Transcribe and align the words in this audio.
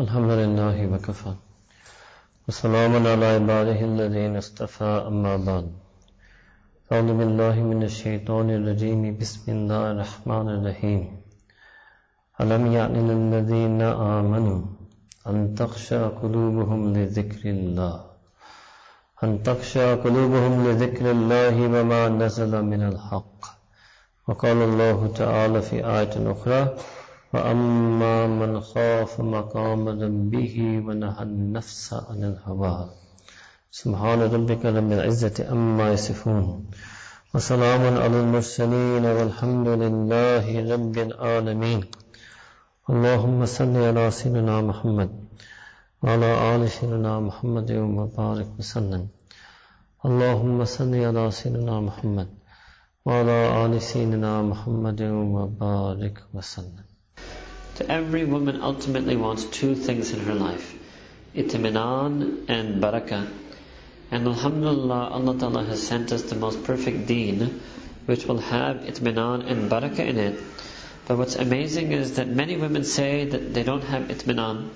الحمد 0.00 0.32
لله 0.42 0.76
وكفى 0.92 1.32
وسلام 2.48 2.92
على 3.06 3.26
عباده 3.36 3.80
الذين 3.92 4.36
اصطفى 4.42 4.92
أما 5.10 5.34
بعد. 5.48 5.66
أعوذ 6.92 7.10
بالله 7.20 7.56
من 7.70 7.80
الشيطان 7.90 8.46
الرجيم 8.58 9.00
بسم 9.20 9.44
الله 9.56 9.84
الرحمن 9.92 10.46
الرحيم 10.56 11.02
ألم 12.40 12.62
يعلم 12.76 13.08
الذين 13.18 13.82
آمنوا 14.18 14.60
أن 15.30 15.36
تخشى 15.60 16.02
قلوبهم 16.22 16.80
لذكر 16.96 17.42
الله 17.56 17.96
أن 19.24 19.30
تخشى 19.42 19.86
قلوبهم 20.04 20.52
لذكر 20.66 21.04
الله 21.16 21.56
وما 21.74 22.02
نزل 22.08 22.52
من 22.72 22.82
الحق. 22.92 23.40
وقال 24.28 24.58
الله 24.70 24.98
تعالى 25.22 25.62
في 25.62 25.76
آية 25.98 26.14
أخرى 26.32 26.60
وأما 27.34 28.26
من 28.26 28.60
خاف 28.60 29.20
مقام 29.20 29.88
ربه 29.88 30.54
ونهى 30.86 31.22
النفس 31.22 31.94
عن 32.08 32.20
الهوى 32.30 32.76
سبحان 33.70 34.20
ربك 34.34 34.62
رب 34.66 34.90
العزة 34.92 35.36
أما 35.54 35.92
يصفون 35.92 36.66
وسلام 37.34 37.82
على 38.02 38.16
المرسلين 38.24 39.04
والحمد 39.16 39.68
لله 39.82 40.44
رب 40.74 40.96
العالمين 40.98 41.80
اللهم 42.90 43.38
صل 43.46 43.74
على 43.88 44.04
سيدنا 44.10 44.56
محمد 44.70 45.10
وعلى 46.02 46.30
آل 46.54 46.62
سيدنا 46.76 47.12
محمد 47.28 47.70
وبارك 47.98 48.48
وسلم 48.58 49.02
اللهم 50.06 50.58
صل 50.76 50.92
على 51.08 51.24
سيدنا 51.30 51.74
محمد 51.80 52.28
وعلى 53.06 53.38
آل 53.64 53.72
سيدنا 53.90 54.32
محمد 54.50 55.00
وبارك 55.34 56.16
وسلم 56.34 56.89
So 57.76 57.86
every 57.88 58.24
woman 58.24 58.60
ultimately 58.60 59.16
wants 59.16 59.44
two 59.44 59.74
things 59.74 60.12
in 60.12 60.20
her 60.20 60.34
life 60.34 60.74
itminan 61.34 62.44
and 62.48 62.82
barakah. 62.82 63.28
And 64.10 64.26
Alhamdulillah, 64.26 65.10
Allah 65.10 65.38
Ta'ala 65.38 65.64
has 65.64 65.86
sent 65.86 66.12
us 66.12 66.22
the 66.22 66.34
most 66.34 66.64
perfect 66.64 67.06
deen, 67.06 67.60
which 68.06 68.26
will 68.26 68.38
have 68.38 68.78
itminan 68.78 69.46
and 69.48 69.70
barakah 69.70 70.00
in 70.00 70.18
it. 70.18 70.40
But 71.06 71.18
what's 71.18 71.36
amazing 71.36 71.92
is 71.92 72.16
that 72.16 72.28
many 72.28 72.56
women 72.56 72.84
say 72.84 73.24
that 73.24 73.54
they 73.54 73.62
don't 73.62 73.84
have 73.84 74.08
itminan. 74.08 74.70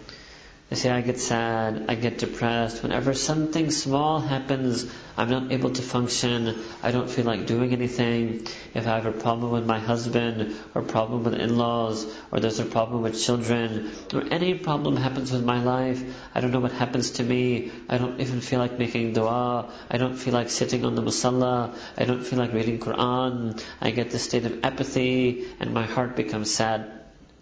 They 0.71 0.77
say, 0.77 0.91
I 0.91 1.03
get 1.03 1.21
sad, 1.21 1.85
I 1.89 1.95
get 1.95 2.19
depressed. 2.19 2.83
Whenever 2.83 3.13
something 3.13 3.71
small 3.71 4.21
happens, 4.21 4.91
I'm 5.17 5.29
not 5.29 5.53
able 5.53 5.71
to 5.71 5.83
function, 5.83 6.59
I 6.83 6.91
don't 6.91 7.11
feel 7.11 7.27
like 7.27 7.47
doing 7.47 7.73
anything. 7.75 8.47
If 8.73 8.87
I 8.87 8.95
have 8.95 9.05
a 9.05 9.13
problem 9.13 9.53
with 9.53 9.67
my 9.67 9.79
husband, 9.79 10.57
or 10.75 10.81
problem 10.81 11.23
with 11.23 11.35
in-laws, 11.35 12.07
or 12.33 12.41
there's 12.41 12.61
a 12.61 12.65
problem 12.65 13.03
with 13.03 13.23
children, 13.23 13.93
or 14.15 14.25
any 14.31 14.55
problem 14.55 14.97
happens 14.97 15.31
with 15.31 15.45
my 15.45 15.63
life, 15.63 16.03
I 16.35 16.41
don't 16.41 16.51
know 16.51 16.61
what 16.61 16.73
happens 16.73 17.11
to 17.13 17.23
me, 17.23 17.71
I 17.91 17.99
don't 17.99 18.19
even 18.21 18.41
feel 18.41 18.59
like 18.59 18.79
making 18.79 19.13
dua, 19.13 19.71
I 19.91 19.99
don't 19.99 20.17
feel 20.17 20.33
like 20.33 20.49
sitting 20.49 20.87
on 20.87 20.95
the 20.95 21.03
musalla, 21.03 21.77
I 21.97 22.07
don't 22.07 22.25
feel 22.25 22.39
like 22.39 22.55
reading 22.55 22.79
Quran, 22.79 23.63
I 23.83 23.91
get 23.91 24.11
this 24.11 24.25
state 24.25 24.47
of 24.47 24.65
apathy, 24.65 25.47
and 25.61 25.75
my 25.75 25.85
heart 25.85 26.17
becomes 26.17 26.51
sad. 26.53 26.91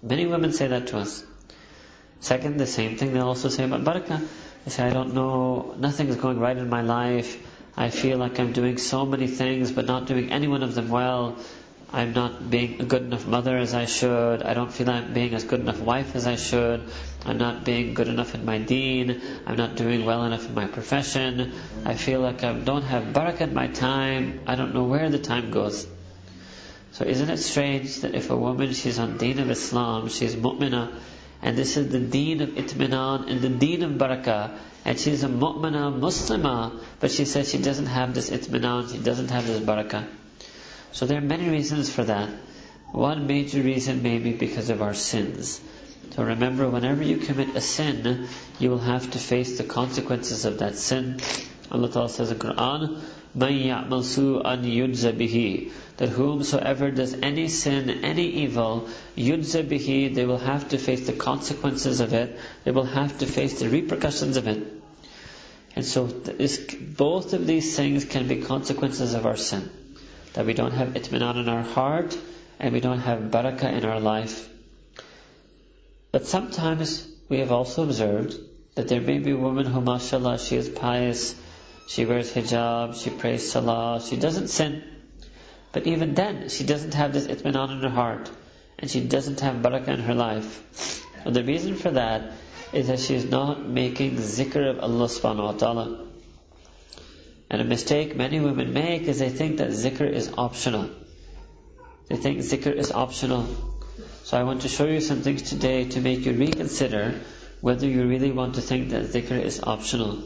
Many 0.03 0.27
women 0.27 0.53
say 0.53 0.67
that 0.67 0.89
to 0.89 0.99
us. 0.99 1.25
Second, 2.23 2.57
the 2.57 2.69
same 2.69 2.97
thing 2.97 3.13
they'll 3.13 3.27
also 3.27 3.49
say 3.49 3.65
about 3.65 3.83
barakah. 3.83 4.25
They 4.65 4.71
say, 4.71 4.85
I 4.85 4.91
don't 4.91 5.13
know, 5.13 5.75
nothing 5.77 6.07
is 6.07 6.15
going 6.15 6.39
right 6.39 6.57
in 6.57 6.69
my 6.69 6.83
life. 6.83 7.37
I 7.77 7.91
feel 7.91 8.17
like 8.17 8.39
I'm 8.39 8.53
doing 8.53 8.79
so 8.79 9.05
many 9.05 9.27
things, 9.27 9.73
but 9.73 9.87
not 9.87 10.07
doing 10.07 10.31
any 10.31 10.47
one 10.47 10.63
of 10.63 10.77
them 10.77 10.89
well. 10.89 11.37
I'm 11.93 12.13
not 12.13 12.49
being 12.49 12.81
a 12.81 12.85
good 12.85 13.03
enough 13.03 13.27
mother 13.27 13.59
as 13.59 13.75
I 13.75 13.87
should. 13.87 14.45
I 14.45 14.55
don't 14.55 14.73
feel 14.73 14.89
I'm 14.89 15.13
being 15.13 15.35
as 15.35 15.43
good 15.43 15.61
enough 15.61 15.81
wife 15.81 16.15
as 16.15 16.29
I 16.29 16.37
should. 16.37 16.89
I'm 17.27 17.39
not 17.39 17.65
being 17.65 17.93
good 17.93 18.07
enough 18.07 18.37
in 18.37 18.45
my 18.45 18.59
deen. 18.59 19.21
I'm 19.45 19.57
not 19.57 19.75
doing 19.75 20.05
well 20.05 20.25
enough 20.25 20.47
in 20.47 20.55
my 20.55 20.69
profession. 20.69 21.53
I 21.85 21.95
feel 21.95 22.21
like 22.21 22.45
I 22.45 22.53
don't 22.53 22.83
have 22.83 23.13
barakah 23.13 23.49
in 23.49 23.55
my 23.55 23.67
time. 23.67 24.43
I 24.47 24.55
don't 24.55 24.75
know 24.75 24.85
where 24.85 25.11
the 25.11 25.19
time 25.19 25.51
goes. 25.51 25.89
So 26.93 27.05
isn't 27.05 27.29
it 27.29 27.39
strange 27.39 28.03
that 28.03 28.15
if 28.15 28.31
a 28.31 28.37
woman, 28.37 28.73
she's 28.75 29.01
on 29.01 29.19
deen 29.19 29.41
of 29.41 29.51
Islam, 29.51 30.09
she's 30.09 30.37
mu'minah, 30.37 30.93
and 31.43 31.59
this 31.59 31.77
is 31.77 31.91
the 31.91 31.99
deen 31.99 32.41
of 32.41 32.51
itminan 32.51 33.29
and 33.29 33.41
the 33.43 33.49
deen 33.49 33.83
of 33.83 33.93
barakah. 33.93 34.57
And 34.85 34.99
she's 34.99 35.23
a 35.23 35.29
mu'mina, 35.29 35.99
Muslimah, 36.01 36.81
but 37.01 37.11
she 37.11 37.25
says 37.25 37.51
she 37.51 37.59
doesn't 37.59 37.87
have 37.87 38.15
this 38.15 38.31
itminan, 38.31 38.91
she 38.93 38.99
doesn't 38.99 39.31
have 39.31 39.47
this 39.47 39.61
barakah. 39.61 40.07
So 40.93 41.07
there 41.07 41.19
are 41.19 41.29
many 41.35 41.49
reasons 41.49 41.91
for 41.91 42.05
that. 42.05 42.29
One 42.93 43.27
major 43.27 43.61
reason 43.61 44.03
may 44.03 44.19
be 44.19 44.33
because 44.33 44.71
of 44.71 44.83
our 44.83 44.95
sins. 44.95 45.61
So 46.11 46.25
remember, 46.25 46.69
whenever 46.69 47.03
you 47.03 47.17
commit 47.17 47.57
a 47.57 47.61
sin, 47.61 48.29
you 48.59 48.71
will 48.71 48.79
have 48.79 49.11
to 49.13 49.19
face 49.19 49.57
the 49.57 49.65
consequences 49.65 50.45
of 50.45 50.59
that 50.59 50.77
sin. 50.77 51.21
Allah 51.72 51.90
Ta'ala 51.90 52.10
says 52.10 52.32
in 52.32 52.40
Quran, 52.40 53.02
مَن 53.38 53.66
يَعْمَلْ 53.66 53.90
سُوءًا 53.90 54.64
يُجْزَ 54.64 55.12
بِهِ 55.14 55.72
That 55.98 56.10
whomsoever 56.10 56.92
does 56.92 57.14
any 57.14 57.50
sin, 57.50 57.90
any 57.90 58.26
evil, 58.44 58.88
يُجْزَ 59.18 59.68
بِهِ 59.68 60.16
They 60.16 60.26
will 60.26 60.38
have 60.38 60.70
to 60.70 60.78
face 60.78 61.06
the 61.06 61.14
consequences 61.14 62.00
of 62.00 62.14
it. 62.14 62.40
They 62.64 62.72
will 62.72 62.86
have 62.86 63.20
to 63.20 63.26
face 63.26 63.60
the 63.60 63.70
repercussions 63.70 64.38
of 64.38 64.48
it. 64.48 64.66
And 65.76 65.86
so 65.86 66.08
this, 66.08 66.58
both 66.74 67.34
of 67.34 67.46
these 67.46 67.76
things 67.76 68.06
can 68.06 68.28
be 68.28 68.42
consequences 68.42 69.14
of 69.14 69.26
our 69.26 69.38
sin. 69.38 69.70
That 70.34 70.46
we 70.46 70.54
don't 70.54 70.72
have 70.72 70.90
itminan 70.90 71.38
in 71.42 71.50
our 71.50 71.64
heart, 71.64 72.18
and 72.60 72.74
we 72.74 72.80
don't 72.80 73.00
have 73.00 73.20
barakah 73.30 73.74
in 73.74 73.86
our 73.86 74.00
life. 74.00 74.50
But 76.12 76.26
sometimes 76.26 77.08
we 77.30 77.40
have 77.40 77.52
also 77.52 77.84
observed 77.84 78.36
that 78.76 78.88
there 78.88 79.02
may 79.02 79.20
be 79.20 79.32
a 79.32 79.38
woman 79.38 79.66
who, 79.66 79.82
mashallah, 79.82 80.40
she 80.40 80.56
is 80.56 80.70
pious, 80.70 81.36
she 81.87 82.05
wears 82.07 82.33
hijab, 82.33 82.95
she 83.03 83.11
prays 83.11 83.51
salah, 83.51 84.01
she 84.01 84.17
doesn't 84.17 84.49
sin. 84.49 84.83
But 85.73 85.87
even 85.87 86.15
then, 86.15 86.49
she 86.49 86.65
doesn't 86.65 86.95
have 86.95 87.13
this 87.13 87.27
itminan 87.27 87.73
in 87.73 87.81
her 87.81 87.89
heart, 87.89 88.31
and 88.79 88.91
she 88.91 89.01
doesn't 89.01 89.41
have 89.41 89.57
barakah 89.57 89.89
in 89.89 90.01
her 90.01 90.15
life. 90.15 91.05
And 91.25 91.35
the 91.35 91.45
reason 91.45 91.77
for 91.77 91.91
that 91.93 92.33
is 92.73 92.89
that 92.89 92.99
she 93.01 93.15
is 93.15 93.25
not 93.25 93.67
making 93.69 94.17
zikr 94.17 94.69
of 94.71 94.81
Allah 94.81 95.07
subhanahu 95.07 95.45
wa 95.45 95.53
ta'ala. 95.53 96.07
And 97.51 97.61
a 97.61 97.65
mistake 97.65 98.17
many 98.17 98.41
women 98.41 98.73
make 98.73 99.03
is 99.03 99.19
they 99.19 99.29
think 99.29 99.59
that 99.59 99.71
zikr 99.71 100.11
is 100.11 100.33
optional. 100.37 100.89
They 102.09 102.17
think 102.17 102.39
zikr 102.39 102.75
is 102.75 102.91
optional. 102.91 103.47
So 104.25 104.39
I 104.39 104.45
want 104.45 104.63
to 104.63 104.69
show 104.69 104.87
you 104.87 105.01
some 105.01 105.21
things 105.23 105.43
today 105.43 105.85
to 105.91 106.01
make 106.01 106.25
you 106.25 106.33
reconsider 106.33 107.21
whether 107.61 107.87
you 107.87 108.07
really 108.07 108.33
want 108.33 108.55
to 108.57 108.63
think 108.63 108.91
that 108.91 109.05
zikr 109.05 109.41
is 109.41 109.61
optional. 109.63 110.23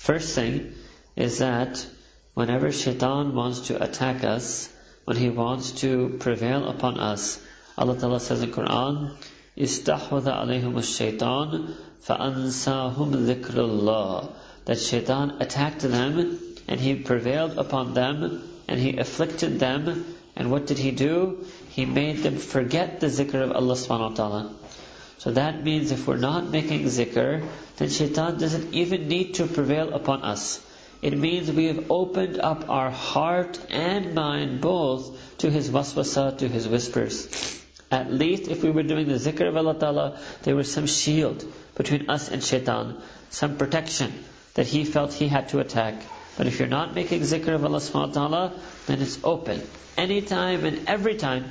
First 0.00 0.34
thing 0.34 0.72
is 1.16 1.38
that 1.38 1.86
whenever 2.34 2.70
shaitan 2.72 3.34
wants 3.34 3.60
to 3.68 3.82
attack 3.82 4.24
us, 4.24 4.68
when 5.04 5.16
he 5.16 5.30
wants 5.30 5.72
to 5.82 6.16
prevail 6.20 6.68
upon 6.68 6.98
us, 6.98 7.40
Allah 7.78 7.98
Ta'ala 7.98 8.20
says 8.20 8.42
in 8.42 8.50
Quran, 8.52 9.16
استحوذ 9.58 10.28
عليهم 10.28 10.76
الشيطان 10.76 11.74
فأنساهم 12.06 13.10
ذكر 13.26 13.54
الله 13.54 14.28
that 14.66 14.78
shaitan 14.78 15.36
attacked 15.40 15.80
them 15.80 16.38
and 16.68 16.80
he 16.80 16.94
prevailed 16.94 17.56
upon 17.56 17.94
them 17.94 18.42
and 18.68 18.80
he 18.80 18.98
afflicted 18.98 19.58
them 19.60 20.04
and 20.36 20.50
what 20.50 20.66
did 20.66 20.78
he 20.78 20.90
do? 20.90 21.46
He 21.70 21.86
made 21.86 22.18
them 22.18 22.36
forget 22.36 23.00
the 23.00 23.06
zikr 23.06 23.42
of 23.42 23.52
Allah 23.52 23.74
subhanahu 23.74 24.10
wa 24.10 24.16
ta'ala. 24.16 24.54
So 25.21 25.29
that 25.33 25.63
means 25.63 25.91
if 25.91 26.07
we're 26.07 26.17
not 26.17 26.47
making 26.49 26.85
zikr, 26.85 27.47
then 27.77 27.89
shaitan 27.89 28.39
doesn't 28.39 28.73
even 28.73 29.07
need 29.07 29.35
to 29.35 29.45
prevail 29.45 29.93
upon 29.93 30.23
us. 30.23 30.59
It 31.03 31.15
means 31.15 31.51
we 31.51 31.65
have 31.67 31.91
opened 31.91 32.39
up 32.39 32.67
our 32.67 32.89
heart 32.89 33.59
and 33.69 34.15
mind 34.15 34.61
both 34.61 35.37
to 35.37 35.51
his 35.51 35.69
waswasa, 35.69 36.39
to 36.39 36.47
his 36.47 36.67
whispers. 36.67 37.27
At 37.91 38.11
least 38.11 38.47
if 38.47 38.63
we 38.63 38.71
were 38.71 38.81
doing 38.81 39.07
the 39.09 39.19
zikr 39.27 39.47
of 39.47 39.57
Allah 39.57 39.77
Ta'ala, 39.77 40.17
there 40.41 40.55
was 40.55 40.73
some 40.73 40.87
shield 40.87 41.45
between 41.75 42.09
us 42.09 42.29
and 42.29 42.43
shaitan, 42.43 42.97
some 43.29 43.57
protection 43.57 44.11
that 44.55 44.65
he 44.65 44.85
felt 44.85 45.13
he 45.13 45.27
had 45.27 45.49
to 45.49 45.59
attack. 45.59 46.01
But 46.35 46.47
if 46.47 46.57
you're 46.57 46.67
not 46.67 46.95
making 46.95 47.21
zikr 47.21 47.53
of 47.53 47.63
Allah 47.63 47.77
subhanahu 47.77 48.13
ta'ala, 48.13 48.53
then 48.87 49.03
it's 49.03 49.19
open. 49.23 49.61
Anytime 49.97 50.65
and 50.65 50.89
every 50.89 51.13
time. 51.13 51.45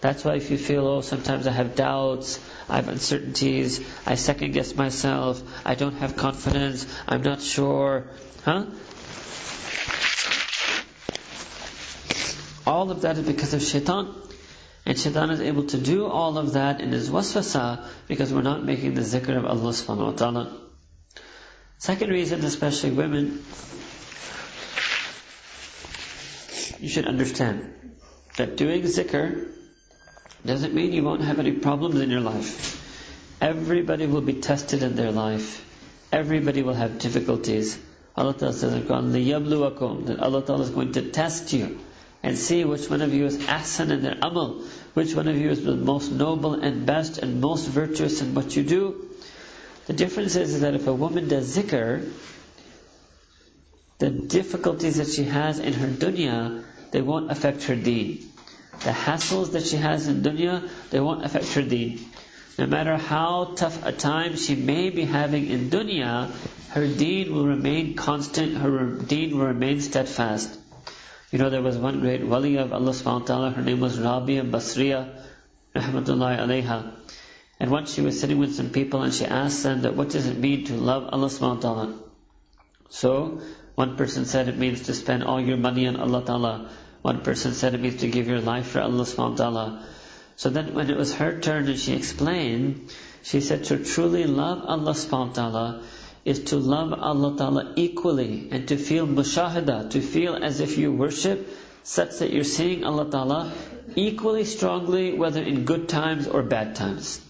That's 0.00 0.24
why 0.24 0.36
if 0.36 0.50
you 0.50 0.56
feel, 0.56 0.86
oh, 0.86 1.00
sometimes 1.02 1.46
I 1.46 1.52
have 1.52 1.74
doubts, 1.76 2.40
I 2.68 2.76
have 2.76 2.88
uncertainties, 2.88 3.80
I 4.06 4.14
second 4.14 4.52
guess 4.52 4.74
myself, 4.74 5.42
I 5.64 5.74
don't 5.74 5.96
have 5.96 6.16
confidence, 6.16 6.86
I'm 7.06 7.22
not 7.22 7.42
sure, 7.42 8.06
huh? 8.44 8.64
All 12.66 12.90
of 12.90 13.02
that 13.02 13.18
is 13.18 13.26
because 13.26 13.52
of 13.52 13.62
shaitan. 13.62 14.14
And 14.86 14.98
shaitan 14.98 15.30
is 15.30 15.40
able 15.40 15.64
to 15.64 15.76
do 15.76 16.06
all 16.06 16.38
of 16.38 16.54
that 16.54 16.80
in 16.80 16.92
his 16.92 17.10
waswasa 17.10 17.86
because 18.08 18.32
we're 18.32 18.42
not 18.42 18.64
making 18.64 18.94
the 18.94 19.02
zikr 19.02 19.36
of 19.36 19.44
Allah 19.44 19.72
subhanahu 19.72 20.06
wa 20.06 20.12
ta'ala. 20.12 20.60
Second 21.78 22.10
reason, 22.10 22.42
especially 22.44 22.90
women, 22.92 23.44
you 26.78 26.88
should 26.88 27.06
understand 27.06 27.74
that 28.36 28.56
doing 28.56 28.82
zikr 28.82 29.59
doesn't 30.45 30.73
mean 30.73 30.93
you 30.93 31.03
won't 31.03 31.21
have 31.21 31.39
any 31.39 31.51
problems 31.53 31.99
in 31.99 32.09
your 32.09 32.21
life. 32.21 32.81
Everybody 33.41 34.05
will 34.05 34.21
be 34.21 34.33
tested 34.33 34.83
in 34.83 34.95
their 34.95 35.11
life. 35.11 35.63
Everybody 36.11 36.61
will 36.61 36.73
have 36.73 36.99
difficulties. 36.99 37.77
Allah 38.15 38.33
Ta'ala 38.33 38.53
says 38.53 38.73
in 38.73 38.83
Quran, 38.83 39.11
لِيَبْلُوَكُمْ 39.11 40.05
That 40.07 40.19
Allah 40.19 40.45
Ta'ala 40.45 40.63
is 40.63 40.69
going 40.69 40.93
to 40.93 41.09
test 41.11 41.51
you 41.51 41.79
and 42.23 42.37
see 42.37 42.63
which 42.63 42.89
one 42.89 43.01
of 43.01 43.13
you 43.13 43.25
is 43.25 43.37
ahsan 43.37 43.91
in 43.91 44.01
their 44.01 44.17
amal, 44.21 44.63
which 44.93 45.13
one 45.15 45.27
of 45.27 45.37
you 45.37 45.49
is 45.49 45.63
the 45.63 45.75
most 45.75 46.11
noble 46.11 46.53
and 46.53 46.85
best 46.85 47.17
and 47.17 47.41
most 47.41 47.67
virtuous 47.67 48.21
in 48.21 48.33
what 48.33 48.55
you 48.55 48.63
do. 48.63 49.09
The 49.87 49.93
difference 49.93 50.35
is 50.35 50.61
that 50.61 50.73
if 50.73 50.87
a 50.87 50.93
woman 50.93 51.27
does 51.27 51.55
zikr, 51.55 52.11
the 53.99 54.09
difficulties 54.09 54.97
that 54.97 55.07
she 55.07 55.23
has 55.23 55.59
in 55.59 55.73
her 55.73 55.87
dunya, 55.87 56.63
they 56.91 57.01
won't 57.01 57.31
affect 57.31 57.63
her 57.65 57.75
deen. 57.75 58.23
The 58.80 58.90
hassles 58.92 59.52
that 59.52 59.66
she 59.66 59.76
has 59.76 60.08
in 60.08 60.22
dunya, 60.22 60.68
they 60.90 61.00
won't 61.00 61.24
affect 61.24 61.52
her 61.54 61.62
deen. 61.62 62.00
No 62.58 62.66
matter 62.66 62.96
how 62.96 63.52
tough 63.56 63.84
a 63.84 63.92
time 63.92 64.36
she 64.36 64.54
may 64.54 64.90
be 64.90 65.04
having 65.04 65.48
in 65.48 65.70
dunya, 65.70 66.30
her 66.70 66.86
deen 66.86 67.34
will 67.34 67.46
remain 67.46 67.94
constant, 67.94 68.56
her 68.56 68.86
deen 68.86 69.36
will 69.36 69.46
remain 69.46 69.80
steadfast. 69.80 70.58
You 71.30 71.38
know, 71.38 71.50
there 71.50 71.62
was 71.62 71.76
one 71.76 72.00
great 72.00 72.24
wali 72.26 72.56
of 72.56 72.72
Allah 72.72 72.92
subhanahu 72.92 73.20
wa 73.20 73.26
ta'ala, 73.26 73.50
her 73.50 73.62
name 73.62 73.80
was 73.80 73.98
Rabia 73.98 74.42
Basriya, 74.42 75.24
rahmatullahi 75.74 76.38
alayha. 76.38 76.92
And 77.60 77.70
once 77.70 77.94
she 77.94 78.00
was 78.00 78.18
sitting 78.18 78.38
with 78.38 78.54
some 78.54 78.70
people 78.70 79.02
and 79.02 79.12
she 79.12 79.26
asked 79.26 79.62
them 79.62 79.82
that 79.82 79.94
what 79.94 80.08
does 80.08 80.26
it 80.26 80.38
mean 80.38 80.64
to 80.66 80.74
love 80.74 81.08
Allah 81.12 81.28
subhanahu 81.28 81.56
wa 81.56 81.60
ta'ala? 81.60 81.94
So, 82.88 83.42
one 83.74 83.96
person 83.96 84.24
said 84.24 84.48
it 84.48 84.58
means 84.58 84.82
to 84.82 84.94
spend 84.94 85.22
all 85.22 85.40
your 85.40 85.56
money 85.56 85.86
on 85.86 85.96
Allah 85.96 86.24
ta'ala. 86.24 86.70
One 87.02 87.20
person 87.22 87.54
said 87.54 87.74
it 87.74 87.80
means 87.80 88.00
to 88.00 88.08
give 88.08 88.28
your 88.28 88.40
life 88.40 88.66
for 88.66 88.80
Allah 88.80 89.04
subhanahu 89.04 89.30
wa 89.30 89.36
ta'ala. 89.36 89.86
So 90.36 90.50
then 90.50 90.74
when 90.74 90.90
it 90.90 90.96
was 90.96 91.14
her 91.14 91.40
turn 91.40 91.68
and 91.68 91.78
she 91.78 91.94
explained, 91.94 92.90
she 93.22 93.40
said 93.40 93.64
to 93.64 93.82
truly 93.82 94.24
love 94.24 94.64
Allah 94.64 94.92
subhanahu 94.92 95.28
wa 95.28 95.32
ta'ala 95.32 95.82
is 96.24 96.44
to 96.44 96.56
love 96.56 96.92
Allah 96.92 97.36
ta'ala 97.36 97.72
equally 97.76 98.48
and 98.50 98.68
to 98.68 98.76
feel 98.76 99.06
mushahada, 99.06 99.90
to 99.90 100.00
feel 100.00 100.36
as 100.36 100.60
if 100.60 100.76
you 100.76 100.92
worship 100.92 101.48
such 101.82 102.18
that 102.18 102.30
you're 102.30 102.44
seeing 102.44 102.84
Allah 102.84 103.10
ta'ala 103.10 103.52
equally 103.96 104.44
strongly 104.44 105.12
whether 105.14 105.42
in 105.42 105.64
good 105.64 105.88
times 105.88 106.28
or 106.28 106.42
bad 106.42 106.76
times. 106.76 107.20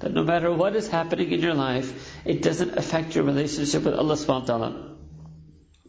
That 0.00 0.12
no 0.12 0.22
matter 0.22 0.52
what 0.52 0.76
is 0.76 0.88
happening 0.88 1.32
in 1.32 1.40
your 1.40 1.54
life, 1.54 1.92
it 2.26 2.42
doesn't 2.42 2.76
affect 2.76 3.14
your 3.14 3.24
relationship 3.24 3.84
with 3.84 3.94
Allah 3.94 4.16
subhanahu 4.16 4.40
wa 4.40 4.46
ta'ala. 4.46 4.93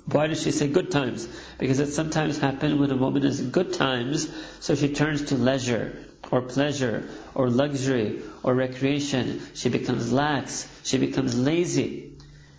Why 0.07 0.27
does 0.27 0.41
she 0.43 0.51
say 0.51 0.67
good 0.67 0.91
times? 0.91 1.27
Because 1.57 1.79
it 1.79 1.91
sometimes 1.91 2.37
happens 2.37 2.79
when 2.79 2.91
a 2.91 2.95
woman 2.95 3.25
is 3.25 3.39
in 3.39 3.49
good 3.49 3.73
times, 3.73 4.29
so 4.59 4.75
she 4.75 4.93
turns 4.93 5.25
to 5.25 5.35
leisure 5.35 5.97
or 6.31 6.41
pleasure 6.41 7.09
or 7.33 7.49
luxury 7.49 8.21
or 8.43 8.53
recreation. 8.53 9.41
She 9.55 9.69
becomes 9.69 10.13
lax. 10.13 10.67
She 10.83 10.97
becomes 10.99 11.37
lazy. 11.37 12.13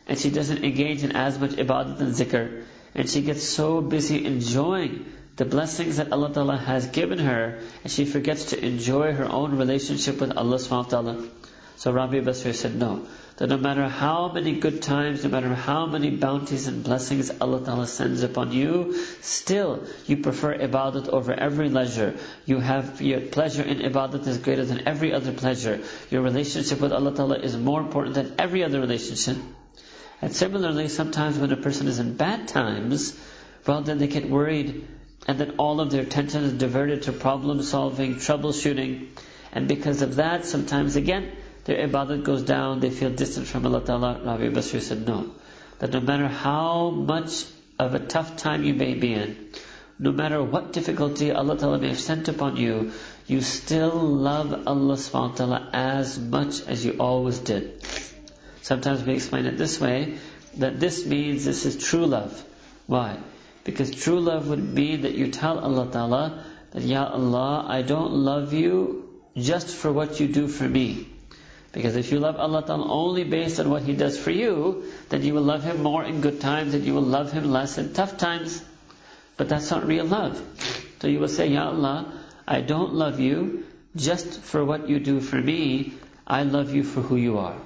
And 0.08 0.19
she 0.19 0.31
doesn't 0.31 0.64
engage 0.64 1.04
in 1.04 1.12
as 1.14 1.38
much 1.38 1.52
ibadat 1.52 2.00
and 2.00 2.14
zikr. 2.14 2.64
And 2.94 3.08
she 3.08 3.22
gets 3.22 3.44
so 3.44 3.81
busy 3.81 4.25
enjoying 4.25 5.06
the 5.37 5.44
blessings 5.44 5.99
that 5.99 6.12
Allah 6.12 6.32
Ta'ala 6.32 6.56
has 6.56 6.87
given 6.87 7.19
her, 7.19 7.60
and 7.84 7.92
she 7.92 8.06
forgets 8.06 8.46
to 8.46 8.64
enjoy 8.64 9.12
her 9.12 9.26
own 9.31 9.58
relationship 9.58 10.19
with 10.20 10.32
Allah 10.37 10.56
subhanahu 10.56 10.84
wa 10.84 11.02
ta'ala. 11.02 11.28
So 11.76 11.92
Rabia 11.92 12.22
Basri 12.22 12.54
said, 12.54 12.75
no. 12.75 13.06
That 13.36 13.50
no 13.50 13.58
matter 13.58 13.86
how 13.86 14.32
many 14.32 14.58
good 14.60 14.80
times, 14.80 15.22
no 15.22 15.28
matter 15.28 15.54
how 15.54 15.84
many 15.84 16.08
bounties 16.08 16.68
and 16.68 16.82
blessings 16.82 17.30
Allah 17.38 17.62
Ta'ala 17.62 17.86
sends 17.86 18.22
upon 18.22 18.52
you, 18.52 18.96
still 19.20 19.84
you 20.06 20.16
prefer 20.16 20.56
ibadat 20.56 21.08
over 21.08 21.34
every 21.34 21.68
leisure. 21.68 22.14
You 22.46 22.60
have 22.60 23.02
your 23.02 23.20
pleasure 23.20 23.62
in 23.62 23.80
ibadat 23.80 24.26
is 24.26 24.38
greater 24.38 24.64
than 24.64 24.88
every 24.88 25.12
other 25.12 25.32
pleasure. 25.32 25.80
Your 26.10 26.22
relationship 26.22 26.80
with 26.80 26.92
Allah 26.92 27.14
Ta'ala 27.14 27.38
is 27.38 27.56
more 27.58 27.80
important 27.82 28.14
than 28.14 28.34
every 28.38 28.64
other 28.64 28.80
relationship. 28.80 29.36
And 30.22 30.34
similarly, 30.34 30.88
sometimes 30.88 31.38
when 31.38 31.52
a 31.52 31.56
person 31.58 31.88
is 31.88 31.98
in 31.98 32.14
bad 32.16 32.48
times, 32.48 33.18
well 33.66 33.82
then 33.82 33.98
they 33.98 34.06
get 34.06 34.30
worried 34.30 34.86
and 35.28 35.38
then 35.38 35.56
all 35.58 35.80
of 35.80 35.90
their 35.90 36.02
attention 36.02 36.44
is 36.44 36.52
diverted 36.54 37.02
to 37.02 37.12
problem 37.12 37.62
solving, 37.62 38.14
troubleshooting. 38.14 39.08
And 39.52 39.68
because 39.68 40.00
of 40.00 40.16
that, 40.16 40.46
sometimes 40.46 40.96
again, 40.96 41.32
their 41.66 41.86
ibadat 41.88 42.22
goes 42.22 42.42
down, 42.42 42.78
they 42.78 42.90
feel 42.90 43.10
distant 43.10 43.48
from 43.48 43.66
Allah 43.66 43.84
Ta'ala. 43.84 44.20
Rabia 44.24 44.52
Basri 44.52 44.80
said, 44.80 45.04
no. 45.04 45.32
That 45.80 45.90
no 45.90 46.00
matter 46.00 46.28
how 46.28 46.90
much 46.90 47.44
of 47.76 47.94
a 47.94 47.98
tough 47.98 48.36
time 48.36 48.62
you 48.62 48.72
may 48.72 48.94
be 48.94 49.12
in, 49.14 49.48
no 49.98 50.12
matter 50.12 50.40
what 50.42 50.72
difficulty 50.72 51.32
Allah 51.32 51.58
Ta'ala 51.58 51.78
may 51.78 51.88
have 51.88 51.98
sent 51.98 52.28
upon 52.28 52.56
you, 52.56 52.92
you 53.26 53.40
still 53.40 53.98
love 53.98 54.52
Allah 54.68 54.94
subhanahu 54.94 55.30
wa 55.30 55.34
ta'ala 55.34 55.70
as 55.72 56.20
much 56.20 56.60
as 56.68 56.84
you 56.84 56.92
always 57.00 57.40
did. 57.40 57.82
Sometimes 58.62 59.02
we 59.02 59.14
explain 59.14 59.46
it 59.46 59.58
this 59.58 59.80
way, 59.80 60.18
that 60.58 60.78
this 60.78 61.04
means 61.04 61.44
this 61.44 61.66
is 61.66 61.76
true 61.76 62.06
love. 62.06 62.44
Why? 62.86 63.18
Because 63.64 63.90
true 63.90 64.20
love 64.20 64.48
would 64.50 64.62
mean 64.62 65.02
that 65.02 65.14
you 65.16 65.32
tell 65.32 65.58
Allah 65.58 65.90
Ta'ala 65.90 66.44
that, 66.70 66.82
Ya 66.82 67.08
Allah, 67.08 67.66
I 67.68 67.82
don't 67.82 68.12
love 68.12 68.52
you 68.52 69.20
just 69.36 69.74
for 69.74 69.92
what 69.92 70.20
you 70.20 70.28
do 70.28 70.46
for 70.46 70.68
me. 70.68 71.08
Because 71.76 71.94
if 71.94 72.11
you 72.11 72.20
love 72.20 72.37
Allah 72.37 72.64
Ta'ala 72.64 72.90
only 72.90 73.23
based 73.23 73.61
on 73.61 73.69
what 73.69 73.82
He 73.82 73.93
does 73.93 74.19
for 74.19 74.31
you, 74.31 74.84
then 75.11 75.23
you 75.23 75.34
will 75.34 75.43
love 75.43 75.62
Him 75.62 75.82
more 75.82 76.02
in 76.02 76.23
good 76.23 76.40
times 76.40 76.73
and 76.73 76.82
you 76.82 76.94
will 76.94 77.02
love 77.02 77.32
Him 77.32 77.50
less 77.50 77.76
in 77.76 77.93
tough 77.93 78.17
times. 78.17 78.64
But 79.37 79.50
that's 79.50 79.70
not 79.70 79.87
real 79.87 80.06
love. 80.06 80.40
So 81.02 81.08
you 81.08 81.20
will 81.20 81.28
say, 81.28 81.49
Ya 81.49 81.67
Allah, 81.67 82.19
I 82.49 82.62
don't 82.62 82.94
love 82.94 83.20
you 83.20 83.67
just 83.94 84.40
for 84.40 84.64
what 84.64 84.88
you 84.88 84.99
do 84.99 85.20
for 85.20 85.37
me. 85.37 85.93
I 86.26 86.44
love 86.44 86.75
you 86.75 86.82
for 86.82 87.02
who 87.02 87.17
you 87.17 87.37
are. 87.37 87.58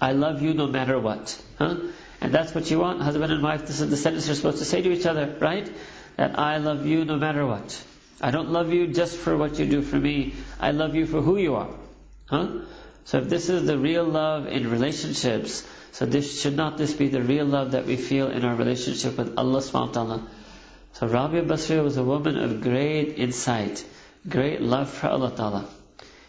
I 0.00 0.10
love 0.14 0.42
you 0.42 0.52
no 0.52 0.66
matter 0.66 0.98
what. 0.98 1.40
Huh? 1.56 1.76
And 2.20 2.34
that's 2.34 2.56
what 2.56 2.68
you 2.72 2.80
want, 2.80 3.02
husband 3.02 3.32
and 3.32 3.40
wife. 3.40 3.68
This 3.68 3.80
is 3.80 3.88
the 3.88 3.96
sentence 3.96 4.26
you're 4.26 4.34
supposed 4.34 4.58
to 4.58 4.64
say 4.64 4.82
to 4.82 4.90
each 4.90 5.06
other, 5.06 5.32
right? 5.38 5.72
That 6.16 6.36
I 6.40 6.56
love 6.56 6.86
you 6.86 7.04
no 7.04 7.18
matter 7.18 7.46
what. 7.46 7.80
I 8.20 8.32
don't 8.32 8.50
love 8.50 8.72
you 8.72 8.88
just 8.88 9.16
for 9.16 9.36
what 9.36 9.60
you 9.60 9.66
do 9.66 9.80
for 9.80 9.96
me. 9.96 10.34
I 10.58 10.72
love 10.72 10.96
you 10.96 11.06
for 11.06 11.20
who 11.20 11.36
you 11.36 11.54
are. 11.54 11.70
Huh? 12.26 12.48
So 13.04 13.18
if 13.18 13.28
this 13.28 13.48
is 13.48 13.66
the 13.66 13.78
real 13.78 14.04
love 14.04 14.46
in 14.46 14.70
relationships, 14.70 15.66
so 15.92 16.06
this 16.06 16.40
should 16.40 16.56
not 16.56 16.78
this 16.78 16.94
be 16.94 17.08
the 17.08 17.22
real 17.22 17.44
love 17.44 17.72
that 17.72 17.86
we 17.86 17.96
feel 17.96 18.28
in 18.28 18.44
our 18.44 18.54
relationship 18.54 19.18
with 19.18 19.36
Allah 19.36 19.60
subhanahu 19.60 19.88
wa 19.88 19.92
ta'ala. 19.92 20.26
So 20.94 21.06
Rabia 21.08 21.42
Basri 21.42 21.82
was 21.82 21.96
a 21.96 22.04
woman 22.04 22.38
of 22.38 22.62
great 22.62 23.18
insight, 23.18 23.84
great 24.28 24.62
love 24.62 24.90
for 24.90 25.08
Allah 25.08 25.32
ta'ala. 25.36 25.68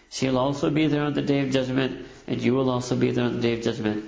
She'll 0.09 0.37
also 0.37 0.69
be 0.69 0.87
there 0.87 1.03
on 1.03 1.13
the 1.13 1.21
day 1.21 1.39
of 1.41 1.51
judgment, 1.51 2.05
and 2.27 2.41
you 2.41 2.53
will 2.53 2.69
also 2.69 2.95
be 2.95 3.11
there 3.11 3.25
on 3.25 3.35
the 3.35 3.41
day 3.41 3.53
of 3.53 3.63
judgment. 3.63 4.05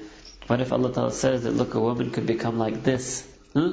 What 0.47 0.61
if 0.61 0.71
Allah 0.71 0.93
ta'ala 0.93 1.11
says 1.11 1.43
that 1.43 1.51
look, 1.51 1.73
a 1.73 1.79
woman 1.79 2.11
could 2.11 2.25
become 2.25 2.57
like 2.59 2.83
this? 2.83 3.25
Hmm? 3.53 3.71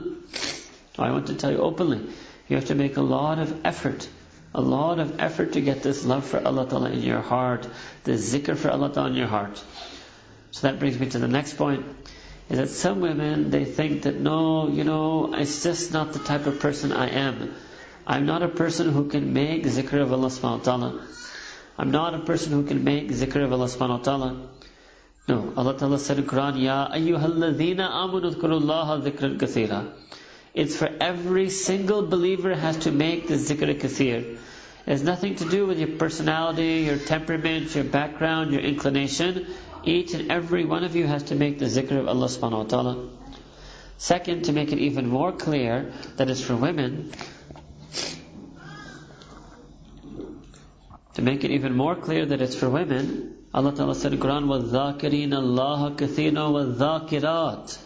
Huh? 0.97 1.05
I 1.07 1.11
want 1.11 1.27
to 1.27 1.35
tell 1.35 1.51
you 1.51 1.59
openly, 1.59 2.01
you 2.49 2.57
have 2.57 2.67
to 2.67 2.75
make 2.75 2.97
a 2.97 3.03
lot 3.03 3.39
of 3.41 3.65
effort 3.65 4.09
a 4.55 4.61
lot 4.61 5.01
of 5.01 5.21
effort 5.21 5.55
to 5.55 5.61
get 5.61 5.83
this 5.83 6.05
love 6.05 6.25
for 6.25 6.41
Allah 6.47 6.69
Ta'ala 6.69 6.91
in 6.91 7.03
your 7.03 7.21
heart, 7.21 7.67
this 8.05 8.33
zikr 8.33 8.57
for 8.57 8.71
Allah 8.71 8.93
Ta'ala 8.93 9.11
in 9.11 9.17
your 9.17 9.27
heart. 9.27 9.63
So 10.53 10.69
that 10.69 10.79
brings 10.79 10.99
me 10.99 11.09
to 11.11 11.19
the 11.19 11.27
next 11.29 11.55
point, 11.55 11.85
is 12.49 12.59
that 12.59 12.69
some 12.69 13.01
women, 13.01 13.51
they 13.51 13.65
think 13.65 14.03
that 14.03 14.21
no, 14.21 14.69
you 14.69 14.85
know, 14.85 15.35
it's 15.35 15.65
just 15.65 15.93
not 15.93 16.13
the 16.13 16.21
type 16.21 16.47
of 16.47 16.61
person 16.61 16.93
I 16.93 17.09
am. 17.09 17.53
I'm 18.07 18.27
not 18.27 18.43
a 18.43 18.49
person 18.49 18.93
who 18.93 19.09
can 19.09 19.33
make 19.33 19.65
zikr 19.65 20.01
of 20.01 20.13
Allah 20.13 20.29
subhanahu 20.29 20.59
wa 20.59 20.65
ta'ala. 20.65 21.07
I'm 21.77 21.91
not 21.91 22.15
a 22.15 22.21
person 22.21 22.53
who 22.53 22.65
can 22.65 22.85
make 22.85 23.09
zikr 23.09 23.43
of 23.43 23.53
Allah 23.53 23.67
subhanahu 23.67 23.99
wa 23.99 24.05
ta'ala. 24.05 24.49
No, 25.27 25.55
Allah 25.57 25.77
Ta'ala 25.77 25.99
said 25.99 26.19
in 26.19 26.27
Quran, 26.27 26.61
Ya 26.61 26.87
ayyuhalladhina 26.93 27.91
amanu 27.91 28.33
dhkurullaha 28.35 29.03
dhikran 29.03 29.39
kathira. 29.39 29.91
It's 30.54 30.76
for 30.76 30.90
every 31.00 31.50
single 31.50 32.06
believer 32.08 32.56
has 32.56 32.78
to 32.80 32.92
make 32.92 33.28
the 33.28 33.36
zikr 33.36 33.80
kathir. 33.80 34.34
It 34.34 34.92
has 34.92 35.04
nothing 35.04 35.36
to 35.36 35.46
do 35.46 35.68
with 35.68 35.80
your 35.80 35.98
personality, 35.98 36.86
your 36.88 36.98
temperament, 36.98 37.76
your 37.76 37.84
background, 37.84 38.52
your 38.52 38.62
inclination. 38.62 39.48
Each 39.84 40.14
and 40.14 40.32
every 40.32 40.66
one 40.66 40.84
of 40.84 40.96
you 40.96 41.06
has 41.06 41.24
to 41.24 41.36
make 41.36 41.60
the 41.60 41.66
zikr 41.66 42.00
of 42.00 42.08
Allah 42.08 42.28
subhanahu 42.28 42.58
wa 42.58 42.64
ta'ala. 42.64 43.10
Second, 43.98 44.46
to 44.46 44.54
make 44.54 44.72
it 44.72 44.80
even 44.80 45.08
more 45.08 45.32
clear 45.32 45.92
that 46.18 46.30
it's 46.30 46.42
for 46.42 46.56
women, 46.56 47.12
to 51.16 51.22
make 51.22 51.44
it 51.44 51.52
even 51.52 51.76
more 51.76 51.96
clear 51.96 52.26
that 52.26 52.42
it's 52.42 52.56
for 52.56 52.70
women, 52.70 53.36
Allah 53.54 53.76
Ta'ala 53.76 53.96
said 53.96 54.14
in 54.14 54.20
Quran, 54.20 54.46
وَالذَّاكِرِينَ 54.46 55.34
اللَّهَ 55.34 55.98
كَثِيرًا 55.98 56.78
وَالذَّاكِرَاتِ 56.78 57.78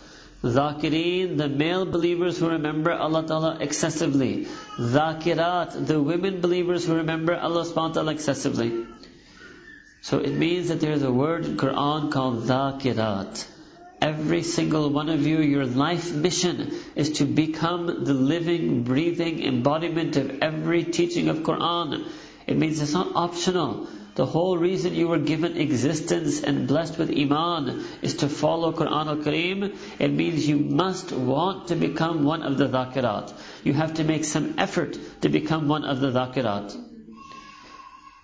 Zakireen, 0.42 1.36
the 1.36 1.48
male 1.48 1.84
believers 1.84 2.38
who 2.38 2.50
remember 2.50 2.92
Allah 2.92 3.26
Ta'ala 3.26 3.58
excessively. 3.60 4.46
Zakirat, 4.78 5.86
the 5.86 6.00
women 6.00 6.40
believers 6.40 6.86
who 6.86 6.94
remember 6.94 7.34
Allah 7.34 7.64
subhanahu 7.64 7.94
ta'ala 7.94 8.12
excessively. 8.12 8.86
So 10.00 10.18
it 10.18 10.30
means 10.30 10.68
that 10.68 10.80
there 10.80 10.92
is 10.92 11.02
a 11.02 11.10
word 11.10 11.44
in 11.44 11.56
Quran 11.56 12.12
called 12.12 12.44
Zakirat. 12.44 13.48
Every 14.00 14.44
single 14.44 14.90
one 14.90 15.08
of 15.08 15.26
you, 15.26 15.40
your 15.40 15.66
life 15.66 16.12
mission 16.12 16.72
is 16.94 17.14
to 17.14 17.24
become 17.24 18.04
the 18.04 18.14
living, 18.14 18.84
breathing 18.84 19.42
embodiment 19.42 20.16
of 20.16 20.38
every 20.40 20.84
teaching 20.84 21.28
of 21.28 21.38
Quran. 21.38 22.08
It 22.46 22.56
means 22.56 22.80
it's 22.80 22.92
not 22.92 23.10
optional 23.16 23.88
The 24.18 24.26
whole 24.26 24.58
reason 24.58 24.96
you 24.96 25.06
were 25.06 25.20
given 25.20 25.56
existence 25.56 26.42
and 26.42 26.66
blessed 26.66 26.98
with 26.98 27.16
Iman 27.16 27.84
is 28.02 28.14
to 28.14 28.28
follow 28.28 28.72
Quran 28.72 29.06
al-Kareem. 29.06 29.76
It 30.00 30.12
means 30.12 30.48
you 30.48 30.56
must 30.58 31.12
want 31.12 31.68
to 31.68 31.76
become 31.76 32.24
one 32.24 32.42
of 32.42 32.58
the 32.58 32.66
dhakirat. 32.66 33.32
You 33.62 33.74
have 33.74 33.94
to 33.94 34.02
make 34.02 34.24
some 34.24 34.56
effort 34.58 34.98
to 35.20 35.28
become 35.28 35.68
one 35.68 35.84
of 35.84 36.00
the 36.00 36.10
dhakirat. 36.10 36.76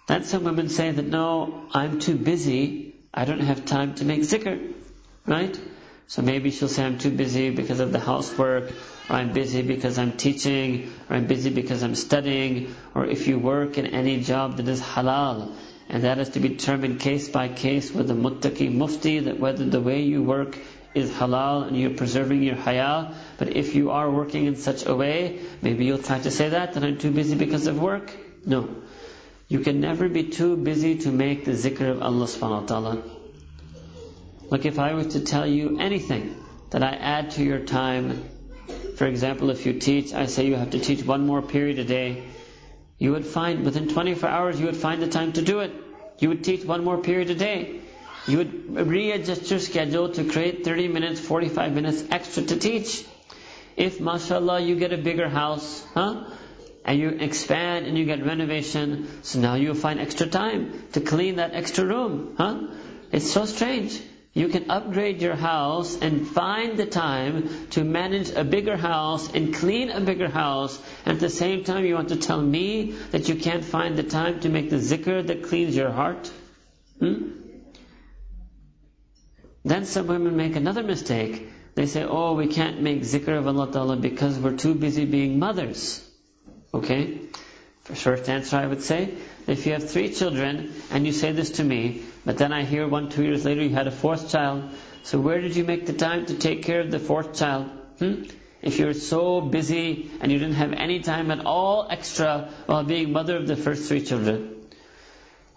Then 0.09 0.25
some 0.25 0.43
women 0.43 0.69
say 0.69 0.91
that 0.91 1.07
no, 1.07 1.63
I'm 1.73 2.01
too 2.01 2.17
busy. 2.17 2.97
I 3.15 3.25
don't 3.25 3.47
have 3.51 3.65
time 3.65 3.95
to 4.01 4.05
make 4.05 4.23
zikr. 4.23 4.73
Right? 5.27 5.57
So 6.09 6.23
maybe 6.23 6.51
she'll 6.51 6.67
say, 6.69 6.85
I'm 6.85 6.99
too 6.99 7.13
busy 7.13 7.51
because 7.51 7.79
of 7.79 7.93
the 7.93 8.01
housework, 8.01 8.73
or 9.09 9.15
I'm 9.15 9.33
busy 9.33 9.63
because 9.63 9.97
I'm 9.99 10.17
teaching, 10.17 10.93
or 11.09 11.15
I'm 11.15 11.29
busy 11.29 11.51
because 11.51 11.85
I'm 11.85 11.95
studying, 11.95 12.75
or 12.97 13.07
if 13.07 13.29
you 13.29 13.39
work 13.39 13.79
in 13.79 13.87
any 13.87 14.21
job 14.23 14.57
that 14.57 14.67
is 14.67 14.83
halal, 14.83 15.55
and 15.89 16.05
that 16.05 16.19
is 16.19 16.31
to 16.31 16.41
be 16.41 16.49
determined 16.49 17.01
case 17.01 17.29
by 17.29 17.49
case 17.49 17.93
with 17.93 18.09
the 18.09 18.15
muttaqi 18.15 18.73
mufti, 18.73 19.21
that 19.21 19.39
whether 19.39 19.65
the 19.65 19.81
way 19.81 20.03
you 20.03 20.23
work 20.23 20.59
is 20.95 21.11
halal 21.11 21.67
and 21.67 21.77
you're 21.77 21.91
preserving 21.91 22.43
your 22.43 22.55
haya. 22.55 23.13
But 23.39 23.57
if 23.57 23.75
you 23.75 23.91
are 23.91 24.11
working 24.11 24.47
in 24.47 24.57
such 24.57 24.87
a 24.87 24.95
way, 24.95 25.41
maybe 25.61 25.85
you'll 25.85 25.99
try 25.99 26.19
to 26.21 26.31
say 26.31 26.51
that, 26.51 26.75
that 26.75 26.85
I'm 26.85 26.99
too 26.99 27.11
busy 27.11 27.35
because 27.35 27.67
of 27.67 27.81
work. 27.81 28.13
No. 28.47 28.69
You 29.49 29.61
can 29.61 29.81
never 29.81 30.09
be 30.09 30.25
too 30.25 30.57
busy 30.57 30.99
to 30.99 31.11
make 31.11 31.45
the 31.45 31.53
zikr 31.53 31.91
of 31.91 32.03
Allah 32.03 32.27
subhanahu 32.27 32.63
wa 32.63 32.67
ta'ala. 32.67 33.03
Like 34.51 34.65
if 34.65 34.79
I 34.79 34.95
were 34.95 35.05
to 35.05 35.21
tell 35.21 35.47
you 35.47 35.79
anything 35.81 36.37
that 36.71 36.83
I 36.83 36.95
add 36.95 37.33
to 37.33 37.43
your 37.43 37.61
time, 37.61 38.25
for 38.97 39.07
example, 39.07 39.51
if 39.51 39.67
you 39.67 39.75
teach, 39.75 40.13
I 40.15 40.27
say 40.27 40.47
you 40.47 40.55
have 40.55 40.71
to 40.71 40.79
teach 40.79 41.05
one 41.05 41.27
more 41.27 41.43
period 41.43 41.79
a 41.79 41.85
day, 41.85 42.25
you 42.99 43.13
would 43.13 43.27
find 43.27 43.65
within 43.65 43.89
24 43.89 44.29
hours 44.29 44.61
you 44.61 44.67
would 44.67 44.77
find 44.77 45.03
the 45.03 45.09
time 45.09 45.33
to 45.33 45.43
do 45.43 45.61
it. 45.61 45.73
You 46.19 46.29
would 46.29 46.45
teach 46.45 46.65
one 46.65 46.85
more 46.85 46.99
period 46.99 47.31
a 47.31 47.35
day. 47.35 47.81
You 48.27 48.39
would 48.39 48.87
readjust 48.89 49.51
your 49.51 49.59
schedule 49.59 50.09
to 50.11 50.25
create 50.25 50.65
30 50.65 50.89
minutes, 50.89 51.21
45 51.21 51.73
minutes 51.73 52.05
extra 52.11 52.43
to 52.45 52.57
teach. 52.59 53.05
If, 53.77 54.01
mashallah, 54.01 54.61
you 54.61 54.77
get 54.77 54.93
a 54.93 54.97
bigger 54.97 55.29
house, 55.29 55.85
huh? 55.95 56.25
And 56.85 56.99
you 56.99 57.09
expand 57.09 57.87
and 57.87 57.99
you 57.99 58.05
get 58.05 58.25
renovation, 58.25 59.09
so 59.23 59.41
now 59.41 59.55
you'll 59.55 59.75
find 59.75 60.01
extra 60.01 60.27
time 60.27 60.85
to 60.93 61.01
clean 61.01 61.37
that 61.37 61.53
extra 61.55 61.85
room, 61.85 62.35
huh? 62.39 62.69
It's 63.11 63.31
so 63.31 63.45
strange. 63.45 64.01
You 64.35 64.49
can 64.49 64.69
upgrade 64.69 65.23
your 65.23 65.37
house 65.37 65.97
and 66.03 66.27
find 66.27 66.77
the 66.77 66.87
time 66.87 67.69
to 67.71 67.85
manage 67.85 68.31
a 68.31 68.43
bigger 68.43 68.77
house 68.77 69.33
and 69.33 69.55
clean 69.55 69.91
a 69.91 70.01
bigger 70.01 70.29
house. 70.29 70.77
And 71.07 71.15
at 71.15 71.21
the 71.21 71.31
same 71.31 71.63
time, 71.63 71.85
you 71.85 71.95
want 71.95 72.09
to 72.09 72.17
tell 72.17 72.43
me 72.43 72.97
that 73.13 73.29
you 73.29 73.37
can't 73.37 73.65
find 73.65 73.97
the 73.97 74.03
time 74.03 74.41
to 74.41 74.49
make 74.49 74.71
the 74.71 74.77
zikr 74.77 75.25
that 75.29 75.45
cleans 75.45 75.77
your 75.77 75.93
heart? 75.93 76.33
Hmm? 76.99 77.31
Then 79.65 79.87
some 79.87 80.09
women 80.09 80.37
make 80.37 80.57
another 80.57 80.83
mistake. 80.83 81.49
They 81.77 81.87
say, 81.87 82.03
oh, 82.05 82.35
we 82.35 82.49
can't 82.49 82.83
make 82.83 83.03
zikr 83.03 83.39
of 83.39 83.47
Allah 83.47 83.71
Ta'ala 83.71 83.97
because 83.97 84.37
we're 84.39 84.57
too 84.57 84.75
busy 84.75 85.05
being 85.05 85.39
mothers. 85.39 86.05
Okay? 86.73 87.21
For 87.85 87.95
short 87.95 88.29
answer, 88.29 88.57
I 88.57 88.67
would 88.67 88.83
say, 88.83 89.15
if 89.47 89.65
you 89.65 89.75
have 89.75 89.89
three 89.89 90.13
children 90.13 90.73
and 90.91 91.07
you 91.07 91.13
say 91.13 91.31
this 91.33 91.51
to 91.59 91.65
me, 91.65 92.03
but 92.25 92.39
then 92.39 92.53
I 92.53 92.65
hear 92.65 92.89
one, 92.89 93.11
two 93.11 93.23
years 93.23 93.45
later 93.45 93.63
you 93.63 93.75
had 93.75 93.87
a 93.87 93.91
fourth 93.91 94.31
child, 94.31 94.71
so 95.03 95.21
where 95.21 95.41
did 95.41 95.57
you 95.57 95.65
make 95.65 95.87
the 95.87 95.93
time 95.93 96.27
to 96.27 96.35
take 96.35 96.63
care 96.63 96.81
of 96.81 96.91
the 96.91 96.99
fourth 96.99 97.35
child? 97.35 97.71
Hmm? 97.99 98.25
If 98.63 98.79
you're 98.79 98.95
so 98.95 99.43
busy 99.43 100.11
and 100.21 100.33
you 100.33 100.39
didn't 100.39 100.55
have 100.55 100.73
any 100.73 101.01
time 101.01 101.31
at 101.31 101.45
all 101.45 101.87
extra 101.91 102.49
while 102.65 102.83
being 102.83 103.13
mother 103.13 103.37
of 103.37 103.47
the 103.47 103.57
first 103.57 103.89
three 103.89 104.03
children. 104.03 104.55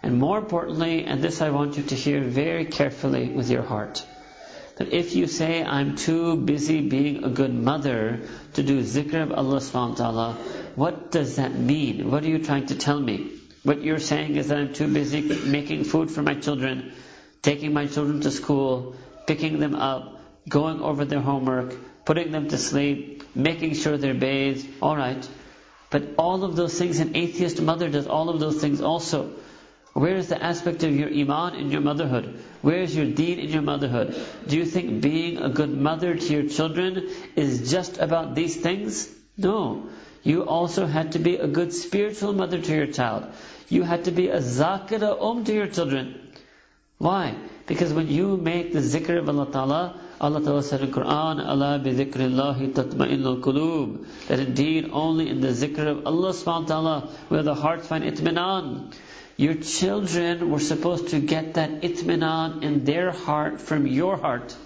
And 0.02 0.18
more 0.18 0.36
importantly, 0.36 1.04
and 1.04 1.22
this 1.22 1.40
I 1.40 1.48
want 1.48 1.78
you 1.78 1.84
to 1.84 1.94
hear 1.94 2.20
very 2.20 2.66
carefully 2.66 3.30
with 3.30 3.50
your 3.50 3.62
heart, 3.62 4.04
that 4.76 4.92
if 4.92 5.16
you 5.16 5.26
say, 5.26 5.64
I'm 5.64 5.96
too 5.96 6.36
busy 6.36 6.82
being 6.82 7.24
a 7.24 7.30
good 7.30 7.54
mother 7.54 8.20
to 8.54 8.62
do 8.62 8.82
zikr 8.82 9.22
of 9.22 9.32
Allah 9.32 9.56
subhanahu 9.56 9.90
wa 9.90 9.94
ta'ala, 9.94 10.32
what 10.76 11.10
does 11.10 11.36
that 11.36 11.54
mean? 11.54 12.10
What 12.10 12.24
are 12.24 12.28
you 12.28 12.44
trying 12.44 12.66
to 12.66 12.76
tell 12.76 13.00
me? 13.00 13.37
What 13.62 13.82
you're 13.82 13.98
saying 13.98 14.36
is 14.36 14.48
that 14.48 14.58
I'm 14.58 14.72
too 14.72 14.92
busy 14.92 15.22
making 15.22 15.84
food 15.84 16.10
for 16.10 16.22
my 16.22 16.34
children, 16.34 16.92
taking 17.42 17.72
my 17.72 17.86
children 17.86 18.20
to 18.22 18.30
school, 18.30 18.94
picking 19.26 19.58
them 19.58 19.74
up, 19.74 20.20
going 20.48 20.80
over 20.80 21.04
their 21.04 21.20
homework, 21.20 21.74
putting 22.04 22.32
them 22.32 22.48
to 22.48 22.58
sleep, 22.58 23.24
making 23.34 23.74
sure 23.74 23.96
they're 23.96 24.14
bathed. 24.14 24.68
Alright. 24.82 25.28
But 25.90 26.14
all 26.18 26.44
of 26.44 26.56
those 26.56 26.78
things, 26.78 27.00
an 27.00 27.16
atheist 27.16 27.60
mother 27.60 27.88
does 27.88 28.06
all 28.06 28.28
of 28.28 28.40
those 28.40 28.60
things 28.60 28.80
also. 28.80 29.32
Where 29.94 30.16
is 30.16 30.28
the 30.28 30.40
aspect 30.40 30.84
of 30.84 30.94
your 30.94 31.08
iman 31.08 31.54
in 31.54 31.70
your 31.70 31.80
motherhood? 31.80 32.38
Where 32.62 32.78
is 32.78 32.94
your 32.94 33.06
deen 33.06 33.38
in 33.38 33.48
your 33.48 33.62
motherhood? 33.62 34.14
Do 34.46 34.56
you 34.56 34.64
think 34.64 35.00
being 35.00 35.38
a 35.38 35.48
good 35.48 35.70
mother 35.70 36.14
to 36.14 36.32
your 36.32 36.48
children 36.48 37.08
is 37.34 37.70
just 37.70 37.98
about 37.98 38.34
these 38.34 38.56
things? 38.56 39.08
No. 39.36 39.88
You 40.22 40.42
also 40.42 40.86
had 40.86 41.12
to 41.12 41.18
be 41.18 41.36
a 41.36 41.46
good 41.46 41.72
spiritual 41.72 42.32
mother 42.32 42.60
to 42.60 42.74
your 42.74 42.86
child. 42.86 43.26
You 43.68 43.82
had 43.82 44.04
to 44.04 44.10
be 44.10 44.28
a 44.28 44.38
zakira 44.40 45.20
um 45.22 45.44
to 45.44 45.52
your 45.54 45.66
children. 45.66 46.14
Why? 46.98 47.36
Because 47.66 47.92
when 47.92 48.08
you 48.08 48.36
make 48.36 48.72
the 48.72 48.80
zikr 48.80 49.18
of 49.18 49.28
Allah 49.28 49.50
Ta'ala, 49.52 50.00
Allah 50.20 50.42
Ta'ala 50.42 50.62
said 50.64 50.80
in 50.80 50.90
Quran, 50.90 51.44
Allah 51.46 51.78
bi 51.78 51.90
zikrillahi 51.90 52.72
tatma'innul 52.72 53.40
qulub. 53.40 54.06
That 54.26 54.40
indeed 54.40 54.88
only 54.92 55.28
in 55.28 55.40
the 55.40 55.48
zikr 55.48 55.86
of 55.86 56.06
Allah 56.06 56.30
subhanahu 56.30 56.62
wa 56.62 56.66
ta'ala 56.66 57.10
where 57.28 57.42
the 57.42 57.54
hearts 57.54 57.86
find 57.86 58.02
itminan. 58.04 58.94
Your 59.36 59.54
children 59.54 60.50
were 60.50 60.58
supposed 60.58 61.10
to 61.10 61.20
get 61.20 61.54
that 61.54 61.82
itminan 61.82 62.64
in 62.64 62.84
their 62.84 63.12
heart 63.12 63.60
from 63.60 63.86
your 63.86 64.16
heart. 64.16 64.56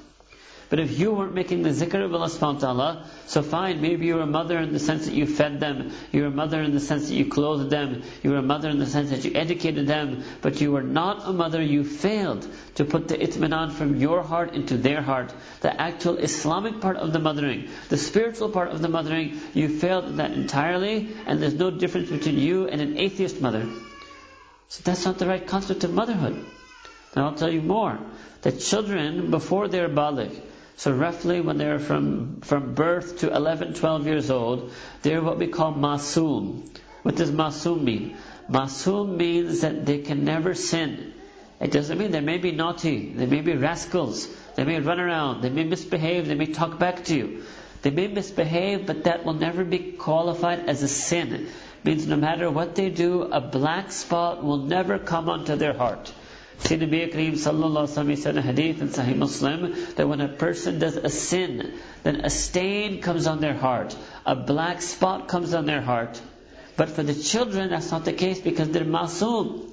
But 0.73 0.81
if 0.81 0.99
you 0.99 1.13
weren't 1.13 1.35
making 1.35 1.65
the 1.65 1.69
zikr 1.69 2.03
of 2.03 2.15
Allah 2.15 2.29
subhanahu 2.29 2.55
wa 2.55 2.61
ta'ala, 2.61 3.07
so 3.27 3.43
fine, 3.43 3.83
maybe 3.83 4.07
you 4.07 4.15
were 4.15 4.23
a 4.23 4.27
mother 4.27 4.57
in 4.57 4.73
the 4.73 4.79
sense 4.79 5.05
that 5.05 5.13
you 5.13 5.27
fed 5.27 5.61
them, 5.61 5.93
you 6.13 6.23
were 6.23 6.29
a 6.29 6.31
mother 6.31 6.63
in 6.63 6.73
the 6.73 6.81
sense 6.81 7.11
that 7.11 7.15
you 7.15 7.27
clothed 7.27 7.69
them, 7.69 8.03
you 8.23 8.31
were 8.31 8.39
a 8.39 8.43
mother 8.43 8.71
in 8.71 8.79
the 8.79 8.87
sense 8.87 9.11
that 9.11 9.23
you 9.23 9.33
educated 9.35 9.87
them, 9.87 10.25
but 10.41 10.63
you 10.63 10.73
were 10.73 10.83
not 10.83 11.29
a 11.29 11.33
mother, 11.35 11.61
you 11.61 11.85
failed 11.85 12.49
to 12.77 12.87
put 12.87 13.07
the 13.09 13.19
itminan 13.19 13.71
from 13.71 13.97
your 13.97 14.23
heart 14.23 14.55
into 14.55 14.79
their 14.79 15.03
heart. 15.03 15.35
The 15.61 15.79
actual 15.79 16.17
Islamic 16.17 16.81
part 16.81 16.97
of 16.97 17.13
the 17.13 17.19
mothering, 17.19 17.69
the 17.91 17.99
spiritual 17.99 18.49
part 18.49 18.71
of 18.71 18.81
the 18.81 18.89
mothering, 18.89 19.39
you 19.53 19.69
failed 19.69 20.17
that 20.17 20.31
entirely, 20.31 21.15
and 21.27 21.43
there's 21.43 21.53
no 21.53 21.71
difference 21.71 22.09
between 22.09 22.39
you 22.39 22.67
and 22.67 22.81
an 22.81 22.97
atheist 22.97 23.43
mother. 23.43 23.69
So 24.69 24.81
that's 24.85 25.05
not 25.05 25.19
the 25.19 25.27
right 25.27 25.47
concept 25.47 25.85
of 25.85 25.93
motherhood. 25.93 26.33
And 27.15 27.25
I'll 27.27 27.35
tell 27.35 27.53
you 27.53 27.61
more. 27.61 27.99
The 28.41 28.53
children, 28.53 29.31
before 29.31 29.69
they're 29.69 29.91
baligh, 29.91 30.33
so 30.77 30.93
roughly 30.93 31.41
when 31.41 31.59
they're 31.59 31.79
from, 31.79 32.41
from 32.41 32.75
birth 32.75 33.19
to 33.19 33.35
11, 33.35 33.75
12 33.75 34.07
years 34.07 34.31
old, 34.31 34.73
they're 35.03 35.23
what 35.23 35.39
we 35.39 35.47
call 35.47 35.73
masum. 35.73 36.69
What 37.03 37.17
does 37.17 37.31
masum 37.31 37.83
mean? 37.83 38.17
Masum 38.49 39.17
means 39.17 39.61
that 39.61 39.87
they 39.87 39.99
can 39.99 40.25
never 40.25 40.55
sin. 40.55 41.15
It 41.61 41.71
doesn't 41.71 41.97
mean 41.97 42.11
they 42.11 42.21
may 42.21 42.39
be 42.39 42.51
naughty, 42.51 43.13
they 43.13 43.27
may 43.27 43.41
be 43.41 43.55
rascals, 43.55 44.29
they 44.57 44.65
may 44.65 44.81
run 44.81 44.99
around, 44.99 45.43
they 45.43 45.51
may 45.51 45.63
misbehave, 45.63 46.27
they 46.27 46.35
may 46.35 46.47
talk 46.47 46.79
back 46.79 47.05
to 47.05 47.17
you. 47.17 47.45
They 47.83 47.91
may 47.91 48.09
misbehave, 48.09 48.87
but 48.87 49.05
that 49.05 49.25
will 49.25 49.35
never 49.35 49.65
be 49.65 49.93
qualified 49.93 50.69
as 50.69 50.83
a 50.83 50.89
sin. 50.89 51.33
It 51.33 51.85
means 51.85 52.07
no 52.07 52.17
matter 52.17 52.51
what 52.51 52.75
they 52.75 52.91
do, 52.91 53.23
a 53.23 53.41
black 53.41 53.93
spot 53.93 54.43
will 54.43 54.59
never 54.59 54.99
come 54.99 55.29
onto 55.29 55.57
their 55.57 55.73
heart. 55.73 56.13
Nabi 56.65 57.13
Kareem 57.13 57.33
sallallahu 57.33 58.17
said 58.19 58.37
in 58.37 58.39
a 58.39 58.43
hadith 58.43 58.81
in 58.81 58.89
Sahih 58.89 59.17
Muslim 59.17 59.75
that 59.97 60.09
when 60.09 60.21
a 60.21 60.29
person 60.29 60.79
does 60.79 60.97
a 60.97 61.09
sin, 61.09 61.79
then 62.03 62.21
a 62.25 62.31
stain 62.31 63.01
comes 63.01 63.27
on 63.27 63.41
their 63.41 63.55
heart, 63.55 63.97
a 64.25 64.35
black 64.35 64.81
spot 64.83 65.29
comes 65.29 65.55
on 65.55 65.67
their 65.67 65.81
heart. 65.81 66.21
But 66.77 66.89
for 66.89 67.03
the 67.03 67.15
children, 67.15 67.71
that's 67.71 67.91
not 67.91 68.05
the 68.05 68.13
case 68.13 68.41
because 68.41 68.71
they're 68.71 68.85
masoom. 68.85 69.69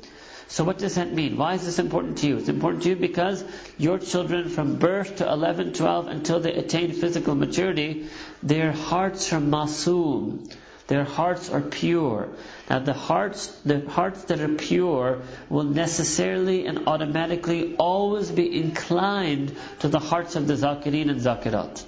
So 0.48 0.64
what 0.64 0.80
does 0.80 0.96
that 0.96 1.14
mean? 1.14 1.38
Why 1.38 1.54
is 1.54 1.64
this 1.64 1.78
important 1.78 2.18
to 2.20 2.28
you? 2.28 2.38
It's 2.38 2.50
important 2.50 2.82
to 2.84 2.90
you 2.90 2.96
because 2.96 3.44
your 3.78 4.00
children 4.00 4.50
from 4.50 4.78
birth 4.78 5.18
to 5.18 5.32
11, 5.32 5.74
12 5.74 6.08
until 6.08 6.40
they 6.40 6.54
attain 6.54 6.92
physical 6.94 7.36
maturity, 7.36 8.08
their 8.42 8.72
hearts 8.72 9.32
are 9.32 9.40
masoom. 9.40 10.52
Their 10.90 11.04
hearts 11.04 11.52
are 11.52 11.62
pure. 11.62 12.30
Now 12.68 12.80
the 12.80 12.94
hearts, 12.94 13.46
the 13.64 13.88
hearts 13.88 14.24
that 14.24 14.42
are 14.42 14.56
pure 14.56 15.22
will 15.48 15.66
necessarily 15.66 16.66
and 16.66 16.88
automatically 16.88 17.76
always 17.76 18.32
be 18.32 18.60
inclined 18.60 19.56
to 19.82 19.88
the 19.88 20.00
hearts 20.00 20.36
of 20.36 20.48
the 20.48 20.56
zakirin 20.56 21.12
and 21.12 21.22
zakirat. 21.22 21.84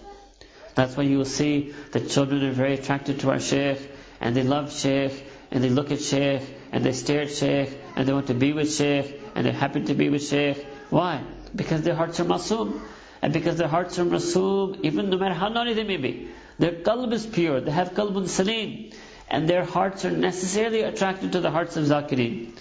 That's 0.76 0.96
why 0.96 1.04
you 1.04 1.18
will 1.18 1.26
see 1.26 1.74
that 1.94 2.12
children 2.12 2.44
are 2.44 2.52
very 2.52 2.76
attracted 2.76 3.22
to 3.22 3.32
our 3.32 3.40
sheikh, 3.40 3.90
and 4.20 4.36
they 4.36 4.44
love 4.44 4.72
sheikh, 4.72 5.26
and 5.50 5.64
they 5.64 5.70
look 5.70 5.92
at 5.92 6.00
sheikh, 6.00 6.44
and 6.72 6.86
they 6.86 6.92
stare 6.92 7.22
at 7.22 7.32
sheikh, 7.32 7.76
and 7.96 8.08
they 8.08 8.14
want 8.14 8.28
to 8.28 8.36
be 8.36 8.54
with 8.54 8.72
sheikh, 8.72 9.20
and 9.34 9.48
they're 9.48 9.62
happy 9.66 9.84
to 9.86 9.96
be 9.96 10.10
with 10.10 10.28
sheikh. 10.28 10.64
Why? 10.92 11.24
Because 11.56 11.82
their 11.82 11.96
hearts 11.96 12.20
are 12.20 12.26
masum. 12.26 12.80
And 13.24 13.34
because 13.34 13.58
their 13.58 13.68
hearts 13.68 13.98
are 13.98 14.06
masum, 14.06 14.80
even 14.84 15.10
no 15.10 15.18
matter 15.18 15.34
how 15.34 15.50
naughty 15.50 15.74
they 15.74 15.84
may 15.84 15.98
be, 15.98 16.30
their 16.62 16.74
qalb 16.74 17.12
is 17.12 17.26
pure, 17.26 17.60
they 17.60 17.72
have 17.72 17.94
qalbun 17.94 18.28
salim, 18.28 18.92
and 19.28 19.50
their 19.50 19.66
hearts 19.66 20.06
are 20.06 20.12
necessarily 20.12 20.82
attracted 20.82 21.32
to 21.32 21.42
the 21.42 21.50
hearts 21.50 21.76
of 21.76 21.86
zakirin. 21.86 22.52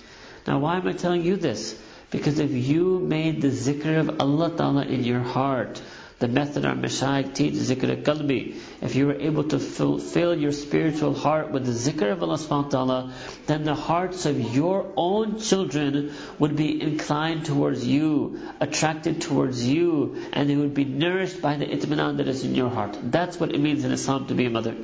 Now 0.47 0.59
why 0.61 0.77
am 0.77 0.89
I 0.89 0.93
telling 0.93 1.23
you 1.23 1.37
this? 1.37 1.79
Because 2.11 2.39
if 2.39 2.51
you 2.51 2.99
made 2.99 3.43
the 3.43 3.49
zikr 3.49 3.99
of 4.01 4.21
Allah 4.21 4.57
Ta'ala 4.57 4.85
in 4.85 5.05
your 5.05 5.21
heart, 5.21 5.83
the 6.21 6.29
method 6.29 6.67
our 6.67 6.75
Mashaykh 6.75 7.35
teach, 7.35 7.55
zikr 7.55 8.03
qalbi. 8.03 8.55
If 8.83 8.95
you 8.95 9.07
were 9.07 9.19
able 9.29 9.45
to 9.45 9.59
fulfill 9.59 10.39
your 10.39 10.53
spiritual 10.53 11.15
heart 11.15 11.51
with 11.51 11.65
the 11.65 11.73
zikr 11.73 12.13
of 12.13 12.23
Allah 12.23 12.37
subhanahu 12.37 12.65
wa 12.65 12.69
ta'ala, 12.69 13.15
then 13.47 13.65
the 13.65 13.75
hearts 13.75 14.27
of 14.27 14.39
your 14.55 14.93
own 14.97 15.41
children 15.41 16.13
would 16.39 16.57
be 16.57 16.81
inclined 16.81 17.47
towards 17.47 17.87
you, 17.87 18.39
attracted 18.61 19.23
towards 19.23 19.67
you, 19.67 20.23
and 20.35 20.49
they 20.51 20.57
would 20.57 20.75
be 20.75 20.85
nourished 20.85 21.41
by 21.41 21.57
the 21.57 21.65
itminan 21.67 22.19
that 22.19 22.29
is 22.29 22.45
in 22.45 22.55
your 22.55 22.69
heart. 22.69 22.99
That's 23.03 23.41
what 23.41 23.55
it 23.55 23.61
means 23.61 23.85
in 23.85 23.93
Islam 23.93 24.27
to 24.27 24.35
be 24.35 24.45
a 24.45 24.51
mother. 24.51 24.77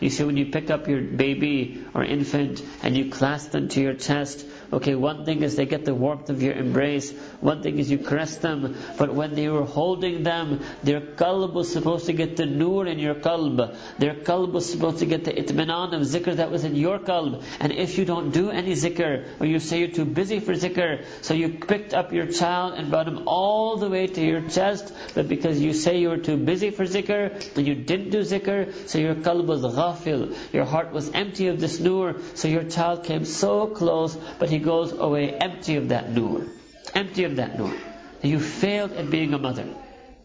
You 0.00 0.10
see, 0.10 0.24
when 0.24 0.36
you 0.36 0.46
pick 0.46 0.70
up 0.70 0.88
your 0.88 1.00
baby 1.00 1.84
or 1.94 2.04
infant 2.04 2.62
and 2.82 2.96
you 2.96 3.10
clasp 3.10 3.50
them 3.50 3.68
to 3.68 3.80
your 3.80 3.94
chest, 3.94 4.44
okay, 4.72 4.94
one 4.94 5.24
thing 5.24 5.42
is 5.42 5.56
they 5.56 5.66
get 5.66 5.84
the 5.84 5.94
warmth 5.94 6.30
of 6.30 6.42
your 6.42 6.54
embrace, 6.54 7.12
one 7.40 7.62
thing 7.62 7.78
is 7.78 7.90
you 7.90 7.98
caress 7.98 8.36
them, 8.38 8.76
but 8.98 9.14
when 9.14 9.34
they 9.34 9.48
were 9.48 9.64
holding 9.64 10.22
them, 10.22 10.60
their 10.82 11.00
qalb 11.00 11.52
was 11.52 11.72
supposed 11.72 12.06
to 12.06 12.12
get 12.12 12.36
the 12.36 12.46
nur 12.46 12.86
in 12.86 12.98
your 12.98 13.14
qalb. 13.14 13.76
Their 13.98 14.14
qalb 14.14 14.52
was 14.52 14.70
supposed 14.70 14.98
to 14.98 15.06
get 15.06 15.24
the 15.24 15.32
itminan 15.32 15.94
of 15.94 16.02
zikr 16.02 16.36
that 16.36 16.50
was 16.50 16.64
in 16.64 16.76
your 16.76 16.98
qalb. 16.98 17.42
And 17.60 17.72
if 17.72 17.98
you 17.98 18.04
don't 18.04 18.30
do 18.30 18.50
any 18.50 18.72
zikr, 18.72 19.40
or 19.40 19.46
you 19.46 19.58
say 19.60 19.80
you're 19.80 19.96
too 20.00 20.04
busy 20.04 20.40
for 20.40 20.52
zikr, 20.54 21.04
so 21.22 21.34
you 21.34 21.48
picked 21.48 21.94
up 21.94 22.12
your 22.12 22.26
child 22.26 22.74
and 22.74 22.90
brought 22.90 23.08
him 23.08 23.22
all 23.26 23.76
the 23.76 23.88
way 23.88 24.06
to 24.06 24.20
your 24.20 24.42
chest, 24.48 24.92
but 25.14 25.28
because 25.28 25.60
you 25.60 25.72
say 25.72 25.98
you 25.98 26.08
were 26.08 26.18
too 26.18 26.36
busy 26.36 26.70
for 26.70 26.84
zikr, 26.84 27.56
and 27.56 27.66
you 27.66 27.74
didn't 27.74 28.10
do 28.10 28.20
zikr, 28.20 28.88
so 28.88 28.98
your 28.98 29.14
qalb 29.14 29.46
was 29.46 29.62
ghafil. 29.62 30.36
Your 30.52 30.64
heart 30.64 30.92
was 30.92 31.10
empty 31.10 31.48
of 31.48 31.60
this 31.60 31.80
nur, 31.80 32.16
so 32.34 32.48
your 32.48 32.64
child 32.64 33.04
came 33.04 33.24
so 33.24 33.66
close, 33.66 34.16
but 34.38 34.50
he 34.50 34.55
goes 34.58 34.92
away 34.92 35.32
empty 35.32 35.76
of 35.76 35.88
that 35.88 36.10
nur. 36.10 36.46
Empty 36.94 37.24
of 37.24 37.36
that 37.36 37.58
nur. 37.58 37.74
You 38.22 38.40
failed 38.40 38.92
at 38.92 39.10
being 39.10 39.34
a 39.34 39.38
mother. 39.38 39.66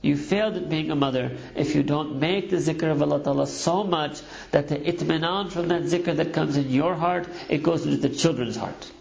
You 0.02 0.18
failed 0.18 0.56
at 0.56 0.70
being 0.70 0.90
a 0.90 0.96
mother 0.96 1.38
if 1.56 1.76
you 1.76 1.84
don't 1.84 2.20
make 2.20 2.50
the 2.50 2.58
zikr 2.58 2.92
of 2.92 3.02
Allah 3.02 3.24
Ta'ala 3.24 3.46
so 3.46 3.84
much 3.84 4.22
that 4.50 4.68
the 4.68 4.78
itminan 4.78 5.52
from 5.52 5.68
that 5.68 5.84
zikr 5.84 6.16
that 6.16 6.34
comes 6.34 6.58
in 6.58 6.72
your 6.72 6.96
heart, 6.96 7.28
it 7.50 7.62
goes 7.62 7.86
into 7.86 7.98
the 7.98 8.10
children's 8.10 8.56
heart. 8.56 8.92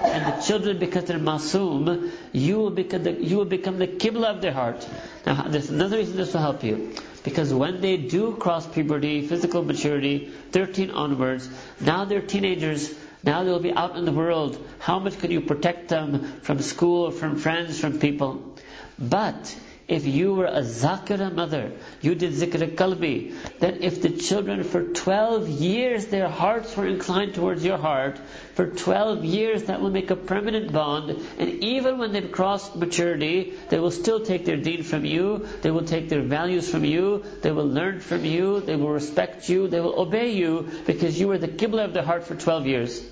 And 0.00 0.32
the 0.32 0.42
children, 0.42 0.78
because 0.78 1.04
they're 1.04 1.18
masoom, 1.18 2.10
you 2.32 2.58
will 2.58 2.70
become 2.70 3.02
the, 3.02 3.12
you 3.12 3.36
will 3.36 3.44
become 3.44 3.78
the 3.78 3.88
qibla 3.88 4.36
of 4.36 4.40
their 4.40 4.52
heart. 4.52 4.86
Now, 5.26 5.48
there's 5.48 5.70
another 5.70 5.96
reason 5.96 6.16
this 6.16 6.32
will 6.32 6.40
help 6.40 6.62
you. 6.62 6.94
Because 7.24 7.52
when 7.52 7.80
they 7.80 7.96
do 7.96 8.36
cross 8.36 8.66
puberty, 8.66 9.26
physical 9.26 9.64
maturity, 9.64 10.30
13 10.52 10.92
onwards, 10.92 11.48
now 11.80 12.04
they're 12.04 12.22
teenagers, 12.22 12.94
now 13.22 13.44
they'll 13.44 13.60
be 13.60 13.72
out 13.72 13.96
in 13.96 14.04
the 14.04 14.12
world. 14.12 14.64
How 14.78 14.98
much 14.98 15.18
can 15.18 15.30
you 15.30 15.40
protect 15.40 15.88
them 15.88 16.40
from 16.42 16.60
school, 16.60 17.10
from 17.10 17.36
friends, 17.36 17.80
from 17.80 17.98
people? 17.98 18.56
But 18.98 19.56
if 19.88 20.06
you 20.06 20.34
were 20.34 20.46
a 20.46 20.60
zakira 20.60 21.34
mother, 21.34 21.72
you 22.02 22.14
did 22.14 22.32
zikr 22.34 22.74
kalbi, 22.76 23.34
then 23.58 23.82
if 23.82 24.02
the 24.02 24.10
children 24.10 24.62
for 24.62 24.82
12 24.82 25.48
years 25.48 26.06
their 26.06 26.28
hearts 26.28 26.76
were 26.76 26.86
inclined 26.86 27.34
towards 27.34 27.64
your 27.64 27.78
heart, 27.78 28.20
for 28.54 28.66
12 28.66 29.24
years 29.24 29.62
that 29.64 29.80
will 29.80 29.90
make 29.90 30.10
a 30.10 30.16
permanent 30.16 30.72
bond, 30.72 31.10
and 31.38 31.48
even 31.64 31.96
when 31.96 32.12
they've 32.12 32.30
crossed 32.30 32.76
maturity, 32.76 33.54
they 33.70 33.78
will 33.78 33.90
still 33.90 34.24
take 34.24 34.44
their 34.44 34.58
deen 34.58 34.82
from 34.82 35.06
you, 35.06 35.48
they 35.62 35.70
will 35.70 35.84
take 35.84 36.10
their 36.10 36.22
values 36.22 36.70
from 36.70 36.84
you, 36.84 37.24
they 37.40 37.50
will 37.50 37.68
learn 37.68 38.00
from 38.00 38.26
you, 38.26 38.60
they 38.60 38.76
will 38.76 38.90
respect 38.90 39.48
you, 39.48 39.68
they 39.68 39.80
will 39.80 39.98
obey 39.98 40.32
you, 40.32 40.68
because 40.86 41.18
you 41.18 41.28
were 41.28 41.38
the 41.38 41.48
qibla 41.48 41.86
of 41.86 41.94
their 41.94 42.02
heart 42.02 42.24
for 42.24 42.34
12 42.34 42.66
years. 42.66 43.02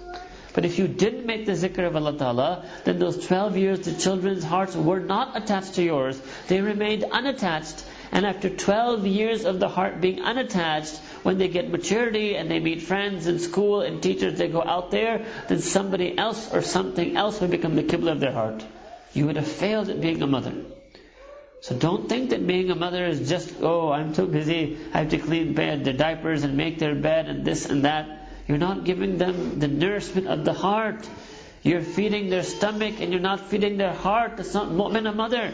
But 0.57 0.65
if 0.65 0.79
you 0.79 0.89
didn't 0.89 1.27
make 1.27 1.45
the 1.45 1.53
zikr 1.53 1.87
of 1.87 1.97
Allah 1.97 2.17
Ta'ala, 2.17 2.65
then 2.85 2.99
those 2.99 3.27
12 3.27 3.59
years 3.59 3.81
the 3.81 3.93
children's 3.93 4.43
hearts 4.43 4.75
were 4.75 5.01
not 5.01 5.37
attached 5.37 5.75
to 5.75 5.83
yours. 5.83 6.19
They 6.49 6.63
remained 6.63 7.05
unattached. 7.05 7.85
And 8.11 8.25
after 8.25 8.49
12 8.49 9.07
years 9.07 9.45
of 9.45 9.61
the 9.61 9.69
heart 9.69 10.01
being 10.01 10.23
unattached, 10.23 10.97
when 11.25 11.37
they 11.37 11.49
get 11.49 11.69
maturity 11.69 12.37
and 12.37 12.51
they 12.51 12.59
meet 12.59 12.81
friends 12.81 13.27
in 13.27 13.39
school 13.39 13.83
and 13.83 14.03
teachers, 14.03 14.39
they 14.39 14.49
go 14.49 14.63
out 14.63 14.91
there, 14.91 15.27
then 15.49 15.61
somebody 15.61 16.17
else 16.17 16.51
or 16.55 16.63
something 16.63 17.19
else 17.19 17.39
will 17.39 17.49
become 17.49 17.77
the 17.77 17.83
qibla 17.83 18.13
of 18.13 18.21
their 18.21 18.33
heart. 18.33 18.65
You 19.13 19.27
would 19.27 19.37
have 19.37 19.47
failed 19.47 19.91
at 19.91 20.01
being 20.01 20.23
a 20.23 20.27
mother. 20.27 20.55
So 21.61 21.77
don't 21.77 22.09
think 22.09 22.31
that 22.31 22.47
being 22.47 22.71
a 22.71 22.75
mother 22.75 23.05
is 23.05 23.29
just, 23.29 23.57
oh, 23.61 23.93
I'm 23.93 24.15
too 24.15 24.27
busy, 24.27 24.79
I 24.95 25.01
have 25.01 25.11
to 25.11 25.19
clean 25.19 25.53
bed, 25.53 25.85
the 25.85 25.93
diapers 25.93 26.45
and 26.45 26.57
make 26.57 26.79
their 26.79 26.95
bed 26.95 27.29
and 27.29 27.45
this 27.45 27.67
and 27.67 27.85
that. 27.85 28.26
You're 28.49 28.59
not 28.59 28.85
giving 28.85 29.19
them 29.19 29.59
the 29.59 29.69
nourishment 29.69 30.27
of 30.29 30.45
the 30.45 30.53
heart. 30.53 31.09
You're 31.63 31.83
feeding 31.83 32.31
their 32.31 32.45
stomach 32.45 33.01
and 33.01 33.13
you're 33.13 33.21
not 33.21 33.49
feeding 33.49 33.77
their 33.77 33.93
heart. 33.93 34.37
That's 34.37 34.55
not 34.55 34.69
mu'min 34.69 35.09
a 35.09 35.13
mother. 35.13 35.53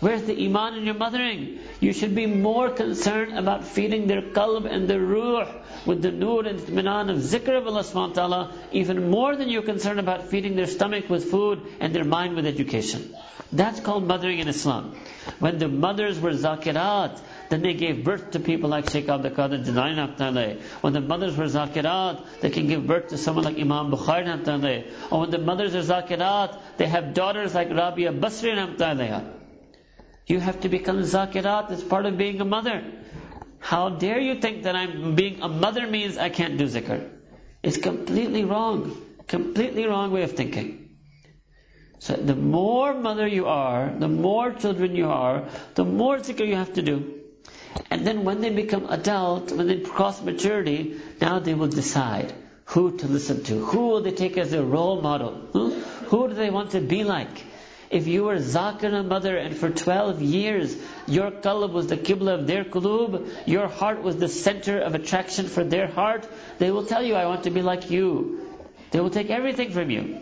Where's 0.00 0.22
the 0.22 0.46
iman 0.46 0.76
in 0.76 0.86
your 0.86 0.94
mothering? 0.94 1.58
You 1.78 1.92
should 1.92 2.14
be 2.14 2.24
more 2.24 2.70
concerned 2.70 3.38
about 3.38 3.64
feeding 3.64 4.06
their 4.06 4.22
qalb 4.22 4.64
and 4.64 4.88
their 4.88 5.00
ruh 5.00 5.46
with 5.84 6.00
the 6.00 6.10
nur 6.10 6.46
and 6.46 6.58
itminan 6.58 7.10
of 7.10 7.18
zikr 7.18 7.58
of 7.58 7.66
Allah 7.66 7.82
subhanahu 7.82 8.08
wa 8.08 8.14
ta'ala, 8.14 8.54
even 8.72 9.10
more 9.10 9.36
than 9.36 9.50
you're 9.50 9.60
concerned 9.60 10.00
about 10.00 10.28
feeding 10.28 10.56
their 10.56 10.66
stomach 10.66 11.10
with 11.10 11.30
food 11.30 11.60
and 11.80 11.94
their 11.94 12.04
mind 12.04 12.34
with 12.34 12.46
education. 12.46 13.14
That's 13.52 13.80
called 13.80 14.06
mothering 14.06 14.38
in 14.38 14.48
Islam. 14.48 14.94
When 15.38 15.58
the 15.58 15.68
mothers 15.68 16.18
were 16.18 16.32
zakirat, 16.32 17.20
then 17.50 17.62
they 17.62 17.74
gave 17.74 18.04
birth 18.04 18.30
to 18.30 18.38
people 18.38 18.70
like 18.70 18.88
Sheikh 18.88 19.08
Abdul 19.08 19.32
Qadir 19.32 19.64
Jilani 19.64 20.60
When 20.82 20.92
the 20.92 21.00
mothers 21.00 21.36
were 21.36 21.46
zakirat, 21.46 22.24
they 22.40 22.48
can 22.48 22.68
give 22.68 22.86
birth 22.86 23.08
to 23.08 23.18
someone 23.18 23.44
like 23.44 23.58
Imam 23.58 23.90
Bukhari 23.90 24.86
Or 25.10 25.20
when 25.20 25.30
the 25.30 25.38
mothers 25.38 25.74
are 25.74 25.82
zakirat, 25.82 26.56
they 26.76 26.86
have 26.86 27.12
daughters 27.12 27.52
like 27.52 27.70
Rabia 27.70 28.12
Basri 28.12 29.24
You 30.26 30.38
have 30.38 30.60
to 30.60 30.68
become 30.68 31.00
zakirat 31.02 31.72
as 31.72 31.82
part 31.82 32.06
of 32.06 32.16
being 32.16 32.40
a 32.40 32.44
mother. 32.44 32.84
How 33.58 33.88
dare 33.88 34.20
you 34.20 34.36
think 34.40 34.62
that 34.62 34.76
I'm 34.76 35.16
being 35.16 35.42
a 35.42 35.48
mother 35.48 35.88
means 35.88 36.18
I 36.18 36.28
can't 36.28 36.56
do 36.56 36.66
zikr? 36.66 37.10
It's 37.64 37.78
completely 37.78 38.44
wrong. 38.44 38.96
Completely 39.26 39.86
wrong 39.86 40.12
way 40.12 40.22
of 40.22 40.32
thinking. 40.32 40.90
So 41.98 42.14
the 42.14 42.36
more 42.36 42.94
mother 42.94 43.26
you 43.26 43.46
are, 43.46 43.92
the 43.98 44.08
more 44.08 44.52
children 44.52 44.94
you 44.94 45.10
are, 45.10 45.48
the 45.74 45.84
more 45.84 46.18
zikr 46.18 46.46
you 46.46 46.54
have 46.54 46.74
to 46.74 46.82
do. 46.82 47.19
And 47.90 48.06
then 48.06 48.24
when 48.24 48.40
they 48.40 48.50
become 48.50 48.86
adult, 48.88 49.52
when 49.52 49.66
they 49.66 49.80
cross 49.80 50.22
maturity, 50.22 51.00
now 51.20 51.38
they 51.38 51.54
will 51.54 51.68
decide 51.68 52.32
who 52.66 52.96
to 52.98 53.08
listen 53.08 53.42
to. 53.44 53.64
Who 53.64 53.88
will 53.88 54.02
they 54.02 54.12
take 54.12 54.38
as 54.38 54.50
their 54.50 54.62
role 54.62 55.00
model? 55.00 55.32
Who, 55.52 55.70
who 56.10 56.28
do 56.28 56.34
they 56.34 56.50
want 56.50 56.72
to 56.72 56.80
be 56.80 57.04
like? 57.04 57.44
If 57.90 58.06
you 58.06 58.22
were 58.24 58.36
Zakira 58.36 59.04
mother 59.04 59.36
and 59.36 59.56
for 59.56 59.68
12 59.68 60.22
years 60.22 60.76
your 61.08 61.32
qalb 61.32 61.72
was 61.72 61.88
the 61.88 61.96
qibla 61.96 62.34
of 62.34 62.46
their 62.46 62.62
qulub, 62.64 63.28
your 63.46 63.66
heart 63.66 64.02
was 64.02 64.16
the 64.16 64.28
center 64.28 64.78
of 64.78 64.94
attraction 64.94 65.48
for 65.48 65.64
their 65.64 65.88
heart, 65.88 66.28
they 66.58 66.70
will 66.70 66.86
tell 66.86 67.02
you, 67.02 67.16
I 67.16 67.26
want 67.26 67.44
to 67.44 67.50
be 67.50 67.62
like 67.62 67.90
you. 67.90 68.46
They 68.92 69.00
will 69.00 69.10
take 69.10 69.30
everything 69.30 69.72
from 69.72 69.90
you. 69.90 70.20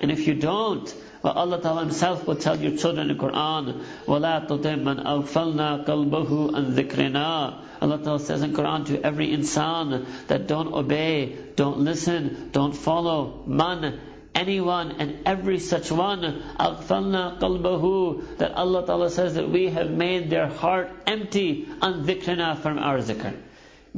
And 0.00 0.10
if 0.10 0.26
you 0.26 0.34
don't, 0.34 0.92
well, 1.23 1.33
Allah 1.33 1.61
Ta'ala 1.61 1.81
Himself 1.81 2.27
will 2.27 2.35
tell 2.35 2.59
your 2.59 2.75
children 2.77 3.09
in 3.09 3.17
the 3.17 3.23
Quran, 3.23 3.81
وَلَا 4.05 4.45
تُطِمْ 4.45 4.83
مَنْ 4.83 5.05
أَغْفَلْنَا 5.05 5.85
قَلْبَهُ 5.85 6.51
أَنْ 6.53 6.73
ذِكْرِنَا 6.73 7.59
Allah 7.81 7.97
Ta'ala 8.03 8.19
says 8.19 8.41
in 8.41 8.51
Quran 8.51 8.85
to 8.87 9.01
every 9.01 9.29
insan 9.33 10.05
that 10.27 10.47
don't 10.47 10.73
obey, 10.73 11.37
don't 11.55 11.79
listen, 11.79 12.49
don't 12.51 12.75
follow, 12.75 13.43
man, 13.47 13.99
anyone 14.35 14.97
and 14.99 15.19
every 15.25 15.59
such 15.59 15.91
one, 15.91 16.43
أَغْفَلْنَا 16.59 17.39
قَلْبَهُ 17.39 18.37
That 18.39 18.51
Allah 18.51 18.85
Ta'ala 18.85 19.09
says 19.09 19.35
that 19.35 19.49
we 19.49 19.67
have 19.69 19.89
made 19.89 20.29
their 20.29 20.47
heart 20.47 20.91
empty, 21.07 21.69
an 21.81 22.03
dhikrina 22.03 22.57
from 22.57 22.79
our 22.79 22.97
zikr 22.97 23.33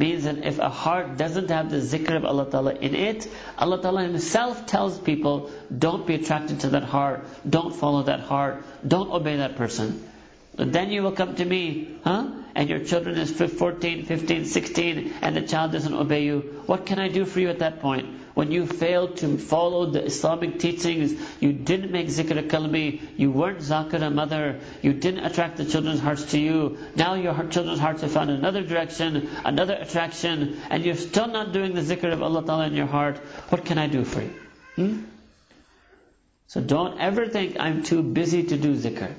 means 0.00 0.24
that 0.24 0.38
if 0.50 0.58
a 0.58 0.68
heart 0.68 1.16
doesn't 1.16 1.50
have 1.50 1.70
the 1.70 1.76
zikr 1.76 2.16
of 2.16 2.24
Allah 2.24 2.50
Ta'ala 2.50 2.74
in 2.74 2.94
it, 2.96 3.28
Allah 3.56 3.80
Ta'ala 3.80 4.02
Himself 4.02 4.66
tells 4.66 4.98
people, 4.98 5.50
don't 5.86 6.06
be 6.06 6.14
attracted 6.14 6.60
to 6.60 6.70
that 6.70 6.82
heart, 6.82 7.26
don't 7.48 7.74
follow 7.74 8.02
that 8.04 8.20
heart, 8.20 8.64
don't 8.86 9.10
obey 9.10 9.36
that 9.36 9.56
person. 9.56 10.09
But 10.56 10.72
then 10.72 10.90
you 10.90 11.02
will 11.02 11.12
come 11.12 11.36
to 11.36 11.44
me, 11.44 11.96
huh? 12.04 12.28
And 12.54 12.68
your 12.68 12.80
children 12.80 13.16
is 13.16 13.30
14, 13.32 14.04
15, 14.04 14.44
16, 14.44 15.14
and 15.22 15.36
the 15.36 15.42
child 15.42 15.72
doesn't 15.72 15.94
obey 15.94 16.24
you. 16.24 16.62
What 16.66 16.86
can 16.86 16.98
I 16.98 17.08
do 17.08 17.24
for 17.24 17.40
you 17.40 17.48
at 17.48 17.60
that 17.60 17.80
point? 17.80 18.20
When 18.34 18.50
you 18.50 18.66
failed 18.66 19.18
to 19.18 19.38
follow 19.38 19.86
the 19.86 20.04
Islamic 20.04 20.58
teachings, 20.58 21.14
you 21.40 21.52
didn't 21.52 21.92
make 21.92 22.08
zikr 22.08 22.48
kalbi, 22.48 23.00
you 23.16 23.30
weren't 23.30 23.58
zakir 23.58 24.02
a 24.02 24.10
mother, 24.10 24.60
you 24.82 24.92
didn't 24.92 25.24
attract 25.24 25.56
the 25.56 25.64
children's 25.64 26.00
hearts 26.00 26.24
to 26.32 26.38
you. 26.38 26.78
Now 26.96 27.14
your 27.14 27.34
children's 27.48 27.80
hearts 27.80 28.02
have 28.02 28.12
found 28.12 28.30
another 28.30 28.62
direction, 28.62 29.28
another 29.44 29.74
attraction, 29.74 30.58
and 30.70 30.84
you're 30.84 30.96
still 30.96 31.28
not 31.28 31.52
doing 31.52 31.74
the 31.74 31.82
zikr 31.82 32.12
of 32.12 32.22
Allah 32.22 32.44
Ta'ala 32.44 32.66
in 32.66 32.74
your 32.74 32.86
heart. 32.86 33.18
What 33.50 33.64
can 33.64 33.78
I 33.78 33.88
do 33.88 34.04
for 34.04 34.22
you? 34.22 34.34
Hmm? 34.76 35.04
So 36.46 36.60
don't 36.60 36.98
ever 36.98 37.28
think 37.28 37.58
I'm 37.58 37.82
too 37.82 38.02
busy 38.02 38.44
to 38.44 38.56
do 38.56 38.74
zikr. 38.74 39.14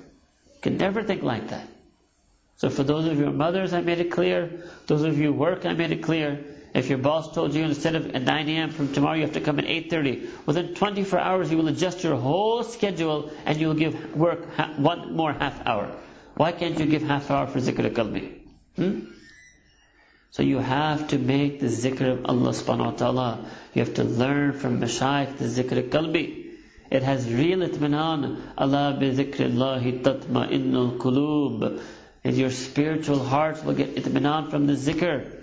You 0.62 0.70
can 0.70 0.78
never 0.78 1.02
think 1.02 1.24
like 1.24 1.50
that. 1.50 1.68
So 2.58 2.70
for 2.70 2.84
those 2.84 3.08
of 3.08 3.18
your 3.18 3.32
mothers, 3.32 3.74
I 3.74 3.82
made 3.82 4.00
it 4.00 4.12
clear. 4.12 4.64
Those 4.86 5.02
of 5.02 5.18
you 5.18 5.28
who 5.28 5.34
work, 5.34 5.66
I 5.66 5.74
made 5.74 5.92
it 5.92 6.04
clear. 6.04 6.46
If 6.76 6.90
your 6.90 7.00
boss 7.00 7.34
told 7.34 7.56
you 7.56 7.64
instead 7.64 7.96
of 7.96 8.16
at 8.16 8.22
9 8.22 8.50
a.m. 8.50 8.70
from 8.70 8.94
tomorrow 8.94 9.16
you 9.16 9.24
have 9.24 9.34
to 9.34 9.42
come 9.42 9.58
at 9.58 9.66
8.30, 9.66 10.46
within 10.46 10.76
24 10.76 11.20
hours 11.20 11.52
you 11.52 11.58
will 11.58 11.68
adjust 11.68 12.04
your 12.04 12.16
whole 12.16 12.64
schedule 12.64 13.32
and 13.46 13.58
you 13.58 13.68
will 13.68 13.74
give 13.74 14.16
work 14.16 14.46
one 14.78 15.16
more 15.16 15.34
half 15.34 15.66
hour. 15.66 15.92
Why 16.36 16.52
can't 16.52 16.80
you 16.80 16.86
give 16.86 17.02
half 17.02 17.32
hour 17.32 17.48
for 17.48 17.60
zikr 17.60 17.98
al? 17.98 18.30
Hmm? 18.76 19.00
So 20.30 20.44
you 20.44 20.60
have 20.60 21.08
to 21.10 21.18
make 21.18 21.60
the 21.60 21.68
zikr 21.68 22.12
of 22.14 22.26
Allah 22.26 22.52
subhanahu 22.52 22.86
wa 22.86 22.92
ta'ala. 22.92 23.46
You 23.74 23.84
have 23.84 23.96
to 23.96 24.04
learn 24.04 24.54
from 24.54 24.80
Mashaykh 24.80 25.40
the 25.40 25.46
zikr 25.46 25.84
al 25.84 25.90
qalbi. 25.90 26.41
It 26.92 27.04
has 27.04 27.32
real 27.32 27.60
itminan. 27.60 28.42
Allah 28.58 28.98
bi 29.00 29.12
zikrillahi 29.12 30.04
tatma 30.04 30.52
innul 30.52 30.98
kulub. 30.98 31.82
And 32.24 32.38
your 32.38 32.52
spiritual 32.52 33.24
heart 33.24 33.64
will 33.64 33.74
get 33.74 33.96
itminan 33.96 34.52
from 34.52 34.68
the 34.68 34.74
zikr. 34.74 35.38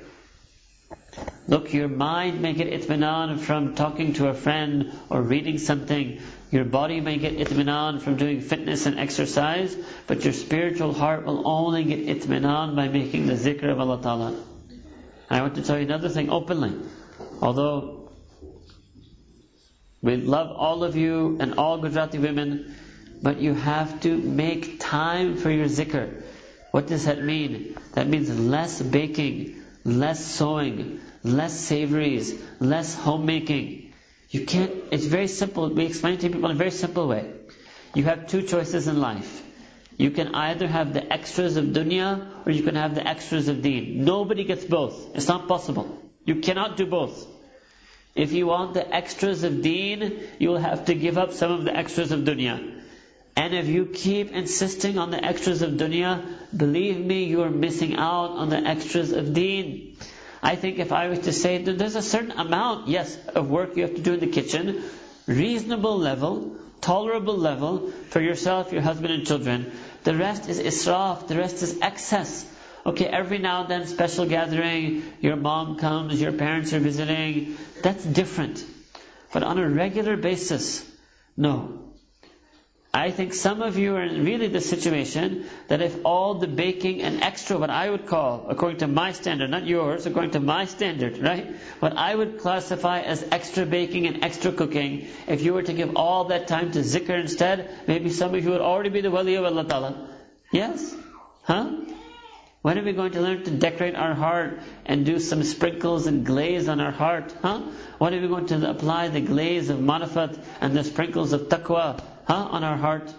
Look, 1.49 1.73
your 1.73 1.89
mind 1.89 2.43
may 2.43 2.53
get 2.53 2.71
itminan 2.71 3.39
from 3.39 3.75
talking 3.75 4.13
to 4.15 4.29
a 4.29 4.35
friend 4.35 4.93
or 5.09 5.23
reading 5.23 5.57
something. 5.57 6.21
Your 6.51 6.65
body 6.65 7.01
may 7.01 7.17
get 7.17 7.39
itminan 7.39 8.03
from 8.03 8.17
doing 8.17 8.43
fitness 8.43 8.85
and 8.85 8.99
exercise, 8.99 9.75
but 10.07 10.25
your 10.25 10.35
spiritual 10.35 10.93
heart 10.93 11.25
will 11.25 11.49
only 11.49 11.85
get 11.85 12.07
itminan 12.07 12.77
by 12.77 12.89
making 12.89 13.27
the 13.27 13.35
zikr 13.35 13.73
of 13.73 13.81
Allah 13.81 14.03
Ta'ala. 14.03 14.35
I 15.31 15.41
want 15.41 15.55
to 15.55 15.63
tell 15.63 15.79
you 15.79 15.85
another 15.85 16.11
thing 16.11 16.29
openly. 16.29 16.75
Although 17.41 17.98
we 20.03 20.17
love 20.17 20.57
all 20.57 20.85
of 20.85 20.97
you 20.97 21.39
and 21.41 21.55
all 21.55 21.79
Gujarati 21.79 22.19
women, 22.19 22.77
but 23.23 23.41
you 23.41 23.55
have 23.55 24.01
to 24.03 24.17
make 24.17 24.79
time 24.79 25.37
for 25.37 25.51
your 25.51 25.67
zikr. 25.67 26.23
What 26.71 26.87
does 26.87 27.07
that 27.07 27.23
mean? 27.23 27.77
That 27.95 28.07
means 28.09 28.39
less 28.39 28.81
baking, 28.81 29.63
less 29.85 30.25
sewing, 30.25 31.01
less 31.25 31.59
savories, 31.59 32.41
less 32.61 32.95
homemaking. 32.95 33.93
You 34.31 34.45
can't, 34.45 34.71
it's 34.93 35.07
very 35.07 35.27
simple. 35.29 35.69
We 35.71 35.87
explain 35.87 36.19
to 36.19 36.29
people 36.29 36.45
in 36.51 36.57
a 36.57 36.59
very 36.59 36.71
simple 36.71 37.09
way. 37.09 37.33
You 37.95 38.05
have 38.05 38.27
two 38.27 38.43
choices 38.43 38.87
in 38.87 39.01
life. 39.01 39.43
You 39.97 40.11
can 40.13 40.35
either 40.35 40.69
have 40.69 40.93
the 40.93 41.13
extras 41.13 41.57
of 41.57 41.65
dunya 41.67 42.47
or 42.47 42.53
you 42.53 42.63
can 42.63 42.77
have 42.77 42.95
the 42.95 43.05
extras 43.07 43.49
of 43.49 43.63
deen. 43.63 44.05
Nobody 44.05 44.45
gets 44.45 44.65
both. 44.65 45.17
It's 45.17 45.27
not 45.27 45.49
possible. 45.49 45.99
You 46.25 46.37
cannot 46.37 46.77
do 46.77 46.87
both. 46.87 47.27
If 48.19 48.33
you 48.33 48.49
want 48.49 48.75
the 48.75 48.85
extras 48.93 49.45
of 49.45 49.63
deen, 49.63 50.21
you 50.41 50.49
will 50.49 50.59
have 50.59 50.87
to 50.87 50.95
give 50.95 51.17
up 51.17 51.33
some 51.33 51.53
of 51.53 51.63
the 51.65 51.75
extras 51.75 52.11
of 52.11 52.21
dunya. 52.21 52.83
And 53.37 53.55
if 53.55 53.69
you 53.69 53.87
keep 53.87 54.33
insisting 54.33 54.99
on 54.99 55.13
the 55.13 55.25
extras 55.25 55.63
of 55.63 55.75
dunya, 55.75 56.25
believe 56.55 56.99
me, 56.99 57.23
you 57.25 57.43
are 57.43 57.51
missing 57.51 57.95
out 57.95 58.31
on 58.33 58.49
the 58.49 58.57
extras 58.57 59.13
of 59.13 59.33
deen. 59.35 59.97
I 60.43 60.57
think 60.57 60.81
if 60.81 60.91
I 60.91 61.07
was 61.07 61.21
to 61.21 61.33
say 61.33 61.59
that 61.63 61.79
there's 61.79 61.95
a 61.95 62.03
certain 62.03 62.33
amount, 62.33 62.89
yes, 62.89 63.17
of 63.29 63.49
work 63.49 63.77
you 63.77 63.83
have 63.83 63.95
to 63.95 64.03
do 64.03 64.15
in 64.15 64.21
the 64.21 64.27
kitchen, 64.27 64.83
reasonable 65.29 65.97
level, 65.97 66.57
tolerable 66.81 67.37
level 67.37 67.93
for 68.11 68.21
yourself, 68.21 68.73
your 68.73 68.83
husband 68.83 69.13
and 69.15 69.25
children. 69.29 69.71
The 70.03 70.17
rest 70.17 70.49
is 70.49 70.59
israf, 70.59 71.29
the 71.29 71.37
rest 71.37 71.63
is 71.63 71.79
excess. 71.81 72.45
Okay, 72.87 73.07
every 73.07 73.39
now 73.39 73.63
and 73.63 73.71
then 73.71 73.87
special 73.87 74.27
gathering, 74.27 75.03
your 75.21 75.37
mom 75.37 75.77
comes, 75.77 76.21
your 76.21 76.33
parents 76.33 76.73
are 76.73 76.79
visiting, 76.79 77.59
that's 77.83 78.05
different. 78.05 78.65
But 79.33 79.43
on 79.43 79.59
a 79.59 79.69
regular 79.69 80.17
basis, 80.17 80.85
no. 81.37 81.85
I 82.93 83.11
think 83.11 83.35
some 83.35 83.61
of 83.61 83.77
you 83.77 83.95
are 83.97 84.03
in 84.03 84.25
really 84.25 84.49
the 84.49 84.63
situation 84.63 85.47
that 85.69 85.83
if 85.83 85.95
all 86.05 86.35
the 86.35 86.47
baking 86.49 87.03
and 87.03 87.23
extra, 87.23 87.59
what 87.59 87.69
I 87.69 87.91
would 87.91 88.07
call, 88.07 88.47
according 88.49 88.79
to 88.79 88.87
my 88.87 89.13
standard, 89.13 89.51
not 89.51 89.67
yours, 89.67 90.07
according 90.07 90.31
to 90.33 90.41
my 90.41 90.65
standard, 90.65 91.19
right? 91.19 91.47
What 91.81 91.97
I 91.97 92.15
would 92.15 92.39
classify 92.41 93.01
as 93.01 93.25
extra 93.31 93.67
baking 93.67 94.07
and 94.07 94.25
extra 94.25 94.53
cooking, 94.53 95.07
if 95.27 95.43
you 95.43 95.53
were 95.53 95.63
to 95.63 95.73
give 95.75 95.97
all 95.97 96.25
that 96.25 96.49
time 96.49 96.73
to 96.73 96.79
zikr 96.81 97.21
instead, 97.21 97.69
maybe 97.87 98.09
some 98.09 98.35
of 98.35 98.43
you 98.43 98.51
would 98.51 98.63
already 98.63 98.89
be 98.89 99.03
the 99.03 99.11
wali 99.11 99.35
of 99.35 99.45
Allah 99.45 99.65
Ta'ala. 99.65 100.09
Yes? 100.51 100.95
Huh? 101.43 101.71
When 102.69 102.79
are 102.79 102.83
we 102.83 102.93
going 102.93 103.13
to 103.13 103.23
learn 103.23 103.45
to 103.45 103.51
decorate 103.51 103.95
our 103.95 104.13
heart 104.13 104.59
and 104.85 105.07
do 105.07 105.19
some 105.21 105.43
sprinkles 105.43 106.07
and 106.07 106.27
glaze 106.27 106.69
on 106.69 106.81
our 106.81 106.91
heart? 106.91 107.35
Huh? 107.41 107.63
When 107.97 108.13
are 108.13 108.21
we 108.21 108.29
going 108.29 108.45
to 108.49 108.69
apply 108.69 109.09
the 109.09 109.23
glaze 109.23 109.71
of 109.71 109.79
marifat 109.79 110.39
and 110.61 110.77
the 110.77 110.85
sprinkles 110.85 111.33
of 111.33 111.49
taqwa? 111.49 111.99
huh, 112.27 112.35
on 112.35 112.65
our 112.65 112.77
heart. 112.77 113.11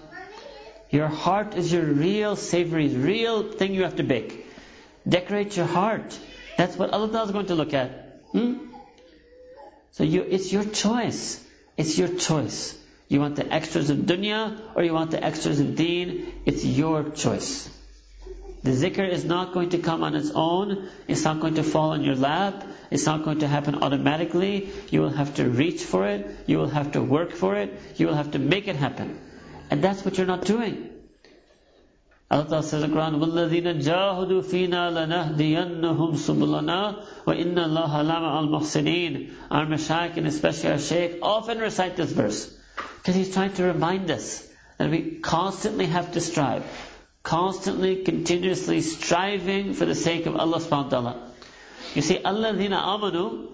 Your 0.91 1.07
heart 1.07 1.55
is 1.55 1.73
your 1.73 1.81
real 1.83 2.35
savory, 2.35 2.89
real 2.89 3.51
thing 3.51 3.73
you 3.73 3.85
have 3.85 3.95
to 3.95 4.03
bake. 4.03 4.45
Decorate 5.07 5.57
your 5.57 5.65
heart. 5.65 6.19
That's 6.59 6.77
what 6.77 6.91
Allah 6.91 7.23
is 7.23 7.31
going 7.31 7.47
to 7.47 7.55
look 7.55 7.73
at. 7.73 8.21
Hmm? 8.31 8.53
So 9.93 10.03
you, 10.03 10.21
it's 10.21 10.53
your 10.53 10.63
choice. 10.63 11.43
It's 11.75 11.97
your 11.97 12.09
choice. 12.09 12.77
You 13.07 13.19
want 13.19 13.35
the 13.35 13.51
extras 13.51 13.89
of 13.89 13.97
dunya 13.97 14.61
or 14.75 14.83
you 14.83 14.93
want 14.93 15.09
the 15.09 15.23
extras 15.23 15.59
of 15.59 15.75
deen? 15.75 16.41
It's 16.45 16.63
your 16.63 17.09
choice. 17.09 17.67
The 18.64 18.70
zikr 18.70 19.06
is 19.06 19.26
not 19.26 19.52
going 19.52 19.70
to 19.70 19.78
come 19.78 20.02
on 20.02 20.14
its 20.16 20.30
own. 20.34 20.88
It's 21.06 21.24
not 21.24 21.40
going 21.40 21.56
to 21.56 21.62
fall 21.62 21.90
on 21.90 22.02
your 22.02 22.16
lap. 22.16 22.64
It's 22.90 23.04
not 23.04 23.22
going 23.24 23.40
to 23.40 23.46
happen 23.46 23.82
automatically. 23.82 24.70
You 24.90 25.02
will 25.02 25.10
have 25.10 25.34
to 25.34 25.44
reach 25.44 25.82
for 25.82 26.06
it. 26.08 26.26
You 26.46 26.58
will 26.58 26.70
have 26.70 26.92
to 26.92 27.02
work 27.02 27.32
for 27.32 27.56
it. 27.56 27.78
You 27.96 28.06
will 28.06 28.14
have 28.14 28.30
to 28.30 28.38
make 28.38 28.66
it 28.66 28.76
happen. 28.76 29.20
And 29.70 29.84
that's 29.84 30.02
what 30.02 30.16
you're 30.16 30.26
not 30.26 30.46
doing. 30.46 30.90
Allah 32.30 32.62
says 32.62 32.82
in 32.82 32.90
the 32.90 32.96
Quran, 32.96 33.20
وَالَّذِينَ 33.20 33.82
جَاهُدُوا 33.82 34.42
فِينَا 34.42 34.82
لَنَهْدِيَنَّهُمْ 34.96 36.16
سُبُلَنَا 36.16 37.04
وَإِنَّ 37.26 37.54
اللَّهَ 37.54 37.92
لَمَعَ 38.10 38.48
الْمُحْسِنِينَ 38.48 39.30
Our 39.50 39.66
Mashaykh 39.66 40.16
and 40.16 40.26
especially 40.26 40.70
our 40.70 40.78
Shaykh 40.78 41.18
often 41.22 41.58
recite 41.58 41.96
this 41.96 42.10
verse. 42.10 42.56
Because 42.96 43.14
he's 43.14 43.34
trying 43.34 43.52
to 43.52 43.64
remind 43.64 44.10
us 44.10 44.48
that 44.78 44.90
we 44.90 45.18
constantly 45.20 45.86
have 45.86 46.12
to 46.12 46.20
strive. 46.20 46.64
Constantly, 47.29 47.97
continuously 47.97 48.81
striving 48.81 49.73
for 49.75 49.85
the 49.85 49.93
sake 49.93 50.25
of 50.25 50.35
Allah 50.35 50.57
subhanahu 50.57 50.85
wa 50.85 50.89
ta'ala. 50.89 51.31
You 51.93 52.01
see, 52.01 52.17
Alladhina 52.17 52.81
amanu 52.81 53.49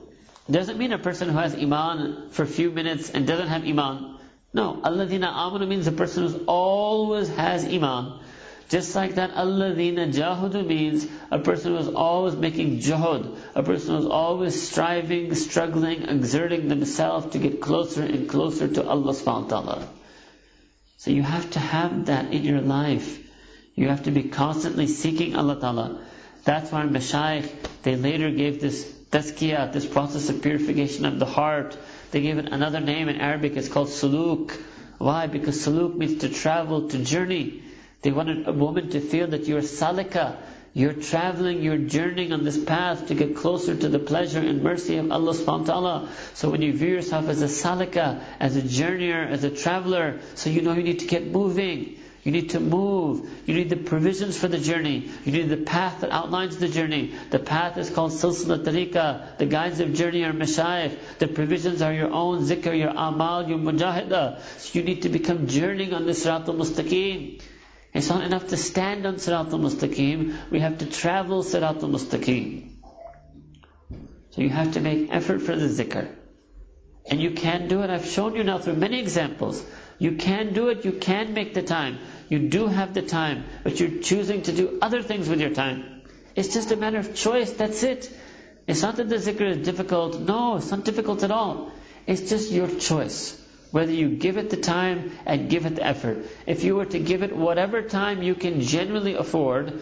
doesn't 0.50 0.78
mean 0.78 0.94
a 0.94 0.98
person 0.98 1.28
who 1.28 1.38
has 1.38 1.56
iman 1.56 2.30
for 2.30 2.44
a 2.44 2.48
few 2.48 2.72
minutes 2.72 3.10
and 3.10 3.28
doesn't 3.28 3.50
have 3.50 3.66
iman. 3.66 4.18
No, 4.54 4.80
Alladhina 4.82 5.28
amanu 5.28 5.68
means 5.68 5.88
a 5.88 5.92
person 5.92 6.26
who 6.26 6.46
always 6.46 7.28
has 7.28 7.66
iman. 7.66 8.22
Just 8.70 8.96
like 8.96 9.16
that, 9.16 9.34
Alladhina 9.34 10.08
jahudu 10.14 10.66
means 10.66 11.06
a 11.30 11.40
person 11.40 11.74
who 11.74 11.80
is 11.80 11.90
always 11.90 12.38
making 12.38 12.80
jahud, 12.80 13.38
a 13.56 13.62
person 13.62 13.96
who 13.96 14.00
is 14.00 14.06
always 14.06 14.70
striving, 14.70 15.36
struggling, 15.36 16.04
exerting 16.04 16.70
themselves 16.70 17.34
to 17.34 17.40
get 17.40 17.60
closer 17.60 18.04
and 18.04 18.30
closer 18.30 18.70
to 18.70 18.88
Allah 18.88 19.12
subhanahu 19.12 19.52
wa 19.52 19.60
ta'ala. 19.60 19.88
So 20.96 21.12
you 21.12 21.24
have 21.24 21.52
to 21.52 21.60
have 21.60 22.06
that 22.06 22.32
in 22.32 22.46
your 22.46 22.62
life. 22.62 23.25
You 23.76 23.90
have 23.90 24.04
to 24.04 24.12
be 24.12 24.24
constantly 24.24 24.88
seeking 24.88 25.36
Allah 25.36 25.60
ta'ala. 25.60 26.02
That's 26.46 26.72
why 26.72 26.84
in 26.84 26.92
Mashaykh, 26.92 27.50
they 27.84 27.96
later 27.98 28.32
gave 28.32 28.62
this 28.62 28.86
tazkiyah, 29.12 29.74
this 29.74 29.86
process 29.86 30.30
of 30.30 30.42
purification 30.42 31.06
of 31.06 31.20
the 31.20 31.26
heart. 31.26 31.78
They 32.12 32.22
gave 32.22 32.38
it 32.38 32.50
another 32.52 32.80
name 32.80 33.10
in 33.10 33.20
Arabic, 33.20 33.58
it's 33.58 33.68
called 33.68 33.90
suluk. 33.90 34.52
Why? 34.98 35.28
Because 35.28 35.66
suluk 35.66 35.96
means 35.96 36.22
to 36.22 36.30
travel, 36.30 36.88
to 36.90 36.98
journey. 37.00 37.64
They 38.02 38.12
wanted 38.12 38.48
a 38.48 38.54
woman 38.54 38.92
to 38.92 39.02
feel 39.02 39.28
that 39.28 39.48
you're 39.48 39.62
salika, 39.62 40.38
you're 40.74 40.94
traveling, 40.94 41.62
you're 41.62 41.78
journeying 41.78 42.32
on 42.32 42.44
this 42.44 42.62
path 42.64 43.08
to 43.08 43.16
get 43.16 43.36
closer 43.36 43.76
to 43.76 43.90
the 43.90 44.00
pleasure 44.00 44.40
and 44.40 44.62
mercy 44.62 44.98
of 44.98 45.12
Allah 45.12 45.34
subhanahu 45.34 45.62
wa 45.62 45.66
ta'ala. 45.66 46.10
So 46.34 46.50
when 46.50 46.62
you 46.62 46.72
view 46.74 46.90
yourself 46.90 47.28
as 47.28 47.42
a 47.42 47.48
salika, 47.48 48.22
as 48.40 48.56
a 48.56 48.62
journeyer, 48.62 49.28
as 49.30 49.44
a 49.44 49.50
traveler, 49.50 50.20
so 50.36 50.50
you 50.50 50.62
know 50.62 50.74
you 50.74 50.84
need 50.84 51.00
to 51.00 51.08
get 51.08 51.28
moving. 51.28 51.98
You 52.26 52.32
need 52.32 52.50
to 52.50 52.60
move. 52.60 53.30
You 53.46 53.54
need 53.54 53.70
the 53.70 53.78
provisions 53.78 54.36
for 54.36 54.48
the 54.48 54.58
journey. 54.58 55.12
You 55.26 55.32
need 55.32 55.48
the 55.48 55.58
path 55.58 56.02
that 56.02 56.10
outlines 56.10 56.58
the 56.58 56.68
journey. 56.68 57.14
The 57.30 57.38
path 57.38 57.78
is 57.78 57.92
called 57.92 58.14
silsila 58.14 58.64
tariqa. 58.66 59.38
The 59.38 59.46
guides 59.46 59.80
of 59.80 59.94
journey 59.94 60.24
are 60.24 60.34
mashayikh. 60.34 60.98
The 61.20 61.28
provisions 61.28 61.84
are 61.84 61.94
your 61.94 62.12
own 62.12 62.42
zikr, 62.42 62.76
your 62.76 62.90
amal, 62.90 63.48
your 63.48 63.60
mujahida. 63.60 64.42
So 64.58 64.80
you 64.80 64.84
need 64.84 65.04
to 65.04 65.10
become 65.10 65.46
journeying 65.46 65.94
on 65.94 66.08
the 66.08 66.14
sirat 66.14 66.48
al-mustaqim. 66.48 67.44
It's 67.94 68.10
not 68.10 68.24
enough 68.24 68.48
to 68.48 68.58
stand 68.58 69.06
on 69.06 69.18
sirat 69.18 69.54
al-mustaqim. 69.54 70.50
We 70.50 70.62
have 70.62 70.80
to 70.80 70.88
travel 70.88 71.44
sirat 71.44 71.84
al-mustaqim. 71.84 72.72
So 74.32 74.42
you 74.42 74.50
have 74.50 74.74
to 74.74 74.82
make 74.82 75.14
effort 75.14 75.44
for 75.44 75.56
the 75.56 75.68
zikr. 75.68 76.10
And 77.08 77.22
you 77.22 77.32
can 77.32 77.68
do 77.68 77.84
it. 77.84 77.92
I've 77.92 78.08
shown 78.08 78.36
you 78.36 78.44
now 78.44 78.58
through 78.58 78.78
many 78.78 79.00
examples. 79.00 79.64
You 79.98 80.14
can 80.18 80.54
do 80.54 80.68
it, 80.70 80.86
you 80.86 80.92
can 80.92 81.34
make 81.34 81.54
the 81.54 81.64
time. 81.64 82.00
You 82.30 82.50
do 82.50 82.68
have 82.68 82.94
the 82.94 83.02
time, 83.02 83.46
but 83.64 83.80
you're 83.80 84.02
choosing 84.02 84.42
to 84.44 84.52
do 84.52 84.80
other 84.82 85.02
things 85.02 85.30
with 85.30 85.40
your 85.40 85.52
time. 85.52 86.02
It's 86.36 86.54
just 86.54 86.72
a 86.72 86.76
matter 86.76 86.98
of 86.98 87.16
choice, 87.16 87.52
that's 87.52 87.84
it. 87.84 88.12
It's 88.68 88.82
not 88.82 88.98
that 88.98 89.10
the 89.10 89.16
zikr 89.18 89.50
is 89.50 89.66
difficult. 89.66 90.20
No, 90.20 90.58
it's 90.58 90.72
not 90.72 90.84
difficult 90.84 91.24
at 91.24 91.32
all. 91.32 91.72
It's 92.08 92.30
just 92.30 92.52
your 92.52 92.68
choice. 92.68 93.42
Whether 93.72 93.92
you 93.92 94.10
give 94.10 94.38
it 94.38 94.50
the 94.50 94.58
time 94.58 95.12
and 95.26 95.50
give 95.50 95.66
it 95.66 95.76
the 95.76 95.84
effort. 95.84 96.26
If 96.46 96.64
you 96.64 96.76
were 96.76 96.86
to 96.86 97.00
give 97.00 97.24
it 97.24 97.36
whatever 97.36 97.82
time 97.82 98.24
you 98.24 98.36
can 98.36 98.62
generally 98.62 99.16
afford, 99.16 99.80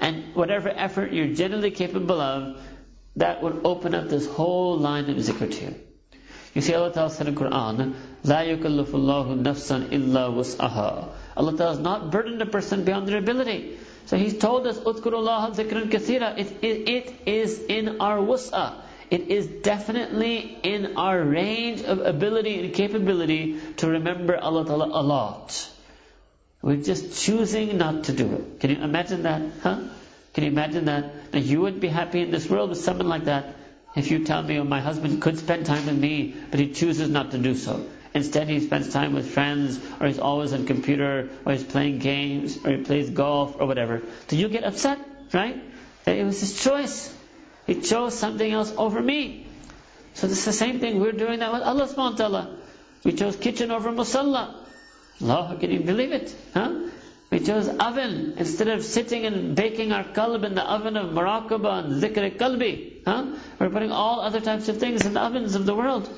and 0.00 0.34
whatever 0.34 0.68
effort 0.68 1.12
you're 1.12 1.34
generally 1.34 1.70
capable 1.70 2.20
of, 2.20 2.60
that 3.16 3.42
would 3.42 3.60
open 3.64 3.94
up 3.94 4.08
this 4.08 4.26
whole 4.26 4.78
line 4.78 5.08
of 5.10 5.16
zikr 5.16 5.50
to 5.50 5.64
you. 5.64 5.74
You 6.54 6.60
see, 6.60 6.74
Allah 6.74 6.92
Ta'ala 6.92 7.10
said 7.10 7.28
in 7.28 7.34
Quran, 7.34 7.94
La 8.24 8.40
yukallifullahu 8.40 9.40
nafsan 9.42 9.90
illa 9.92 10.30
wus'aha. 10.30 11.08
Allah 11.36 11.56
Ta'ala 11.56 11.70
has 11.70 11.78
not 11.78 12.10
burdened 12.10 12.42
a 12.42 12.46
person 12.46 12.84
beyond 12.84 13.08
their 13.08 13.18
ability. 13.18 13.78
So 14.06 14.18
He's 14.18 14.36
told 14.36 14.66
us, 14.66 14.78
Utkurullaha 14.78 15.54
dhikran 15.54 15.90
kathira. 15.90 16.38
It, 16.38 16.62
it, 16.62 16.88
it 16.88 17.14
is 17.26 17.58
in 17.58 18.00
our 18.00 18.18
wus'ah. 18.18 18.74
It 19.10 19.28
is 19.28 19.46
definitely 19.46 20.58
in 20.62 20.96
our 20.96 21.22
range 21.22 21.82
of 21.82 22.00
ability 22.00 22.60
and 22.64 22.74
capability 22.74 23.60
to 23.76 23.88
remember 23.88 24.36
Allah 24.38 24.66
Ta'ala 24.66 24.86
a 24.86 25.02
lot. 25.02 25.68
We're 26.62 26.76
just 26.82 27.22
choosing 27.22 27.76
not 27.76 28.04
to 28.04 28.12
do 28.12 28.32
it. 28.34 28.60
Can 28.60 28.70
you 28.70 28.76
imagine 28.76 29.24
that? 29.24 29.42
Huh? 29.62 29.80
Can 30.32 30.44
you 30.44 30.50
imagine 30.50 30.84
that? 30.86 31.32
Now 31.32 31.40
you 31.40 31.60
would 31.60 31.80
be 31.80 31.88
happy 31.88 32.22
in 32.22 32.30
this 32.30 32.48
world 32.48 32.70
with 32.70 32.78
someone 32.78 33.08
like 33.08 33.24
that 33.24 33.56
if 33.94 34.10
you 34.10 34.24
tell 34.24 34.42
me, 34.42 34.58
oh, 34.58 34.64
my 34.64 34.80
husband 34.80 35.20
could 35.20 35.38
spend 35.38 35.66
time 35.66 35.86
with 35.86 35.98
me, 35.98 36.34
but 36.50 36.58
he 36.58 36.72
chooses 36.72 37.08
not 37.08 37.30
to 37.32 37.38
do 37.38 37.54
so. 37.54 37.86
Instead, 38.14 38.48
he 38.48 38.60
spends 38.60 38.92
time 38.92 39.14
with 39.14 39.30
friends, 39.30 39.80
or 40.00 40.06
he's 40.06 40.18
always 40.18 40.52
on 40.52 40.66
computer, 40.66 41.30
or 41.44 41.52
he's 41.52 41.64
playing 41.64 41.98
games, 41.98 42.58
or 42.64 42.72
he 42.72 42.84
plays 42.84 43.10
golf, 43.10 43.56
or 43.58 43.66
whatever. 43.66 44.02
Do 44.28 44.36
you 44.36 44.48
get 44.48 44.64
upset, 44.64 44.98
right? 45.32 45.62
That 46.04 46.16
it 46.16 46.24
was 46.24 46.40
his 46.40 46.62
choice. 46.62 47.14
He 47.66 47.80
chose 47.80 48.14
something 48.14 48.50
else 48.50 48.72
over 48.76 49.00
me. 49.00 49.46
So 50.14 50.26
it's 50.26 50.44
the 50.44 50.52
same 50.52 50.80
thing. 50.80 51.00
We're 51.00 51.12
doing 51.12 51.38
that 51.38 51.52
with 51.52 51.62
Allah 51.62 51.88
subhanahu 51.88 52.12
wa 52.12 52.16
ta'ala. 52.16 52.56
We 53.04 53.12
chose 53.12 53.36
kitchen 53.36 53.70
over 53.70 53.90
musalla. 53.90 54.56
Allah, 55.22 55.56
can 55.58 55.70
you 55.70 55.80
believe 55.80 56.12
it? 56.12 56.34
Huh? 56.52 56.90
We 57.30 57.40
chose 57.40 57.68
oven 57.68 58.34
instead 58.36 58.68
of 58.68 58.84
sitting 58.84 59.24
and 59.24 59.56
baking 59.56 59.92
our 59.92 60.04
qalb 60.04 60.44
in 60.44 60.54
the 60.54 60.62
oven 60.62 60.98
of 60.98 61.10
muraqabah 61.10 61.84
and 61.84 62.02
zikr 62.02 62.36
qalbi. 62.36 62.91
Huh? 63.04 63.36
We're 63.58 63.70
putting 63.70 63.90
all 63.90 64.20
other 64.20 64.40
types 64.40 64.68
of 64.68 64.78
things 64.78 65.04
in 65.04 65.14
the 65.14 65.20
ovens 65.20 65.54
of 65.54 65.66
the 65.66 65.74
world. 65.74 66.08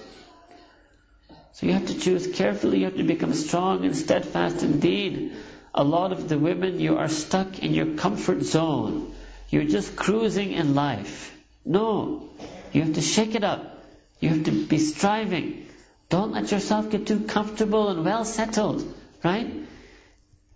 So 1.53 1.67
you 1.67 1.73
have 1.73 1.87
to 1.87 1.99
choose 1.99 2.27
carefully, 2.27 2.79
you 2.79 2.87
have 2.87 2.97
to 2.97 3.05
become 3.05 3.33
strong 3.33 3.85
and 3.85 3.97
steadfast 3.97 4.63
indeed. 4.63 5.37
A 5.73 5.85
lot 5.85 6.13
of 6.13 6.29
the 6.29 6.39
women, 6.39 6.81
you 6.81 6.99
are 6.99 7.09
stuck 7.09 7.61
in 7.61 7.75
your 7.75 7.95
comfort 7.97 8.43
zone. 8.43 9.15
You're 9.51 9.65
just 9.65 9.97
cruising 9.97 10.53
in 10.53 10.75
life. 10.75 11.33
No. 11.65 12.29
You 12.73 12.83
have 12.83 12.95
to 12.95 13.01
shake 13.01 13.35
it 13.35 13.45
up. 13.45 13.83
You 14.21 14.31
have 14.31 14.45
to 14.45 14.67
be 14.67 14.79
striving. 14.79 15.67
Don't 16.09 16.33
let 16.33 16.51
yourself 16.51 16.91
get 16.91 17.07
too 17.07 17.21
comfortable 17.21 17.89
and 17.89 18.05
well 18.05 18.25
settled. 18.25 18.93
Right? 19.23 19.65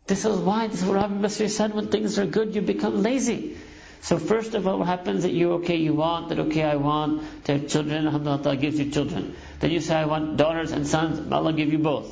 This 0.07 0.25
is 0.25 0.37
why, 0.38 0.67
this 0.67 0.83
is 0.83 0.88
what 0.88 0.97
Rabia 0.97 1.19
Basri 1.19 1.51
said, 1.51 1.75
when 1.75 1.88
things 1.88 2.19
are 2.19 2.27
good, 2.27 2.55
you 2.55 2.62
become 2.62 3.03
lazy. 3.03 3.57
So 4.01 4.19
first 4.19 4.55
of 4.55 4.67
all, 4.67 4.79
what 4.79 4.87
happens 4.87 5.25
that 5.25 5.33
you, 5.33 5.55
okay, 5.55 5.77
you 5.77 5.95
want, 5.95 6.29
that 6.29 6.39
okay, 6.39 6.63
I 6.63 6.77
want 6.77 7.23
to 7.45 7.59
have 7.59 7.69
children, 7.69 8.07
Allah 8.07 8.57
gives 8.57 8.79
you 8.79 8.91
children. 8.91 9.35
Then 9.61 9.71
you 9.71 9.81
say, 9.81 9.97
I 9.97 10.07
want 10.07 10.37
daughters 10.37 10.73
and 10.73 10.87
sons, 10.87 11.33
Allah 11.33 11.53
give 11.53 11.73
you 11.73 11.79
both. 11.79 12.07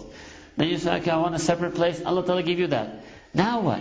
Then 0.56 0.68
you 0.68 0.78
say, 0.78 0.96
okay, 0.96 1.10
I 1.10 1.18
want 1.18 1.34
a 1.34 1.38
separate 1.38 1.74
place, 1.74 2.02
Allah 2.04 2.24
Ta'ala 2.24 2.42
give 2.42 2.58
you 2.58 2.68
that. 2.68 3.04
Now 3.34 3.60
what? 3.60 3.80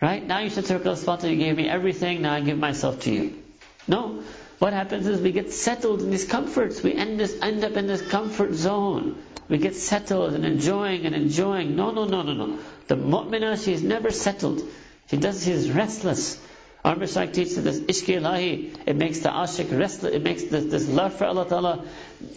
Right? 0.00 0.24
Now 0.26 0.40
you 0.40 0.50
said 0.50 0.64
to 0.66 0.88
Allah 0.88 1.28
you 1.28 1.36
gave 1.36 1.56
me 1.56 1.68
everything, 1.68 2.22
now 2.22 2.34
I 2.34 2.40
give 2.40 2.58
myself 2.58 3.00
to 3.02 3.12
you. 3.12 3.42
No. 3.86 4.22
What 4.58 4.72
happens 4.72 5.08
is 5.08 5.20
we 5.20 5.32
get 5.32 5.52
settled 5.52 6.02
in 6.02 6.10
these 6.10 6.24
comforts. 6.24 6.82
We 6.82 6.94
end, 6.94 7.18
this, 7.18 7.36
end 7.42 7.64
up 7.64 7.76
in 7.76 7.88
this 7.88 8.00
comfort 8.00 8.54
zone. 8.54 9.20
We 9.48 9.58
get 9.58 9.74
settled 9.74 10.34
and 10.34 10.44
enjoying 10.44 11.04
and 11.04 11.14
enjoying. 11.16 11.74
No, 11.74 11.90
no, 11.90 12.04
no, 12.04 12.22
no, 12.22 12.32
no. 12.32 12.58
The 12.86 12.96
mu'minah, 12.96 13.62
she's 13.62 13.82
never 13.82 14.10
settled. 14.12 14.62
She 15.10 15.16
does, 15.16 15.44
she's 15.44 15.70
restless. 15.70 16.40
Mashayikh 16.84 17.32
teaches 17.32 17.62
this 17.62 17.80
ishq 17.80 18.20
ilahi. 18.20 18.76
It 18.86 18.96
makes 18.96 19.20
the 19.20 19.28
ashik 19.28 19.76
restless. 19.78 20.14
It 20.14 20.22
makes 20.22 20.44
this, 20.44 20.64
this 20.64 20.88
love 20.88 21.14
for 21.14 21.26
Allah 21.26 21.48
Ta'ala, 21.48 21.84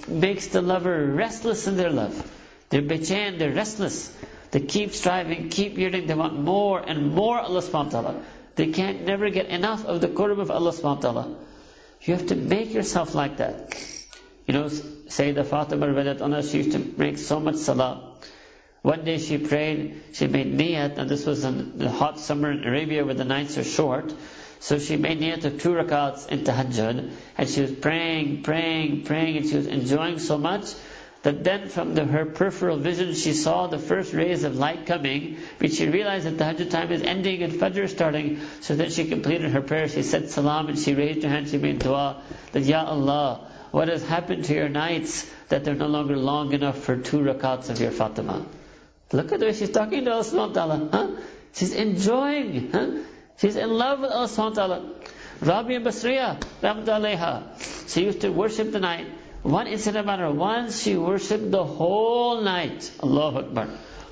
makes 0.08 0.47
the 0.47 0.62
lover 0.62 1.05
restless 1.05 1.67
in 1.67 1.77
their 1.77 1.89
love. 1.89 2.31
They're 2.69 2.81
bechain, 2.81 3.39
they're 3.39 3.51
restless. 3.51 4.15
They 4.51 4.60
keep 4.60 4.93
striving, 4.93 5.49
keep 5.49 5.77
yearning, 5.77 6.08
they 6.08 6.13
want 6.13 6.39
more 6.39 6.79
and 6.79 7.13
more 7.13 7.39
Allah 7.39 7.62
subhanahu 7.62 7.86
wa 7.86 8.01
ta'ala. 8.01 8.21
They 8.55 8.67
can't 8.67 9.05
never 9.05 9.29
get 9.29 9.47
enough 9.47 9.84
of 9.86 9.99
the 10.01 10.08
qurb 10.08 10.39
of 10.39 10.51
Allah 10.51 10.71
subhanahu 10.71 10.95
wa 10.95 11.01
ta'ala. 11.01 11.36
You 12.01 12.13
have 12.13 12.27
to 12.27 12.36
make 12.36 12.73
yourself 12.73 13.15
like 13.15 13.38
that. 13.38 13.75
You 14.45 14.53
know, 14.53 14.65
Sayyidah 14.65 15.45
Fatima 15.45 15.88
Radat 15.88 16.19
Anha, 16.19 16.49
she 16.49 16.58
used 16.58 16.71
to 16.73 16.79
make 16.79 17.17
so 17.17 17.39
much 17.39 17.55
salah. 17.55 18.13
One 18.84 19.03
day 19.03 19.17
she 19.17 19.39
prayed, 19.39 20.03
she 20.13 20.27
made 20.27 20.55
niyat, 20.55 20.99
and 20.99 21.10
this 21.10 21.25
was 21.25 21.43
in 21.43 21.79
the 21.79 21.89
hot 21.89 22.19
summer 22.19 22.51
in 22.51 22.63
Arabia 22.63 23.03
where 23.03 23.15
the 23.15 23.25
nights 23.25 23.58
are 23.58 23.63
short. 23.63 24.13
So 24.65 24.80
she 24.80 24.95
made 24.97 25.19
niyat 25.19 25.45
of 25.45 25.62
two 25.62 25.73
rakats 25.73 26.28
in 26.28 26.39
tahajjud, 26.43 27.12
and 27.38 27.47
she 27.47 27.62
was 27.62 27.71
praying, 27.71 28.41
praying, 28.41 29.04
praying, 29.04 29.38
and 29.38 29.47
she 29.47 29.58
was 29.58 29.67
enjoying 29.67 30.17
so 30.17 30.39
much 30.39 30.73
that 31.21 31.43
then 31.43 31.69
from 31.69 31.93
the, 31.93 32.04
her 32.04 32.25
peripheral 32.25 32.78
vision 32.78 33.13
she 33.13 33.34
saw 33.34 33.67
the 33.67 33.78
first 33.78 34.12
rays 34.12 34.43
of 34.43 34.56
light 34.56 34.88
coming, 34.88 35.38
but 35.60 35.71
she 35.71 35.88
realized 35.88 36.25
that 36.25 36.39
the 36.39 36.43
tahajjud 36.43 36.71
time 36.71 36.91
is 36.91 37.04
ending 37.04 37.43
and 37.43 37.54
fajr 37.54 37.84
is 37.84 37.91
starting. 37.91 38.41
So 38.62 38.75
then 38.75 38.89
she 38.89 39.08
completed 39.08 39.51
her 39.51 39.62
prayer, 39.62 39.88
she 39.88 40.01
said 40.01 40.32
salam, 40.32 40.67
and 40.67 40.80
she 40.80 40.95
raised 40.95 41.21
her 41.21 41.30
hand, 41.30 41.47
she 41.47 41.60
made 41.60 41.78
dua, 41.78 42.23
that 42.54 42.63
Ya 42.63 42.84
Allah, 42.86 43.47
what 43.69 43.88
has 43.88 44.04
happened 44.04 44.45
to 44.45 44.56
your 44.56 44.69
nights 44.69 45.30
that 45.49 45.63
they're 45.63 45.75
no 45.75 45.89
longer 45.89 46.17
long 46.17 46.54
enough 46.54 46.80
for 46.80 46.97
two 46.97 47.19
rakats 47.19 47.69
of 47.69 47.80
your 47.80 47.91
Fatima? 47.91 48.43
Look 49.12 49.32
at 49.32 49.39
the 49.39 49.45
way 49.45 49.54
she's 49.54 49.69
talking 49.69 50.06
to 50.06 50.12
Allah 50.12 50.23
subhanahu. 50.23 50.91
Huh? 50.91 51.21
She's 51.54 51.75
enjoying. 51.75 52.71
Huh? 52.71 52.88
She's 53.37 53.55
in 53.55 53.69
love 53.69 53.99
with 53.99 54.11
Allah 54.11 54.27
subhanahu 54.27 54.55
wa 54.57 54.67
ta'ala. 54.67 54.81
Rabia 55.41 55.81
Basriya, 55.81 56.39
Rahmatullah 56.61 57.89
She 57.89 58.05
used 58.05 58.21
to 58.21 58.29
worship 58.31 58.71
the 58.71 58.79
night. 58.79 59.07
One 59.43 59.67
incident 59.67 60.05
about 60.05 60.19
her. 60.19 60.31
Once 60.31 60.81
she 60.81 60.95
worshipped 60.95 61.51
the 61.51 61.63
whole 61.63 62.41
night. 62.41 62.91
Allahu 63.03 63.39
Akbar. 63.39 63.67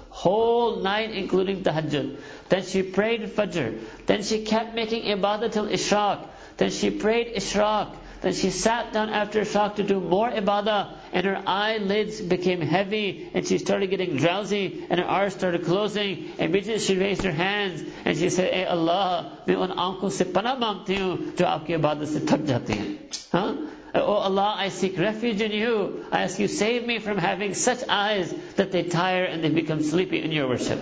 Whole 0.10 0.82
night 0.82 1.12
including 1.12 1.64
tahajjud. 1.64 2.18
Then 2.50 2.64
she 2.64 2.84
prayed 2.84 3.22
Fajr. 3.22 3.80
Then 4.06 4.22
she 4.22 4.44
kept 4.44 4.76
making 4.76 5.04
ibadah 5.04 5.52
till 5.52 5.68
Ishraq. 5.68 6.20
Then 6.58 6.70
she 6.70 6.92
prayed 6.92 7.34
Ishraq. 7.36 7.96
Then 8.24 8.32
she 8.34 8.52
sat 8.52 8.94
down 8.94 9.10
after 9.10 9.42
Ishraq 9.42 9.76
to 9.76 9.84
do 9.84 10.00
more 10.00 10.30
ibadah, 10.30 10.96
and 11.12 11.26
her 11.26 11.44
eyelids 11.46 12.22
became 12.22 12.62
heavy, 12.62 13.30
and 13.34 13.46
she 13.46 13.58
started 13.58 13.90
getting 13.90 14.16
drowsy, 14.16 14.86
and 14.90 15.02
her 15.02 15.06
eyes 15.06 15.34
started 15.34 15.66
closing. 15.66 16.32
Immediately 16.40 16.80
she 16.80 16.98
raised 16.98 17.24
her 17.24 17.34
hands, 17.34 17.84
and 18.06 18.18
she 18.18 18.30
said, 18.30 18.54
Hey 18.54 18.64
Allah, 18.64 19.40
मैं 19.46 19.56
उन 19.56 19.72
आंखों 19.76 20.10
से 20.10 20.32
पना 20.32 20.56
मांगती 20.56 20.96
हूँ 20.96 21.36
जो 21.36 21.46
आपकी 21.46 21.74
इबादत 21.74 22.08
से 22.08 23.30
huh? 23.34 23.56
Oh 23.96 24.14
Allah, 24.14 24.56
I 24.58 24.70
seek 24.70 24.98
refuge 24.98 25.42
in 25.42 25.52
you. 25.52 26.06
I 26.10 26.22
ask 26.24 26.40
you, 26.40 26.48
save 26.48 26.88
me 26.88 27.00
from 27.00 27.18
having 27.18 27.54
such 27.54 27.84
eyes 27.90 28.34
that 28.56 28.72
they 28.72 28.84
tire 28.84 29.26
and 29.26 29.44
they 29.44 29.50
become 29.50 29.84
sleepy 29.84 30.24
in 30.24 30.32
your 30.32 30.48
worship. 30.48 30.80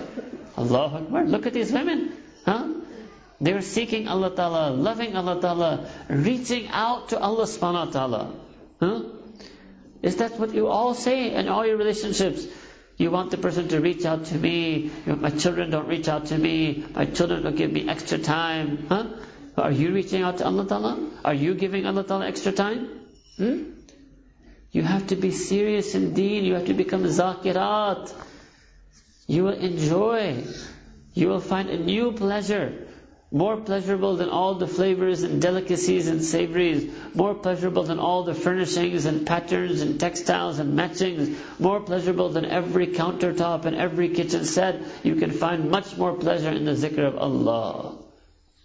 Allah 0.57 1.01
Akbar. 1.01 1.25
Look 1.25 1.47
at 1.47 1.53
these 1.53 1.71
women. 1.71 2.13
Huh? 2.45 2.67
They 3.41 3.53
were 3.53 3.61
seeking 3.61 4.07
Allah 4.07 4.35
Ta'ala, 4.35 4.69
loving 4.69 5.15
Allah 5.15 5.41
Ta'ala, 5.41 5.89
reaching 6.07 6.67
out 6.67 7.09
to 7.09 7.19
Allah 7.19 7.45
subhanahu 7.45 7.87
wa 7.87 7.91
ta'ala. 7.91 8.33
Huh? 8.79 9.01
Is 10.03 10.17
that 10.17 10.39
what 10.39 10.53
you 10.53 10.67
all 10.67 10.93
say 10.93 11.33
in 11.33 11.49
all 11.49 11.65
your 11.65 11.77
relationships? 11.77 12.45
You 12.97 13.09
want 13.09 13.31
the 13.31 13.37
person 13.37 13.67
to 13.69 13.81
reach 13.81 14.05
out 14.05 14.25
to 14.25 14.37
me. 14.37 14.91
My 15.07 15.31
children 15.31 15.71
don't 15.71 15.87
reach 15.87 16.07
out 16.07 16.27
to 16.27 16.37
me. 16.37 16.85
My 16.93 17.05
children 17.05 17.41
don't 17.41 17.55
give 17.55 17.71
me 17.71 17.89
extra 17.89 18.19
time. 18.19 18.85
Huh? 18.87 19.07
Are 19.57 19.71
you 19.71 19.91
reaching 19.91 20.21
out 20.21 20.37
to 20.37 20.45
Allah 20.45 20.67
Ta'ala? 20.67 21.09
Are 21.25 21.33
you 21.33 21.55
giving 21.55 21.87
Allah 21.87 22.03
Ta'ala 22.03 22.27
extra 22.27 22.51
time? 22.51 22.89
Hmm? 23.37 23.71
You 24.71 24.83
have 24.83 25.07
to 25.07 25.15
be 25.15 25.31
serious 25.31 25.95
indeed. 25.95 26.43
You 26.43 26.53
have 26.53 26.67
to 26.67 26.75
become 26.75 27.05
zakirat. 27.05 28.13
You 29.25 29.45
will 29.45 29.57
enjoy. 29.57 30.43
You 31.15 31.29
will 31.29 31.41
find 31.41 31.71
a 31.71 31.79
new 31.79 32.11
pleasure 32.11 32.87
more 33.33 33.55
pleasurable 33.55 34.17
than 34.17 34.27
all 34.27 34.55
the 34.55 34.67
flavors 34.67 35.23
and 35.23 35.41
delicacies 35.41 36.09
and 36.09 36.21
savories, 36.21 36.91
more 37.15 37.33
pleasurable 37.33 37.83
than 37.83 37.97
all 37.97 38.23
the 38.23 38.35
furnishings 38.35 39.05
and 39.05 39.25
patterns 39.25 39.79
and 39.79 39.97
textiles 39.99 40.59
and 40.59 40.77
matchings, 40.77 41.33
more 41.57 41.79
pleasurable 41.79 42.27
than 42.29 42.43
every 42.43 42.87
countertop 42.87 43.63
and 43.63 43.77
every 43.77 44.09
kitchen 44.09 44.43
set. 44.43 44.81
You 45.03 45.15
can 45.15 45.31
find 45.31 45.71
much 45.71 45.95
more 45.95 46.13
pleasure 46.13 46.49
in 46.49 46.65
the 46.65 46.73
zikr 46.73 47.07
of 47.07 47.17
Allah. 47.17 47.95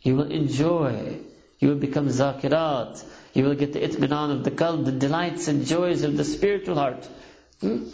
You 0.03 0.17
will 0.17 0.33
enjoy. 0.33 1.21
You 1.61 1.69
will 1.69 1.77
become 1.77 2.09
zakirat. 2.09 3.05
You 3.35 3.45
will 3.45 3.55
get 3.55 3.73
the 3.73 3.81
itminan 3.81 4.33
of 4.33 4.43
the 4.43 4.51
qalb, 4.51 4.85
the 4.85 4.93
delights 4.93 5.47
and 5.47 5.65
joys 5.65 6.03
of 6.03 6.17
the 6.17 6.25
spiritual 6.25 6.75
heart. 6.75 7.09
Hmm? 7.61 7.89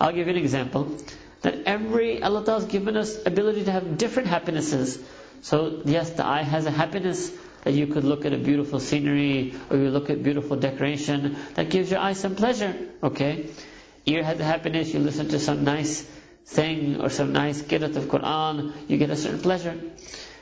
I'll 0.00 0.12
give 0.12 0.26
you 0.26 0.32
an 0.32 0.38
example. 0.38 0.96
That 1.42 1.64
every, 1.66 2.22
Allah 2.22 2.44
has 2.46 2.64
given 2.64 2.96
us 2.96 3.14
ability 3.26 3.64
to 3.64 3.72
have 3.72 3.98
different 3.98 4.28
happinesses. 4.28 4.98
So 5.42 5.82
yes, 5.84 6.10
the 6.10 6.26
eye 6.26 6.42
has 6.42 6.66
a 6.66 6.70
happiness 6.70 7.30
that 7.64 7.74
you 7.74 7.86
could 7.86 8.04
look 8.04 8.24
at 8.24 8.32
a 8.32 8.38
beautiful 8.38 8.80
scenery 8.80 9.54
or 9.70 9.76
you 9.76 9.90
look 9.90 10.10
at 10.10 10.22
beautiful 10.22 10.56
decoration 10.56 11.36
that 11.54 11.70
gives 11.70 11.90
your 11.90 12.00
eye 12.00 12.12
some 12.14 12.34
pleasure. 12.36 12.74
Okay? 13.02 13.46
Ear 14.06 14.22
has 14.22 14.40
a 14.40 14.44
happiness, 14.44 14.92
you 14.94 15.00
listen 15.00 15.28
to 15.28 15.38
some 15.38 15.64
nice 15.64 16.02
thing 16.46 17.00
or 17.00 17.10
some 17.10 17.32
nice 17.32 17.60
qiraat 17.62 17.96
of 17.96 18.04
Quran, 18.04 18.72
you 18.88 18.96
get 18.96 19.10
a 19.10 19.16
certain 19.16 19.40
pleasure. 19.40 19.78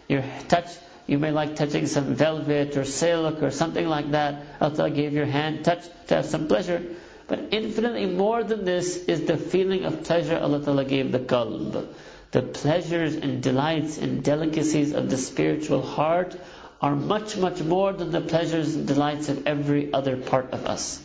Your 0.08 0.22
touch, 0.48 0.68
You 1.06 1.18
may 1.18 1.30
like 1.30 1.54
touching 1.54 1.86
some 1.86 2.14
velvet 2.16 2.76
or 2.76 2.84
silk 2.84 3.40
or 3.42 3.50
something 3.52 3.86
like 3.88 4.10
that. 4.10 4.42
Allah 4.60 4.90
gave 4.90 5.12
your 5.12 5.26
hand 5.26 5.64
touch 5.64 5.84
to 6.08 6.16
have 6.16 6.26
some 6.26 6.48
pleasure. 6.48 6.82
But 7.28 7.48
infinitely 7.52 8.06
more 8.06 8.42
than 8.42 8.64
this 8.64 8.96
is 9.04 9.24
the 9.26 9.36
feeling 9.36 9.84
of 9.84 10.02
pleasure 10.04 10.36
Allah 10.38 10.84
gave 10.84 11.12
the 11.12 11.20
qalb. 11.20 11.86
The 12.32 12.42
pleasures 12.42 13.14
and 13.14 13.42
delights 13.42 13.98
and 13.98 14.22
delicacies 14.22 14.92
of 14.92 15.10
the 15.10 15.16
spiritual 15.16 15.82
heart 15.82 16.36
are 16.80 16.94
much, 16.94 17.36
much 17.36 17.60
more 17.62 17.92
than 17.92 18.10
the 18.10 18.20
pleasures 18.20 18.74
and 18.74 18.86
delights 18.86 19.28
of 19.28 19.46
every 19.46 19.92
other 19.92 20.16
part 20.16 20.52
of 20.52 20.66
us. 20.66 21.02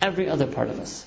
Every 0.00 0.28
other 0.28 0.46
part 0.46 0.68
of 0.68 0.78
us. 0.78 1.06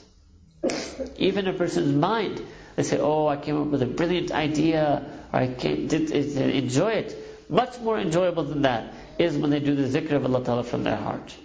Even 1.17 1.47
a 1.47 1.53
person's 1.53 1.95
mind, 1.95 2.41
they 2.75 2.83
say, 2.83 2.99
oh, 2.99 3.27
I 3.27 3.37
came 3.37 3.61
up 3.61 3.67
with 3.67 3.81
a 3.81 3.87
brilliant 3.87 4.31
idea, 4.31 5.05
or 5.31 5.39
I 5.39 5.53
came, 5.53 5.87
did, 5.87 6.11
enjoy 6.11 6.91
it. 6.91 7.15
Much 7.49 7.79
more 7.79 7.99
enjoyable 7.99 8.43
than 8.43 8.63
that 8.63 8.93
is 9.17 9.37
when 9.37 9.49
they 9.49 9.59
do 9.59 9.75
the 9.75 9.87
zikr 9.87 10.11
of 10.13 10.25
Allah 10.25 10.43
Ta'ala 10.43 10.63
from 10.63 10.83
their 10.83 10.95
heart. 10.95 11.35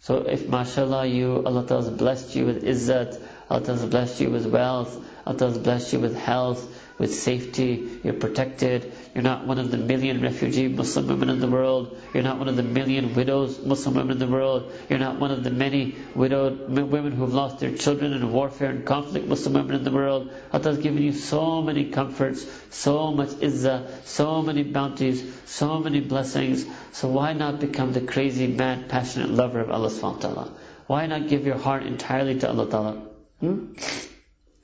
So 0.00 0.18
if 0.18 0.48
mashallah 0.48 1.06
you, 1.06 1.42
Allah 1.44 1.66
Ta'ala 1.66 1.84
has 1.84 1.90
blessed 1.92 2.34
you 2.36 2.46
with 2.46 2.64
izzat, 2.64 3.20
Allah 3.50 3.64
Ta'ala 3.64 3.80
has 3.80 3.90
blessed 3.90 4.20
you 4.20 4.30
with 4.30 4.46
wealth, 4.46 4.96
Allah 5.26 5.38
Ta'ala 5.38 5.52
has 5.54 5.62
blessed 5.62 5.92
you 5.92 6.00
with 6.00 6.16
health, 6.16 6.66
with 6.98 7.14
safety, 7.14 8.00
you're 8.02 8.14
protected, 8.14 8.92
you're 9.14 9.22
not 9.22 9.46
one 9.46 9.58
of 9.58 9.70
the 9.70 9.76
million 9.76 10.20
refugee 10.20 10.66
Muslim 10.66 11.06
women 11.06 11.30
in 11.30 11.40
the 11.40 11.48
world, 11.48 11.96
you're 12.12 12.24
not 12.24 12.38
one 12.38 12.48
of 12.48 12.56
the 12.56 12.62
million 12.62 13.14
widows 13.14 13.60
Muslim 13.64 13.94
women 13.94 14.12
in 14.12 14.18
the 14.18 14.26
world, 14.26 14.72
you're 14.88 14.98
not 14.98 15.20
one 15.20 15.30
of 15.30 15.44
the 15.44 15.50
many 15.50 15.94
widowed 16.14 16.68
women 16.68 17.12
who 17.12 17.22
have 17.22 17.32
lost 17.32 17.60
their 17.60 17.74
children 17.76 18.12
in 18.12 18.32
warfare 18.32 18.70
and 18.70 18.84
conflict 18.84 19.26
Muslim 19.26 19.54
women 19.54 19.76
in 19.76 19.84
the 19.84 19.92
world. 19.92 20.30
Allah 20.52 20.64
has 20.64 20.78
given 20.78 21.02
you 21.02 21.12
so 21.12 21.62
many 21.62 21.90
comforts, 21.90 22.44
so 22.70 23.12
much 23.12 23.28
izzah, 23.28 24.04
so 24.04 24.42
many 24.42 24.64
bounties, 24.64 25.22
so 25.46 25.78
many 25.78 26.00
blessings. 26.00 26.66
So 26.92 27.08
why 27.08 27.32
not 27.32 27.60
become 27.60 27.92
the 27.92 28.00
crazy, 28.00 28.48
mad, 28.48 28.88
passionate 28.88 29.30
lover 29.30 29.60
of 29.60 29.70
Allah 29.70 29.88
subhanahu 29.88 30.14
wa 30.14 30.20
ta'ala? 30.20 30.54
Why 30.88 31.06
not 31.06 31.28
give 31.28 31.46
your 31.46 31.58
heart 31.58 31.84
entirely 31.84 32.38
to 32.40 32.48
Allah 32.48 32.70
ta'ala? 32.70 32.92
Hmm? 33.40 33.74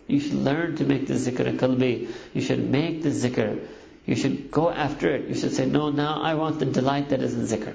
You 0.07 0.21
should 0.21 0.35
learn 0.35 0.77
to 0.77 0.85
make 0.85 1.07
the 1.07 1.15
zikr 1.15 1.47
and 1.47 1.59
qalbi. 1.59 2.09
You 2.35 2.41
should 2.43 2.71
make 2.71 3.03
the 3.03 3.11
zikr. 3.11 3.67
You 4.07 4.17
should 4.17 4.51
go 4.51 4.71
after 4.71 5.11
it. 5.15 5.29
You 5.29 5.35
should 5.35 5.55
say, 5.55 5.67
no, 5.67 5.91
now 5.91 6.21
I 6.23 6.35
want 6.35 6.59
the 6.59 6.67
delight 6.67 7.09
that 7.11 7.23
is 7.23 7.35
in 7.35 7.47
zikr. 7.47 7.75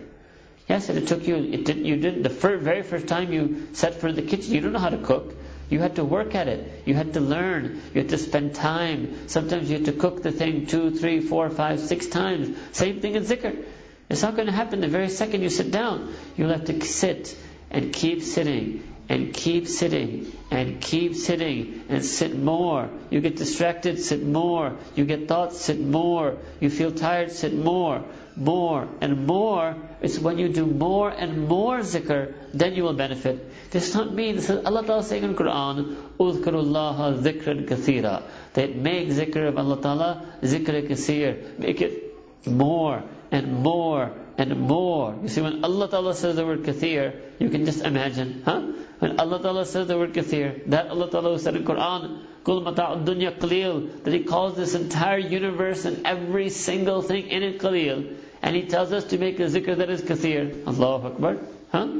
Yes, 0.68 0.88
it 0.90 1.08
took 1.08 1.28
you, 1.28 1.36
it 1.38 1.66
didn't, 1.66 1.86
you 1.86 1.96
didn't, 1.96 2.22
the 2.22 2.30
first, 2.30 2.64
very 2.64 2.84
first 2.84 3.08
time 3.08 3.34
you 3.34 3.68
set 3.74 3.96
foot 3.96 4.12
in 4.12 4.16
the 4.16 4.22
kitchen, 4.22 4.54
you 4.54 4.62
don't 4.62 4.72
know 4.72 4.80
how 4.80 4.90
to 4.90 5.00
cook. 5.00 5.34
You 5.70 5.80
had 5.80 5.96
to 5.96 6.04
work 6.04 6.36
at 6.36 6.48
it. 6.48 6.84
You 6.86 6.94
had 6.94 7.14
to 7.14 7.20
learn. 7.20 7.82
You 7.94 8.02
had 8.02 8.10
to 8.10 8.18
spend 8.18 8.56
time. 8.56 9.28
Sometimes 9.28 9.70
you 9.70 9.78
had 9.78 9.86
to 9.86 9.94
cook 9.94 10.22
the 10.22 10.32
thing 10.32 10.68
two, 10.68 10.92
three, 10.92 11.22
four, 11.22 11.50
five, 11.50 11.80
six 11.80 12.08
times. 12.08 12.56
Same 12.72 13.02
thing 13.02 13.16
in 13.16 13.24
zikr. 13.24 13.66
It's 14.10 14.24
not 14.24 14.36
going 14.36 14.48
to 14.48 14.52
happen 14.52 14.82
the 14.82 14.88
very 14.88 15.10
second 15.10 15.44
you 15.44 15.50
sit 15.50 15.70
down. 15.72 16.14
You'll 16.38 16.50
have 16.50 16.66
to 16.66 16.82
sit 16.86 17.36
and 17.70 17.94
keep 17.94 18.24
sitting 18.24 18.84
and 19.10 19.34
keep 19.34 19.68
sitting 19.68 20.32
and 20.52 20.80
keep 20.80 21.16
sitting 21.16 21.84
and 21.90 22.06
sit 22.06 22.38
more. 22.38 22.90
You 23.10 23.22
get 23.22 23.38
distracted, 23.38 24.00
sit 24.00 24.24
more. 24.24 24.78
You 24.96 25.06
get 25.06 25.28
thoughts, 25.28 25.60
sit 25.60 25.80
more. 25.80 26.38
You 26.60 26.70
feel 26.70 26.92
tired, 26.92 27.32
sit 27.32 27.54
more. 27.54 28.06
More 28.36 28.88
and 29.02 29.26
more. 29.26 29.76
It's 30.02 30.20
when 30.20 30.38
you 30.38 30.50
do 30.50 30.66
more 30.66 31.10
and 31.10 31.48
more 31.48 31.80
zikr, 31.80 32.34
then 32.54 32.76
you 32.76 32.84
will 32.84 32.94
benefit. 32.94 33.72
This 33.72 33.88
does 33.88 33.96
not 33.96 34.14
mean, 34.14 34.36
this 34.36 34.50
is 34.50 34.64
Allah 34.64 34.86
Ta'ala 34.86 35.04
saying 35.04 35.24
in 35.24 35.36
Quran, 35.36 35.96
Udhkurullaha 36.20 37.22
zikran 37.22 37.68
kathira. 37.68 38.24
That 38.54 38.76
make 38.76 39.10
zikr 39.10 39.48
of 39.48 39.58
Allah 39.58 39.82
Ta'ala, 39.82 40.26
zikr 40.44 40.88
kathir. 40.88 41.58
Make 41.58 41.82
it 41.82 42.16
more 42.46 43.04
and 43.32 43.64
more 43.64 44.12
and 44.38 44.60
more. 44.60 45.16
You 45.22 45.28
see, 45.28 45.42
when 45.42 45.64
Allah 45.64 45.90
Ta'ala 45.90 46.16
says 46.16 46.36
the 46.36 46.46
word 46.46 46.64
kathir, 46.64 47.14
you 47.40 47.50
can 47.50 47.66
just 47.66 47.84
imagine, 47.84 48.44
huh? 48.46 48.62
When 49.00 49.20
Allah 49.20 49.42
Ta'ala 49.42 49.66
says 49.66 49.88
the 49.88 49.98
word 49.98 50.14
kathir, 50.14 50.66
that 50.68 50.88
Allah 50.88 51.10
Ta'ala 51.12 51.40
said 51.40 51.56
in 51.56 51.64
Quran, 51.64 52.24
Kul 52.44 52.64
dunya 52.64 53.38
qalil, 53.38 54.04
that 54.04 54.14
He 54.14 54.24
calls 54.24 54.56
this 54.56 54.76
entire 54.76 55.18
universe 55.18 55.86
and 55.86 56.06
every 56.06 56.50
single 56.50 57.02
thing 57.02 57.28
in 57.28 57.44
it 57.44 57.60
qalil, 57.60 58.16
and 58.42 58.56
He 58.56 58.64
tells 58.64 58.92
us 58.92 59.06
to 59.06 59.18
make 59.18 59.40
a 59.40 59.44
zikr 59.44 59.78
that 59.78 59.90
is 59.90 60.02
kathir. 60.02 60.66
Allahu 60.66 61.08
Akbar, 61.08 61.38
huh? 61.72 62.00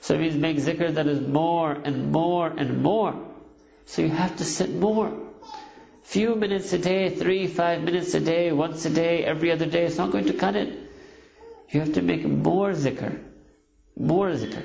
So 0.00 0.14
it 0.14 0.20
means 0.20 0.36
make 0.36 0.58
zikr 0.58 0.94
that 0.94 1.06
is 1.06 1.26
more 1.26 1.72
and 1.72 2.12
more 2.12 2.46
and 2.48 2.82
more. 2.82 3.14
So 3.86 4.02
you 4.02 4.10
have 4.10 4.36
to 4.36 4.44
sit 4.44 4.70
more. 4.70 5.27
Few 6.08 6.34
minutes 6.34 6.72
a 6.72 6.78
day, 6.78 7.10
three, 7.10 7.46
five 7.46 7.82
minutes 7.82 8.14
a 8.14 8.20
day, 8.20 8.50
once 8.50 8.86
a 8.86 8.88
day, 8.88 9.24
every 9.24 9.52
other 9.52 9.66
day, 9.66 9.84
it's 9.84 9.98
not 9.98 10.10
going 10.10 10.24
to 10.24 10.32
cut 10.32 10.56
it. 10.56 10.74
You 11.68 11.80
have 11.80 11.92
to 11.96 12.00
make 12.00 12.24
more 12.24 12.70
zikr. 12.70 13.22
More 13.94 14.30
zikr. 14.30 14.62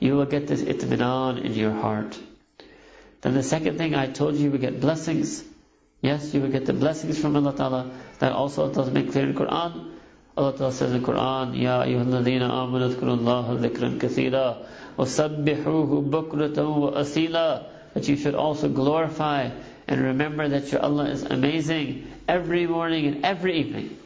You 0.00 0.16
will 0.16 0.24
get 0.24 0.46
this 0.46 0.62
itminan 0.62 1.44
in 1.44 1.52
your 1.52 1.72
heart. 1.72 2.18
Then 3.20 3.34
the 3.34 3.42
second 3.42 3.76
thing 3.76 3.94
I 3.94 4.06
told 4.06 4.36
you, 4.36 4.44
you 4.44 4.50
will 4.50 4.64
get 4.64 4.80
blessings. 4.80 5.44
Yes, 6.00 6.32
you 6.32 6.40
will 6.40 6.48
get 6.56 6.64
the 6.64 6.72
blessings 6.72 7.20
from 7.20 7.36
Allah 7.36 7.54
Ta'ala. 7.54 7.90
That 8.20 8.32
also 8.32 8.62
Allah 8.62 8.74
Ta'ala 8.74 8.90
make 8.90 9.12
clear 9.12 9.28
in 9.28 9.34
Quran. 9.34 9.90
Allah 10.38 10.56
Ta'ala 10.56 10.72
says 10.72 10.92
in 10.92 11.02
Quran, 11.02 11.60
Ya 11.60 11.82
ayyuhalladhina 11.82 12.48
amanu 12.48 12.94
dhkurullaha 12.94 13.98
kathira 14.00 14.66
wa 14.96 15.04
sabbihuhu 15.04 16.08
bukratan 16.08 16.80
wa 16.80 16.92
asila. 16.92 17.66
That 17.92 18.08
you 18.08 18.16
should 18.16 18.34
also 18.34 18.70
glorify 18.70 19.50
and 19.88 20.02
remember 20.02 20.48
that 20.48 20.70
your 20.70 20.82
Allah 20.82 21.06
is 21.06 21.22
amazing 21.22 22.06
every 22.28 22.66
morning 22.66 23.06
and 23.06 23.24
every 23.24 23.60
evening. 23.60 23.98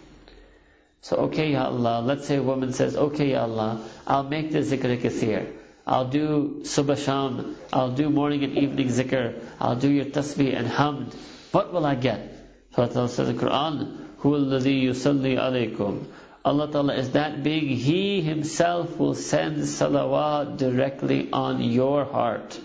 So, 1.01 1.17
okay, 1.27 1.53
Ya 1.53 1.65
Allah, 1.65 2.01
let's 2.01 2.29
say 2.29 2.37
a 2.37 2.43
woman 2.43 2.73
says, 2.73 2.95
okay, 2.97 3.33
Ya 3.33 3.43
Allah, 3.43 3.85
I'll 4.07 4.23
make 4.23 4.53
the 4.53 4.61
zikr 4.61 4.97
kathir. 4.97 5.53
I'll 5.85 6.07
do 6.09 6.61
subasham, 6.63 7.57
I'll 7.73 7.91
do 7.91 8.09
morning 8.09 8.45
and 8.45 8.57
evening 8.57 8.87
zikr, 8.87 9.41
I'll 9.61 9.75
do 9.75 9.91
your 9.91 10.05
tasbih 10.05 10.57
and 10.57 10.69
hamd. 10.69 11.13
What 11.51 11.73
will 11.73 11.85
I 11.85 11.97
get? 11.97 12.31
So 12.77 12.85
Allah 12.85 13.09
says 13.09 13.29
in 13.29 13.37
the 13.37 13.43
Quran, 13.43 14.07
Huwa 14.21 14.39
alladhi 14.39 14.85
yusalli 14.85 15.37
alaykum. 15.37 16.05
Allah 16.45 16.71
Ta'ala 16.71 16.95
is 16.95 17.11
that 17.11 17.43
being, 17.43 17.69
He 17.69 18.21
Himself 18.21 18.97
will 18.99 19.17
send 19.17 19.59
salawat 19.59 20.57
directly 20.59 21.29
on 21.33 21.61
your 21.61 22.05
heart. 22.05 22.61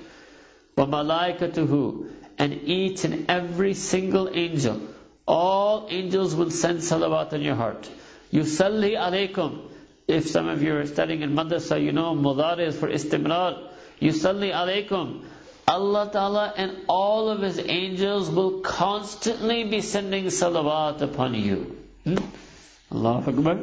Malaikatuhu. 0.78 2.17
And 2.38 2.54
each 2.64 3.04
and 3.04 3.30
every 3.30 3.74
single 3.74 4.30
angel, 4.32 4.82
all 5.28 5.88
angels 5.90 6.36
will 6.36 6.52
send 6.52 6.80
salawat 6.80 7.34
on 7.34 7.42
your 7.42 7.56
heart. 7.56 7.90
You 8.30 8.42
Yusalli 8.42 8.94
alaykum. 8.96 9.70
If 10.08 10.30
some 10.30 10.48
of 10.48 10.62
you 10.64 10.76
are 10.76 10.86
studying 10.86 11.22
in 11.22 11.32
madrasa, 11.34 11.82
you 11.84 11.92
know 11.92 12.16
mudar 12.16 12.60
is 12.60 12.78
for 12.78 12.88
istimrar. 12.88 13.70
Yusalli 14.02 14.54
alaykum. 14.54 15.26
Allah 15.68 16.10
Ta'ala 16.12 16.54
and 16.56 16.78
all 16.88 17.30
of 17.30 17.42
His 17.42 17.60
angels 17.60 18.30
will 18.30 18.62
constantly 18.62 19.66
be 19.66 19.82
sending 19.82 20.26
salawat 20.26 21.02
upon 21.02 21.34
you. 21.34 21.76
Hmm? 22.06 22.18
Allah 22.92 23.24
Akbar. 23.28 23.58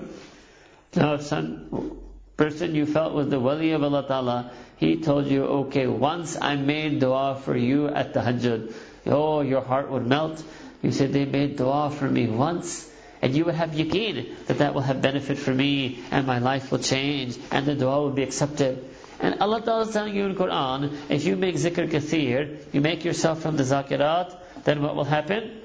Now, 0.97 1.17
some 1.17 1.99
person 2.37 2.75
you 2.75 2.87
felt 2.87 3.15
was 3.15 3.29
the 3.29 3.39
wali 3.39 3.73
of 3.73 3.83
Allah 3.83 4.07
Ta'ala, 4.07 4.51
he 4.77 4.97
told 4.97 5.27
you, 5.27 5.45
okay, 5.45 5.87
once 5.87 6.37
I 6.41 6.57
made 6.57 7.01
dua 7.01 7.41
for 7.43 7.57
you 7.57 7.89
at 7.89 8.13
tahajjud, 8.13 8.75
oh, 9.07 9.41
your 9.41 9.63
heart 9.63 9.91
would 9.91 10.07
melt. 10.07 10.43
You 10.83 10.91
said, 10.93 11.13
they 11.13 11.25
made 11.25 11.57
dua 11.57 11.91
for 11.91 12.09
me 12.09 12.27
once. 12.27 12.91
And 13.23 13.35
you 13.35 13.47
would 13.47 13.55
have 13.55 13.71
yaqeen 13.71 14.47
that 14.47 14.59
that 14.59 14.75
will 14.75 14.83
have 14.83 15.01
benefit 15.01 15.39
for 15.39 15.55
me 15.55 16.01
and 16.11 16.27
my 16.27 16.41
life 16.41 16.71
will 16.71 16.79
change 16.81 17.39
and 17.51 17.65
the 17.65 17.75
dua 17.75 18.03
will 18.03 18.11
be 18.11 18.23
accepted. 18.23 18.85
And 19.19 19.41
Allah 19.41 19.63
Ta'ala 19.63 19.83
is 19.87 19.93
telling 19.93 20.15
you 20.15 20.27
in 20.27 20.35
Quran, 20.35 20.93
if 21.09 21.25
you 21.25 21.37
make 21.37 21.55
zikr 21.55 21.89
kathir, 21.89 22.59
you 22.73 22.83
make 22.83 23.05
yourself 23.05 23.41
from 23.41 23.57
the 23.57 23.63
zakirat, 23.63 24.37
then 24.65 24.83
what 24.83 24.97
will 24.97 25.05
happen? 25.05 25.63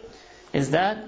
Is 0.54 0.72
that 0.72 1.04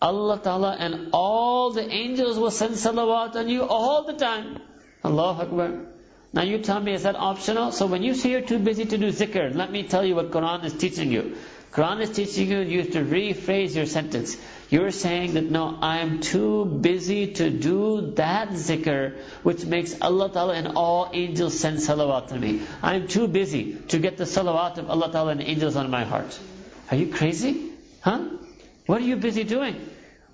Allah 0.00 0.38
Ta'ala 0.38 0.76
and 0.78 1.08
all 1.12 1.70
the 1.72 1.88
angels 1.88 2.38
will 2.38 2.52
send 2.52 2.74
salawat 2.74 3.34
on 3.34 3.48
you 3.48 3.62
all 3.64 4.04
the 4.04 4.12
time. 4.12 4.60
Allah 5.02 5.38
Akbar. 5.40 5.86
Now 6.32 6.42
you 6.42 6.58
tell 6.58 6.78
me, 6.78 6.92
is 6.92 7.02
that 7.02 7.16
optional? 7.16 7.72
So 7.72 7.86
when 7.86 8.02
you 8.02 8.14
say 8.14 8.30
you're 8.30 8.42
too 8.42 8.58
busy 8.58 8.84
to 8.84 8.98
do 8.98 9.10
zikr, 9.10 9.54
let 9.54 9.72
me 9.72 9.82
tell 9.84 10.04
you 10.04 10.14
what 10.14 10.30
Quran 10.30 10.64
is 10.64 10.74
teaching 10.74 11.10
you. 11.10 11.36
Quran 11.72 12.00
is 12.00 12.10
teaching 12.10 12.50
you, 12.50 12.60
you 12.60 12.78
have 12.82 12.92
to 12.92 13.02
rephrase 13.02 13.74
your 13.74 13.86
sentence. 13.86 14.36
You're 14.70 14.90
saying 14.90 15.34
that 15.34 15.50
no, 15.50 15.78
I 15.80 15.98
am 15.98 16.20
too 16.20 16.64
busy 16.64 17.32
to 17.34 17.50
do 17.50 18.12
that 18.16 18.50
zikr 18.50 19.16
which 19.42 19.64
makes 19.64 20.00
Allah 20.00 20.30
Ta'ala 20.30 20.54
and 20.54 20.68
all 20.76 21.10
angels 21.12 21.58
send 21.58 21.78
salawat 21.78 22.28
to 22.28 22.38
me. 22.38 22.62
I'm 22.82 23.08
too 23.08 23.26
busy 23.26 23.74
to 23.88 23.98
get 23.98 24.16
the 24.16 24.24
salawat 24.24 24.78
of 24.78 24.90
Allah 24.90 25.10
Ta'ala 25.10 25.32
and 25.32 25.42
angels 25.42 25.76
on 25.76 25.90
my 25.90 26.04
heart. 26.04 26.38
Are 26.90 26.96
you 26.96 27.08
crazy? 27.12 27.72
Huh? 28.00 28.28
What 28.86 29.02
are 29.02 29.04
you 29.04 29.16
busy 29.16 29.44
doing? 29.44 29.76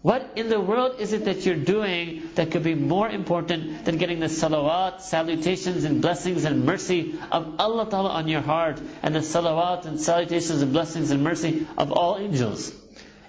What 0.05 0.33
in 0.37 0.51
the 0.51 0.61
world 0.61 0.97
is 0.99 1.15
it 1.15 1.25
that 1.25 1.47
you're 1.47 1.57
doing 1.57 2.29
that 2.35 2.51
could 2.51 2.63
be 2.63 2.75
more 2.75 3.09
important 3.09 3.87
than 3.87 3.97
getting 3.97 4.21
the 4.21 4.27
salawat, 4.27 5.01
salutations 5.01 5.85
and 5.85 6.03
blessings 6.03 6.45
and 6.45 6.67
mercy 6.67 7.19
of 7.33 7.55
Allah 7.59 7.89
Ta'ala 7.89 8.11
on 8.11 8.29
your 8.29 8.43
heart 8.43 8.83
and 9.03 9.15
the 9.15 9.21
salawat 9.21 9.87
and 9.87 9.99
salutations 9.99 10.61
and 10.61 10.75
blessings 10.75 11.11
and 11.11 11.25
mercy 11.25 11.67
of 11.79 11.91
all 11.91 12.19
angels? 12.19 12.71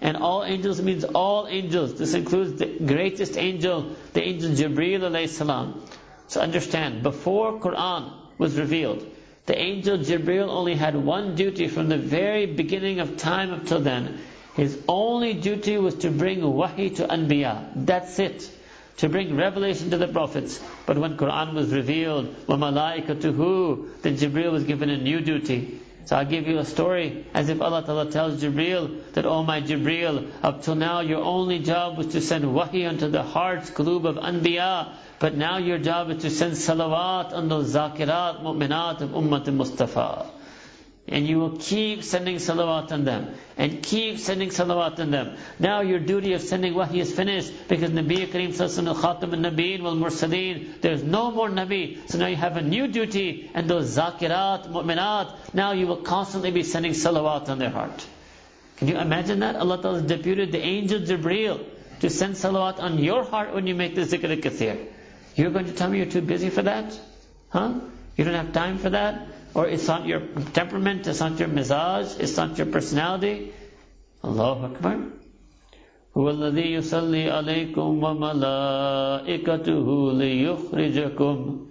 And 0.02 0.18
all 0.18 0.44
angels 0.44 0.82
means 0.82 1.06
all 1.06 1.48
angels. 1.48 1.98
This 1.98 2.14
includes 2.14 2.60
the 2.60 2.66
greatest 2.66 3.38
angel, 3.38 3.96
the 4.12 4.22
angel 4.22 4.52
Jibreel 4.52 5.00
alayhi 5.00 5.30
salam. 5.30 5.82
So 6.28 6.42
understand, 6.42 7.04
before 7.04 7.58
Quran 7.62 8.12
was 8.38 8.60
revealed, 8.60 9.10
the 9.46 9.58
angel 9.58 10.00
Jibreel 10.00 10.50
only 10.50 10.76
had 10.76 10.98
one 10.98 11.36
duty 11.36 11.70
from 11.70 11.88
the 11.88 11.98
very 11.98 12.48
beginning 12.48 13.00
of 13.00 13.16
time 13.16 13.54
up 13.54 13.66
till 13.66 13.80
then. 13.80 14.20
His 14.56 14.78
only 14.88 15.34
duty 15.34 15.78
was 15.78 15.96
to 15.96 16.10
bring 16.10 16.42
wahi 16.42 16.90
to 16.92 17.08
anbiya. 17.08 17.72
That's 17.76 18.20
it. 18.20 18.50
To 18.98 19.10
bring 19.10 19.36
revelation 19.36 19.90
to 19.90 19.98
the 19.98 20.08
prophets. 20.08 20.62
But 20.86 20.98
when 20.98 21.18
Quran 21.18 21.54
was 21.54 21.74
revealed, 21.74 22.34
wa 22.48 22.56
malaikatuhu, 22.56 24.02
then 24.02 24.16
Jibril 24.16 24.54
was 24.54 24.64
given 24.64 24.90
a 24.90 24.98
new 24.98 25.20
duty. 25.20 25.82
So 26.06 26.16
I'll 26.16 26.26
give 26.26 26.48
you 26.48 26.60
a 26.60 26.66
story 26.66 27.26
as 27.34 27.50
if 27.50 27.62
Allah 27.62 27.84
Ta'ala 27.84 28.12
tells 28.12 28.42
Jibril 28.42 29.12
that, 29.14 29.26
Oh 29.26 29.44
my 29.44 29.60
Jibril, 29.60 30.30
up 30.42 30.62
till 30.62 30.76
now 30.76 31.02
your 31.02 31.22
only 31.22 31.60
job 31.60 31.98
was 31.98 32.08
to 32.14 32.22
send 32.22 32.54
wahi 32.54 32.86
unto 32.86 33.10
the 33.10 33.24
hearts, 33.24 33.72
qulub 33.72 34.06
of 34.06 34.16
anbiya. 34.18 34.94
But 35.20 35.36
now 35.36 35.58
your 35.58 35.80
job 35.80 36.12
is 36.12 36.22
to 36.22 36.30
send 36.30 36.54
salawat 36.54 37.34
on 37.34 37.50
those 37.50 37.74
zakirat, 37.74 38.42
mu'minat 38.44 39.02
of 39.02 39.10
Ummat 39.10 39.52
Mustafa. 39.52 40.28
And 41.08 41.28
you 41.28 41.40
will 41.40 41.58
keep 41.58 42.04
sending 42.04 42.38
salawat 42.38 42.92
on 42.92 43.06
them. 43.06 43.36
And 43.58 43.84
keep 43.84 44.18
sending 44.18 44.50
salawat 44.50 45.00
on 45.00 45.12
them. 45.12 45.38
Now 45.60 45.82
your 45.82 46.00
duty 46.00 46.34
of 46.34 46.42
sending 46.42 46.74
wahi 46.74 47.00
is 47.00 47.14
finished 47.14 47.54
because 47.68 47.92
Nabi 47.92 48.26
Kareem 48.26 48.50
Sallallahu 48.50 48.96
Khatam 48.96 49.34
al 49.34 49.52
Nabeen 49.52 49.82
wal 49.84 49.96
Mursaleen. 49.96 50.82
There's 50.82 51.04
no 51.04 51.30
more 51.30 51.50
Nabi. 51.50 52.10
So 52.10 52.18
now 52.18 52.26
you 52.26 52.36
have 52.38 52.58
a 52.58 52.62
new 52.64 52.88
duty 52.88 53.52
and 53.54 53.70
those 53.70 53.96
zakirat, 53.96 54.72
mu'minat, 54.72 55.54
now 55.54 55.74
you 55.74 55.86
will 55.86 56.02
constantly 56.02 56.50
be 56.50 56.64
sending 56.64 56.94
salawat 56.94 57.50
on 57.50 57.60
their 57.60 57.70
heart. 57.70 58.06
Can 58.78 58.88
you 58.88 58.98
imagine 58.98 59.40
that? 59.40 59.56
Allah 59.56 59.82
Ta'ala 59.82 60.02
deputed 60.02 60.52
the 60.52 60.60
angel 60.60 61.02
Jibreel 61.02 61.64
to 62.00 62.10
send 62.10 62.34
salawat 62.34 62.80
on 62.80 62.98
your 62.98 63.24
heart 63.24 63.54
when 63.54 63.68
you 63.68 63.76
make 63.76 63.94
the 63.94 64.02
zikr 64.02 64.30
al-kathir. 64.30 64.88
You're 65.36 65.52
going 65.52 65.66
to 65.66 65.72
tell 65.72 65.90
me 65.90 65.98
you're 65.98 66.08
too 66.08 66.22
busy 66.22 66.50
for 66.50 66.64
that? 66.64 67.00
Huh? 67.50 67.80
You 68.16 68.24
don't 68.26 68.34
have 68.34 68.54
time 68.54 68.80
for 68.80 68.90
that? 68.90 69.28
Or 69.55 69.67
it's 69.67 69.87
not 69.89 70.07
your 70.07 70.21
temperament, 70.53 71.07
it's 71.07 71.21
not 71.21 71.39
your 71.39 71.49
mizaj, 71.49 72.21
it's 72.21 72.37
not 72.37 72.57
your 72.59 72.67
personality? 72.67 73.53
Allahu 74.25 74.75
Akbar. 74.75 74.99
هو 76.17 76.31
الذي 76.31 76.73
يصلي 76.73 77.31
عليكم 77.31 78.05
وملائكته 78.05 79.87
ليخرجكم 80.13 81.67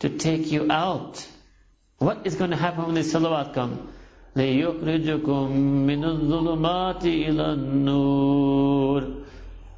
to 0.00 0.08
take 0.08 0.50
you 0.50 0.70
out. 0.70 1.26
What 1.98 2.26
is 2.26 2.34
going 2.34 2.50
to 2.50 2.56
happen 2.56 2.86
when 2.86 2.94
the 2.94 3.00
salawat 3.00 3.54
come? 3.54 3.88
ليخرجكم 4.36 5.50
من 5.86 6.04
الظلمات 6.04 7.04
إلى 7.04 7.52
النور. 7.54 9.24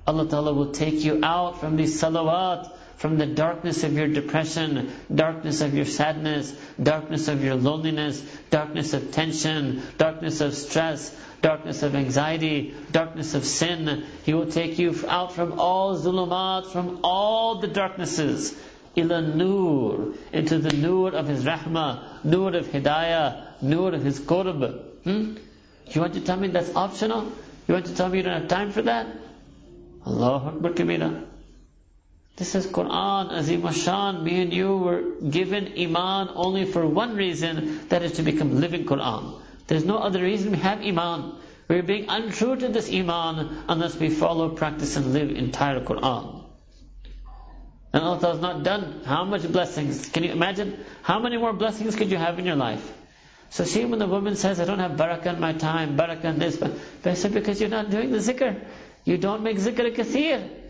Allah 0.06 0.28
Ta'ala 0.28 0.52
will 0.52 0.72
take 0.72 1.04
you 1.04 1.20
out 1.22 1.60
from 1.60 1.76
these 1.76 2.00
salawat 2.00 2.70
from 3.01 3.17
the 3.17 3.25
darkness 3.25 3.83
of 3.83 3.93
your 3.93 4.07
depression, 4.07 4.91
darkness 5.13 5.61
of 5.61 5.73
your 5.73 5.85
sadness, 5.85 6.53
darkness 6.81 7.27
of 7.29 7.43
your 7.43 7.55
loneliness, 7.55 8.21
darkness 8.51 8.93
of 8.93 9.11
tension, 9.11 9.81
darkness 9.97 10.39
of 10.39 10.53
stress, 10.53 11.11
darkness 11.41 11.81
of 11.81 11.95
anxiety, 11.95 12.75
darkness 12.91 13.33
of 13.33 13.43
sin. 13.43 14.05
He 14.23 14.35
will 14.35 14.51
take 14.51 14.77
you 14.77 14.93
out 15.07 15.33
from 15.33 15.59
all 15.59 15.97
zulumat, 15.97 16.71
from 16.71 16.99
all 17.03 17.55
the 17.59 17.67
darknesses, 17.67 18.55
ila 18.95 19.19
nur, 19.23 20.13
into 20.31 20.59
the 20.59 20.71
nur 20.71 21.15
of 21.15 21.27
His 21.27 21.43
rahmah, 21.43 22.23
nur 22.23 22.55
of 22.55 22.67
hidayah, 22.67 23.63
nur 23.63 23.95
of 23.95 24.03
His 24.03 24.19
qurb. 24.19 24.79
Hmm? 25.05 25.37
You 25.87 26.01
want 26.01 26.13
to 26.13 26.21
tell 26.21 26.37
me 26.37 26.49
that's 26.49 26.75
optional? 26.75 27.31
You 27.67 27.73
want 27.73 27.87
to 27.87 27.95
tell 27.95 28.09
me 28.09 28.19
you 28.19 28.23
don't 28.23 28.41
have 28.41 28.47
time 28.47 28.71
for 28.71 28.83
that? 28.83 29.07
Allahu 30.05 30.49
Akbar 30.49 30.73
Kabira. 30.73 31.25
This 32.37 32.55
is 32.55 32.65
Quran, 32.67 33.31
Azim. 33.31 34.23
Me 34.23 34.41
and 34.41 34.53
you 34.53 34.77
were 34.77 35.01
given 35.29 35.73
Iman 35.77 36.29
only 36.33 36.65
for 36.65 36.87
one 36.87 37.15
reason, 37.15 37.87
that 37.89 38.01
is 38.03 38.13
to 38.13 38.23
become 38.23 38.59
living 38.59 38.85
Quran. 38.85 39.41
There's 39.67 39.85
no 39.85 39.97
other 39.97 40.21
reason 40.21 40.51
we 40.51 40.57
have 40.57 40.81
Iman. 40.81 41.35
We're 41.67 41.83
being 41.83 42.09
untrue 42.09 42.55
to 42.55 42.67
this 42.67 42.91
Iman 42.91 43.63
unless 43.67 43.95
we 43.95 44.09
follow, 44.09 44.49
practice, 44.49 44.95
and 44.97 45.13
live 45.13 45.31
entire 45.31 45.81
Quran. 45.81 46.43
And 47.93 48.03
Allah 48.03 48.19
has 48.21 48.39
not 48.39 48.63
done 48.63 49.03
how 49.05 49.25
much 49.25 49.49
blessings. 49.51 50.09
Can 50.09 50.23
you 50.23 50.31
imagine? 50.31 50.83
How 51.01 51.19
many 51.19 51.37
more 51.37 51.53
blessings 51.53 51.95
could 51.95 52.09
you 52.09 52.17
have 52.17 52.39
in 52.39 52.45
your 52.45 52.55
life? 52.55 52.93
So 53.49 53.65
see 53.65 53.83
when 53.83 53.99
the 53.99 54.07
woman 54.07 54.37
says, 54.37 54.61
I 54.61 54.65
don't 54.65 54.79
have 54.79 54.91
barakah 54.91 55.33
in 55.33 55.39
my 55.41 55.51
time, 55.51 55.97
barakah 55.97 56.23
in 56.23 56.39
this, 56.39 56.55
but 56.55 56.71
I 57.03 57.15
said, 57.15 57.33
because 57.33 57.59
you're 57.59 57.69
not 57.69 57.89
doing 57.89 58.11
the 58.11 58.19
zikr. 58.19 58.63
You 59.03 59.17
don't 59.17 59.43
make 59.43 59.57
zikr 59.57 59.87
a 59.87 59.91
kathir. 59.91 60.60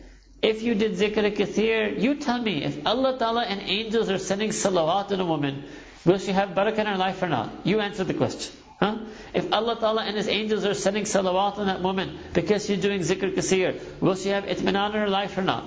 If 0.42 0.64
you 0.64 0.74
did 0.74 0.94
zikr 0.94 1.36
kathir, 1.36 2.02
you 2.02 2.16
tell 2.16 2.42
me, 2.42 2.64
if 2.64 2.86
Allah 2.86 3.18
Ta'ala 3.18 3.44
and 3.44 3.62
angels 3.62 4.10
are 4.10 4.18
sending 4.18 4.50
salawat 4.50 5.12
on 5.12 5.20
a 5.20 5.26
woman, 5.26 5.66
will 6.04 6.18
she 6.18 6.32
have 6.32 6.50
barakah 6.50 6.80
in 6.80 6.88
her 6.88 6.98
life 6.98 7.22
or 7.22 7.30
not? 7.30 7.52
You 7.64 7.80
answer 7.80 8.04
the 8.04 8.16
question. 8.16 8.52
Huh? 8.80 8.98
If 9.36 9.54
Allah 9.54 9.80
Ta'ala 9.80 10.04
and 10.04 10.18
His 10.18 10.28
angels 10.28 10.66
are 10.66 10.74
sending 10.74 11.04
salawat 11.04 11.60
on 11.60 11.68
that 11.68 11.82
woman 11.82 12.18
because 12.34 12.66
she's 12.66 12.82
doing 12.82 13.02
zikr 13.02 13.36
kathir, 13.36 13.80
will 14.02 14.16
she 14.16 14.30
have 14.30 14.46
itminan 14.46 14.96
in 14.96 15.02
her 15.02 15.10
life 15.10 15.38
or 15.38 15.44
not? 15.44 15.66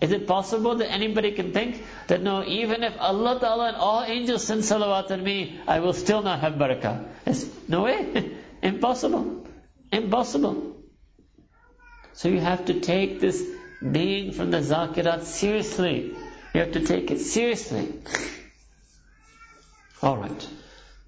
Is 0.00 0.10
it 0.10 0.26
possible 0.26 0.74
that 0.76 0.90
anybody 0.90 1.32
can 1.32 1.52
think 1.52 1.82
that 2.08 2.20
no, 2.22 2.44
even 2.44 2.82
if 2.82 2.94
Allah 2.98 3.38
Ta'ala 3.38 3.68
and 3.68 3.76
all 3.76 4.02
angels 4.02 4.44
send 4.44 4.62
salawat 4.62 5.12
on 5.12 5.22
me, 5.22 5.60
I 5.68 5.78
will 5.78 5.92
still 5.92 6.22
not 6.22 6.40
have 6.40 6.54
barakah? 6.54 7.06
It's, 7.24 7.46
no 7.68 7.82
way. 7.82 8.36
Impossible. 8.62 9.46
Impossible. 9.92 10.76
So 12.14 12.28
you 12.28 12.40
have 12.40 12.64
to 12.64 12.80
take 12.80 13.20
this 13.20 13.44
being 13.80 14.32
from 14.32 14.50
the 14.50 14.58
zakirat 14.58 15.22
seriously. 15.24 16.14
You 16.54 16.60
have 16.60 16.72
to 16.72 16.84
take 16.84 17.10
it 17.10 17.20
seriously. 17.20 17.92
Alright. 20.02 20.48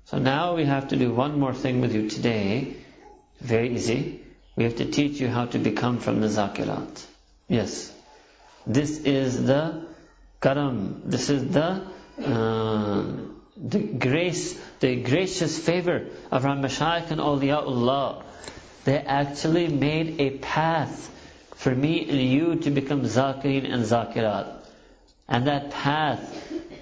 So 0.06 0.18
now 0.18 0.56
we 0.56 0.64
have 0.64 0.88
to 0.88 0.96
do 0.96 1.12
one 1.12 1.38
more 1.38 1.54
thing 1.54 1.80
with 1.80 1.94
you 1.94 2.08
today. 2.08 2.76
Very 3.40 3.74
easy. 3.74 4.20
We 4.56 4.64
have 4.64 4.76
to 4.76 4.84
teach 4.84 5.20
you 5.20 5.28
how 5.28 5.46
to 5.46 5.58
become 5.58 5.98
from 5.98 6.20
the 6.20 6.26
zakirat. 6.28 7.04
Yes. 7.48 7.92
This 8.66 8.98
is 8.98 9.44
the 9.44 9.86
karam. 10.40 11.02
This 11.06 11.30
is 11.30 11.48
the 11.52 11.82
uh, 12.22 13.04
the 13.56 13.78
grace, 13.78 14.58
the 14.80 14.96
gracious 15.02 15.58
favor 15.58 16.06
of 16.30 16.44
our 16.44 16.56
Mashaykh 16.56 17.10
and 17.10 17.20
awliyaullah. 17.20 18.22
They 18.84 18.96
actually 18.98 19.68
made 19.68 20.20
a 20.20 20.30
path 20.38 21.10
for 21.60 21.74
me 21.74 22.08
and 22.08 22.18
you 22.18 22.56
to 22.56 22.70
become 22.70 23.02
zakirin 23.02 23.70
and 23.70 23.84
zakirat. 23.84 24.46
And 25.28 25.46
that 25.46 25.70
path 25.70 26.22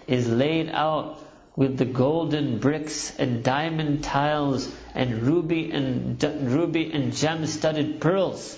is 0.06 0.28
laid 0.28 0.70
out 0.70 1.18
with 1.56 1.76
the 1.78 1.84
golden 1.84 2.58
bricks 2.58 3.12
and 3.18 3.42
diamond 3.42 4.04
tiles 4.04 4.72
and 4.94 5.22
ruby 5.24 5.72
and 5.72 6.22
ruby 6.22 6.92
and 6.92 7.12
gem 7.12 7.44
studded 7.46 8.00
pearls 8.00 8.56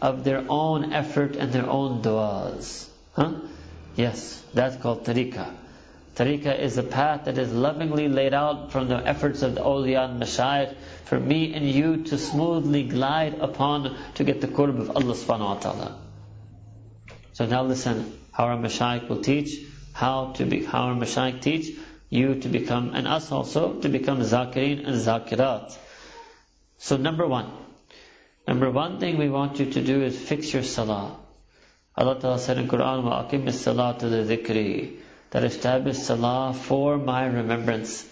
of 0.00 0.24
their 0.24 0.42
own 0.48 0.94
effort 0.94 1.36
and 1.36 1.52
their 1.52 1.68
own 1.68 2.00
du'as. 2.00 2.88
Huh? 3.12 3.34
Yes, 3.94 4.42
that's 4.54 4.76
called 4.76 5.04
tariqah. 5.04 5.50
Tariqah 6.16 6.58
is 6.58 6.78
a 6.78 6.82
path 6.82 7.26
that 7.26 7.36
is 7.36 7.52
lovingly 7.52 8.08
laid 8.08 8.32
out 8.32 8.72
from 8.72 8.88
the 8.88 8.96
efforts 8.96 9.42
of 9.42 9.54
the 9.54 9.60
awliya 9.60 10.08
and 10.08 10.22
mashayikh 10.22 10.74
for 11.07 11.19
me 11.19 11.53
and 11.53 11.69
you 11.69 12.03
to 12.05 12.17
smoothly 12.17 12.83
glide 12.83 13.39
upon 13.39 13.95
to 14.15 14.23
get 14.23 14.41
the 14.41 14.47
qurb 14.47 14.79
of 14.79 14.89
Allah 14.91 15.13
subhanahu 15.13 15.55
wa 15.55 15.59
ta'ala. 15.59 15.99
So 17.33 17.45
now 17.45 17.63
listen 17.63 18.19
how 18.31 18.45
our 18.45 18.57
mashayikh 18.57 19.09
will 19.09 19.21
teach, 19.21 19.59
how 19.93 20.33
to 20.33 20.45
be, 20.45 20.63
how 20.63 20.83
our 20.83 20.95
mashayikh 20.95 21.41
teach 21.41 21.77
you 22.09 22.35
to 22.41 22.47
become, 22.47 22.93
and 22.93 23.07
us 23.07 23.31
also, 23.31 23.79
to 23.81 23.89
become 23.89 24.19
zakirin 24.19 24.87
and 24.87 24.95
zakirat. 24.95 25.75
So 26.77 26.97
number 26.97 27.27
one, 27.27 27.51
number 28.47 28.69
one 28.69 28.99
thing 28.99 29.17
we 29.17 29.29
want 29.29 29.59
you 29.59 29.71
to 29.71 29.81
do 29.81 30.03
is 30.03 30.17
fix 30.17 30.53
your 30.53 30.63
salah. 30.63 31.17
Allah 31.95 32.19
Ta'ala 32.19 32.39
said 32.39 32.57
in 32.57 32.67
Quran, 32.67 33.03
وَأَقِمِ 33.03 33.45
الصَّلَاةَ 33.45 33.99
لِذِكْرِي 33.99 34.99
that 35.33 35.43
establish 35.43 35.97
salah 35.97 36.53
for 36.53 36.97
my 36.97 37.25
remembrance. 37.25 38.07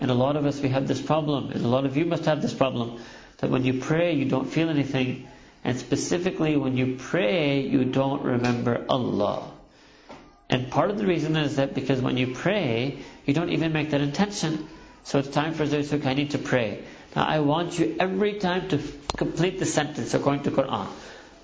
And 0.00 0.10
a 0.10 0.14
lot 0.14 0.36
of 0.36 0.46
us, 0.46 0.60
we 0.60 0.70
have 0.70 0.88
this 0.88 1.00
problem, 1.00 1.50
and 1.52 1.62
a 1.64 1.68
lot 1.68 1.84
of 1.84 1.96
you 1.96 2.06
must 2.06 2.24
have 2.24 2.40
this 2.42 2.54
problem, 2.54 2.98
that 3.38 3.50
when 3.50 3.64
you 3.64 3.74
pray, 3.74 4.14
you 4.14 4.24
don't 4.24 4.50
feel 4.50 4.70
anything. 4.70 5.28
And 5.62 5.78
specifically, 5.78 6.56
when 6.56 6.78
you 6.78 6.96
pray, 6.98 7.60
you 7.60 7.84
don't 7.84 8.22
remember 8.22 8.84
Allah. 8.88 9.50
And 10.48 10.70
part 10.70 10.90
of 10.90 10.98
the 10.98 11.06
reason 11.06 11.36
is 11.36 11.56
that 11.56 11.74
because 11.74 12.00
when 12.00 12.16
you 12.16 12.34
pray, 12.34 12.98
you 13.26 13.34
don't 13.34 13.50
even 13.50 13.72
make 13.72 13.90
that 13.90 14.00
intention. 14.00 14.66
So 15.04 15.18
it's 15.18 15.28
time 15.28 15.52
for 15.54 15.64
Zursuk, 15.66 16.06
I 16.06 16.14
need 16.14 16.30
to 16.30 16.38
pray. 16.38 16.82
Now 17.14 17.26
I 17.26 17.40
want 17.40 17.78
you 17.78 17.96
every 18.00 18.38
time 18.38 18.68
to 18.70 18.80
complete 19.16 19.58
the 19.58 19.66
sentence 19.66 20.14
according 20.14 20.44
to 20.44 20.50
Quran. 20.50 20.86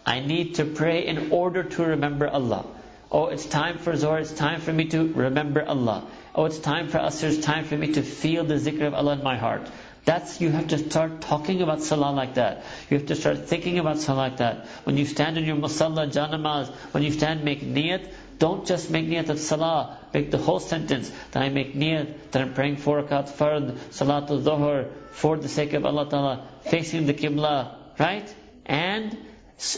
I 0.05 0.21
need 0.21 0.57
to 0.57 0.65
pray 0.65 1.07
in 1.07 1.31
order 1.31 1.63
to 1.63 1.85
remember 1.85 2.27
Allah. 2.29 2.65
Oh, 3.11 3.27
it's 3.27 3.47
time 3.47 3.79
for 3.79 3.97
Zohar, 3.97 4.19
it's 4.19 4.33
time 4.33 4.61
for 4.61 4.73
me 4.73 4.87
to 4.89 5.13
remember 5.13 5.65
Allah 5.65 6.05
oh, 6.37 6.45
it's 6.45 6.59
time 6.59 6.89
for 6.89 6.99
Asr, 6.99 7.25
it's 7.25 7.45
time 7.45 7.65
for 7.65 7.77
me 7.77 7.95
to 7.95 8.03
feel 8.03 8.45
the 8.45 8.55
zikr 8.55 8.87
of 8.87 8.95
Allah 8.95 9.15
in 9.15 9.25
my 9.25 9.37
heart. 9.37 9.69
That's, 10.05 10.41
you 10.41 10.51
have 10.51 10.69
to 10.69 10.79
start 10.79 11.23
talking 11.23 11.63
about 11.63 11.83
salah 11.83 12.13
like 12.13 12.35
that. 12.35 12.63
You 12.89 12.99
have 12.99 13.07
to 13.09 13.17
start 13.17 13.49
thinking 13.49 13.81
about 13.81 13.99
salah 13.99 14.19
like 14.19 14.37
that. 14.37 14.67
When 14.85 14.97
you 14.97 15.05
stand 15.05 15.37
in 15.37 15.45
your 15.45 15.57
musalla, 15.57 16.07
janamaz, 16.09 16.69
when 16.93 17.03
you 17.03 17.11
stand, 17.11 17.43
make 17.43 17.63
niyat, 17.63 18.13
don't 18.39 18.67
just 18.67 18.89
make 18.91 19.07
niyat 19.07 19.31
of 19.31 19.41
salah, 19.41 19.99
make 20.15 20.31
the 20.31 20.39
whole 20.39 20.61
sentence 20.61 21.11
that 21.33 21.43
I 21.43 21.49
make 21.49 21.75
niyat, 21.75 22.31
that 22.31 22.43
I'm 22.43 22.55
praying 22.55 22.77
for 22.77 23.03
rakat 23.03 23.31
fard, 23.31 23.73
salatul 23.91 24.43
dhuhr, 24.43 24.91
for 25.11 25.39
the 25.39 25.49
sake 25.49 25.73
of 25.73 25.85
Allah 25.85 26.09
Ta'ala, 26.09 26.47
facing 26.67 27.07
the 27.07 27.15
Qibla, 27.15 27.75
right? 27.99 28.33
And 28.67 29.17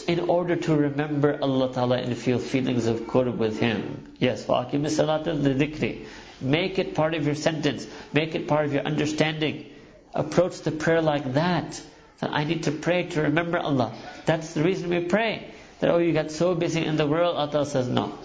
in 0.07 0.19
order 0.29 0.57
to 0.57 0.75
remember 0.75 1.39
Allah 1.41 1.73
Ta'ala 1.73 1.97
and 1.97 2.15
feel 2.15 2.37
feelings 2.37 2.85
of 2.85 2.99
qurb 3.01 3.37
with 3.37 3.59
Him. 3.59 4.13
Yes, 4.19 4.45
waqim 4.45 4.85
salatul 4.85 5.41
dhikri. 5.57 6.05
Make 6.41 6.79
it 6.79 6.95
part 6.95 7.13
of 7.13 7.25
your 7.25 7.35
sentence. 7.35 7.87
Make 8.13 8.35
it 8.35 8.47
part 8.47 8.65
of 8.65 8.73
your 8.73 8.83
understanding 8.83 9.65
approach 10.13 10.61
the 10.61 10.71
prayer 10.71 11.01
like 11.01 11.33
that. 11.33 11.81
That 12.19 12.31
I 12.31 12.43
need 12.43 12.63
to 12.63 12.71
pray 12.71 13.03
to 13.03 13.21
remember 13.21 13.57
Allah. 13.57 13.93
That's 14.25 14.53
the 14.53 14.63
reason 14.63 14.89
we 14.89 15.05
pray. 15.05 15.51
That, 15.79 15.89
oh, 15.89 15.99
you 15.99 16.11
got 16.11 16.31
so 16.31 16.53
busy 16.53 16.85
in 16.85 16.97
the 16.97 17.07
world, 17.07 17.37
Allah 17.37 17.65
says, 17.65 17.87
no. 17.87 18.17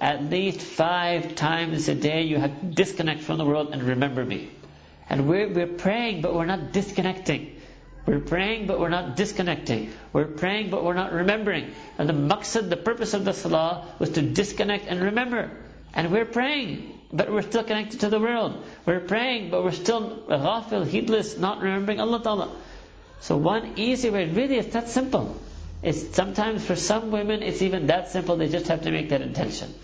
At 0.00 0.24
least 0.24 0.60
five 0.60 1.34
times 1.34 1.86
a 1.88 1.94
day 1.94 2.22
you 2.22 2.38
have 2.38 2.58
to 2.60 2.66
disconnect 2.66 3.20
from 3.20 3.36
the 3.36 3.44
world 3.44 3.70
and 3.72 3.82
remember 3.82 4.24
me. 4.24 4.50
And 5.08 5.28
we're, 5.28 5.48
we're 5.48 5.66
praying, 5.66 6.22
but 6.22 6.34
we're 6.34 6.46
not 6.46 6.72
disconnecting. 6.72 7.60
We're 8.06 8.20
praying, 8.20 8.66
but 8.66 8.80
we're 8.80 8.88
not 8.88 9.16
disconnecting. 9.16 9.92
We're 10.12 10.24
praying, 10.24 10.70
but 10.70 10.82
we're 10.82 10.94
not 10.94 11.12
remembering. 11.12 11.72
And 11.98 12.08
the 12.08 12.14
maqsad, 12.14 12.70
the 12.70 12.78
purpose 12.78 13.12
of 13.12 13.26
the 13.26 13.34
salah, 13.34 13.94
was 13.98 14.10
to 14.10 14.22
disconnect 14.22 14.86
and 14.88 15.02
remember. 15.02 15.50
And 15.92 16.10
we're 16.10 16.24
praying, 16.24 16.98
but 17.12 17.30
we're 17.30 17.42
still 17.42 17.64
connected 17.64 18.00
to 18.00 18.08
the 18.08 18.18
world. 18.18 18.64
We're 18.86 19.00
praying, 19.00 19.50
but 19.50 19.62
we're 19.62 19.72
still 19.72 20.22
ghafil, 20.28 20.86
heedless, 20.86 21.36
not 21.36 21.60
remembering 21.60 22.00
Allah 22.00 22.22
Ta'ala. 22.22 22.56
So 23.20 23.36
one 23.36 23.74
easy 23.76 24.10
way, 24.10 24.28
really, 24.28 24.56
it's 24.56 24.72
that 24.72 24.88
simple. 24.88 25.36
It's 25.82 26.14
sometimes 26.14 26.64
for 26.64 26.76
some 26.76 27.10
women, 27.10 27.42
it's 27.42 27.62
even 27.62 27.86
that 27.88 28.10
simple. 28.10 28.36
They 28.36 28.48
just 28.48 28.68
have 28.68 28.82
to 28.82 28.90
make 28.90 29.10
that 29.10 29.20
intention. 29.20 29.74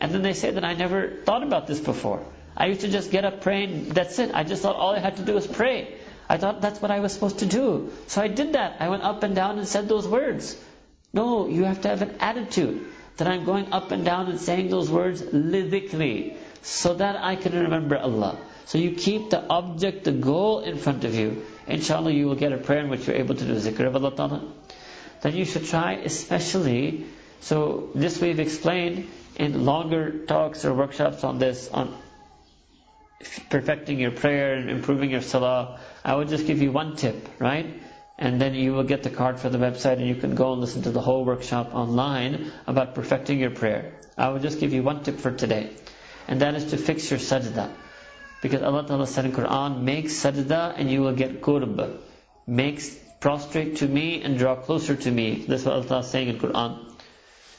And 0.00 0.12
then 0.12 0.22
they 0.22 0.32
say 0.32 0.50
that 0.50 0.64
I 0.64 0.74
never 0.74 1.08
thought 1.24 1.42
about 1.42 1.66
this 1.66 1.78
before. 1.78 2.24
I 2.56 2.66
used 2.66 2.80
to 2.80 2.88
just 2.88 3.10
get 3.10 3.24
up 3.24 3.40
praying, 3.42 3.90
that's 3.90 4.18
it. 4.18 4.34
I 4.34 4.44
just 4.44 4.62
thought 4.62 4.76
all 4.76 4.94
I 4.94 4.98
had 4.98 5.16
to 5.18 5.22
do 5.22 5.34
was 5.34 5.46
pray. 5.46 5.94
I 6.28 6.38
thought 6.38 6.60
that's 6.60 6.80
what 6.82 6.90
I 6.90 7.00
was 7.00 7.12
supposed 7.12 7.38
to 7.40 7.46
do. 7.46 7.92
So 8.08 8.20
I 8.20 8.28
did 8.28 8.54
that. 8.54 8.76
I 8.80 8.88
went 8.88 9.02
up 9.02 9.22
and 9.22 9.34
down 9.34 9.58
and 9.58 9.68
said 9.68 9.88
those 9.88 10.08
words. 10.08 10.56
No, 11.12 11.46
you 11.46 11.64
have 11.64 11.82
to 11.82 11.88
have 11.88 12.02
an 12.02 12.16
attitude 12.20 12.86
that 13.16 13.28
I'm 13.28 13.44
going 13.44 13.72
up 13.72 13.90
and 13.90 14.04
down 14.04 14.28
and 14.28 14.40
saying 14.40 14.68
those 14.68 14.90
words 14.90 15.22
lidhikri, 15.22 16.36
so 16.62 16.94
that 16.94 17.16
I 17.16 17.36
can 17.36 17.52
remember 17.52 17.96
Allah. 17.98 18.38
So 18.66 18.78
you 18.78 18.92
keep 18.92 19.30
the 19.30 19.44
object, 19.48 20.04
the 20.04 20.12
goal 20.12 20.60
in 20.60 20.78
front 20.78 21.04
of 21.04 21.14
you. 21.14 21.44
Inshallah, 21.66 22.12
you 22.12 22.26
will 22.26 22.36
get 22.36 22.52
a 22.52 22.58
prayer 22.58 22.80
in 22.80 22.88
which 22.88 23.06
you're 23.06 23.16
able 23.16 23.34
to 23.34 23.44
do 23.44 23.54
zikr 23.54 23.86
of 23.86 23.96
Allah 23.96 24.14
Ta'ala. 24.14 24.52
Then 25.20 25.36
you 25.36 25.44
should 25.44 25.66
try 25.66 25.94
especially, 25.94 27.06
so 27.40 27.90
this 27.94 28.20
we've 28.20 28.40
explained 28.40 29.08
in 29.36 29.64
longer 29.64 30.24
talks 30.26 30.64
or 30.64 30.74
workshops 30.74 31.24
on 31.24 31.38
this, 31.38 31.68
on 31.68 31.96
perfecting 33.50 33.98
your 33.98 34.10
prayer 34.10 34.54
and 34.54 34.70
improving 34.70 35.10
your 35.10 35.22
salah. 35.22 35.80
I 36.04 36.14
would 36.14 36.28
just 36.28 36.46
give 36.46 36.62
you 36.62 36.72
one 36.72 36.96
tip, 36.96 37.28
right? 37.38 37.82
and 38.22 38.40
then 38.40 38.54
you 38.54 38.72
will 38.72 38.84
get 38.84 39.02
the 39.02 39.10
card 39.10 39.40
for 39.40 39.48
the 39.48 39.58
website 39.58 39.94
and 39.98 40.06
you 40.06 40.14
can 40.14 40.36
go 40.36 40.52
and 40.52 40.60
listen 40.60 40.82
to 40.82 40.90
the 40.90 41.00
whole 41.00 41.24
workshop 41.24 41.74
online 41.74 42.52
about 42.68 42.94
perfecting 42.94 43.40
your 43.40 43.50
prayer. 43.50 43.94
I 44.16 44.28
will 44.28 44.38
just 44.38 44.60
give 44.60 44.72
you 44.72 44.82
one 44.82 45.02
tip 45.02 45.18
for 45.18 45.32
today, 45.32 45.70
and 46.28 46.40
that 46.40 46.54
is 46.54 46.66
to 46.70 46.76
fix 46.76 47.10
your 47.10 47.20
sajda. 47.20 47.70
Because 48.42 48.62
Allah 48.62 48.86
Ta'ala 48.86 49.06
said 49.06 49.24
in 49.24 49.32
Quran, 49.32 49.82
make 49.82 50.06
sajda 50.06 50.74
and 50.76 50.90
you 50.90 51.02
will 51.02 51.14
get 51.14 51.40
qurb. 51.40 51.98
Make 52.46 52.80
prostrate 53.20 53.76
to 53.76 53.86
me 53.86 54.22
and 54.22 54.36
draw 54.36 54.56
closer 54.56 54.96
to 54.96 55.10
me. 55.10 55.44
That's 55.46 55.64
what 55.64 55.74
Allah 55.74 56.00
is 56.00 56.08
saying 56.08 56.28
in 56.28 56.38
Quran. 56.38 56.78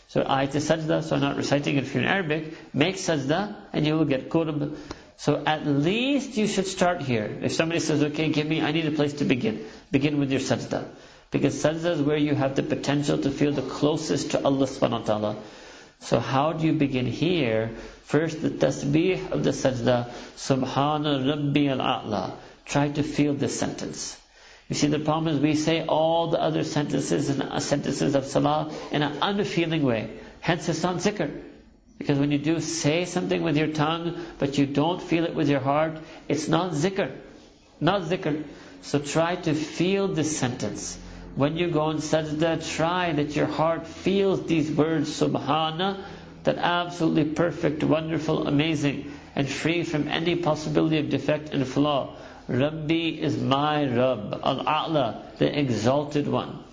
So 0.09 0.24
ayat 0.24 0.51
sajda, 0.51 1.03
so 1.03 1.16
I'm 1.16 1.22
not 1.22 1.38
reciting 1.38 1.78
it 1.78 1.88
for 1.88 1.97
you 1.97 2.03
in 2.03 2.09
Arabic. 2.09 2.53
Make 2.74 2.97
sajda 2.97 3.55
and 3.72 3.88
you 3.88 3.95
will 3.97 4.05
get 4.05 4.30
qurb. 4.30 4.76
So 5.16 5.41
at 5.45 5.66
least 5.66 6.38
you 6.38 6.47
should 6.47 6.68
start 6.68 7.01
here. 7.01 7.39
If 7.41 7.53
somebody 7.53 7.80
says, 7.80 8.03
okay, 8.03 8.30
give 8.30 8.45
me, 8.45 8.61
I 8.61 8.72
need 8.72 8.86
a 8.86 8.91
place 8.91 9.14
to 9.14 9.26
begin. 9.26 9.66
Begin 9.89 10.20
with 10.20 10.32
your 10.32 10.41
sajda. 10.41 10.86
Because 11.32 11.55
sajda 11.64 11.91
is 11.91 12.01
where 12.01 12.18
you 12.18 12.36
have 12.36 12.55
the 12.55 12.64
potential 12.64 13.18
to 13.18 13.32
feel 13.32 13.53
the 13.53 13.61
closest 13.61 14.32
to 14.32 14.43
Allah 14.43 14.68
subhanahu 14.68 14.99
wa 14.99 15.05
ta'ala. 15.05 15.36
So 16.04 16.20
how 16.20 16.51
do 16.51 16.66
you 16.68 16.74
begin 16.74 17.06
here? 17.06 17.72
First, 18.04 18.41
the 18.41 18.49
tasbih 18.49 19.32
of 19.32 19.43
the 19.43 19.51
sajda, 19.51 20.10
Subhana 20.36 21.26
Rabbi 21.26 21.68
al-A'la. 21.68 22.36
Try 22.66 22.89
to 22.89 23.04
feel 23.04 23.34
this 23.34 23.58
sentence. 23.58 24.20
You 24.68 24.76
see, 24.76 24.88
the 24.88 24.99
problem 24.99 25.34
is 25.34 25.41
we 25.41 25.56
say 25.56 25.86
all 25.86 26.28
the 26.28 26.41
other 26.41 26.66
sentences 26.66 27.30
and 27.30 27.41
uh, 27.43 27.60
sentences 27.62 28.16
of 28.16 28.26
salah 28.26 28.74
in 28.91 29.01
an 29.01 29.18
unfeeling 29.22 29.84
way. 29.84 30.10
Hence, 30.41 30.68
it's 30.68 30.84
not 30.84 30.97
zikr. 30.97 31.41
Because 31.97 32.20
when 32.20 32.32
you 32.32 32.38
do 32.38 32.60
say 32.60 33.06
something 33.06 33.41
with 33.41 33.56
your 33.56 33.68
tongue, 33.68 34.18
but 34.39 34.58
you 34.58 34.66
don't 34.66 35.01
feel 35.01 35.24
it 35.24 35.36
with 35.36 35.49
your 35.49 35.62
heart, 35.62 35.99
it's 36.28 36.49
not 36.49 36.74
zikr. 36.74 37.16
Not 37.80 38.01
zikr. 38.04 38.43
So 38.82 38.99
try 38.99 39.38
to 39.38 39.54
feel 39.54 40.10
this 40.10 40.38
sentence. 40.38 40.97
When 41.36 41.58
you 41.58 41.70
go 41.72 41.90
in 41.90 41.98
sajda, 41.98 42.76
try 42.76 43.12
that 43.14 43.36
your 43.36 43.48
heart 43.48 43.88
feels 43.88 44.46
these 44.46 44.72
words, 44.72 45.10
subhana, 45.10 46.04
that 46.44 46.58
absolutely 46.58 47.26
perfect, 47.26 47.84
wonderful, 47.84 48.48
amazing, 48.48 49.12
and 49.36 49.50
free 49.50 49.84
from 49.84 50.08
any 50.08 50.36
possibility 50.36 51.00
of 51.00 51.10
defect 51.10 51.50
and 51.50 51.68
flaw. 51.68 52.16
Rabbi 52.48 53.18
is 53.20 53.38
my 53.38 53.86
Rabb, 53.86 54.42
Al-A'la, 54.44 55.38
the 55.38 55.58
exalted 55.60 56.28
one. 56.28 56.64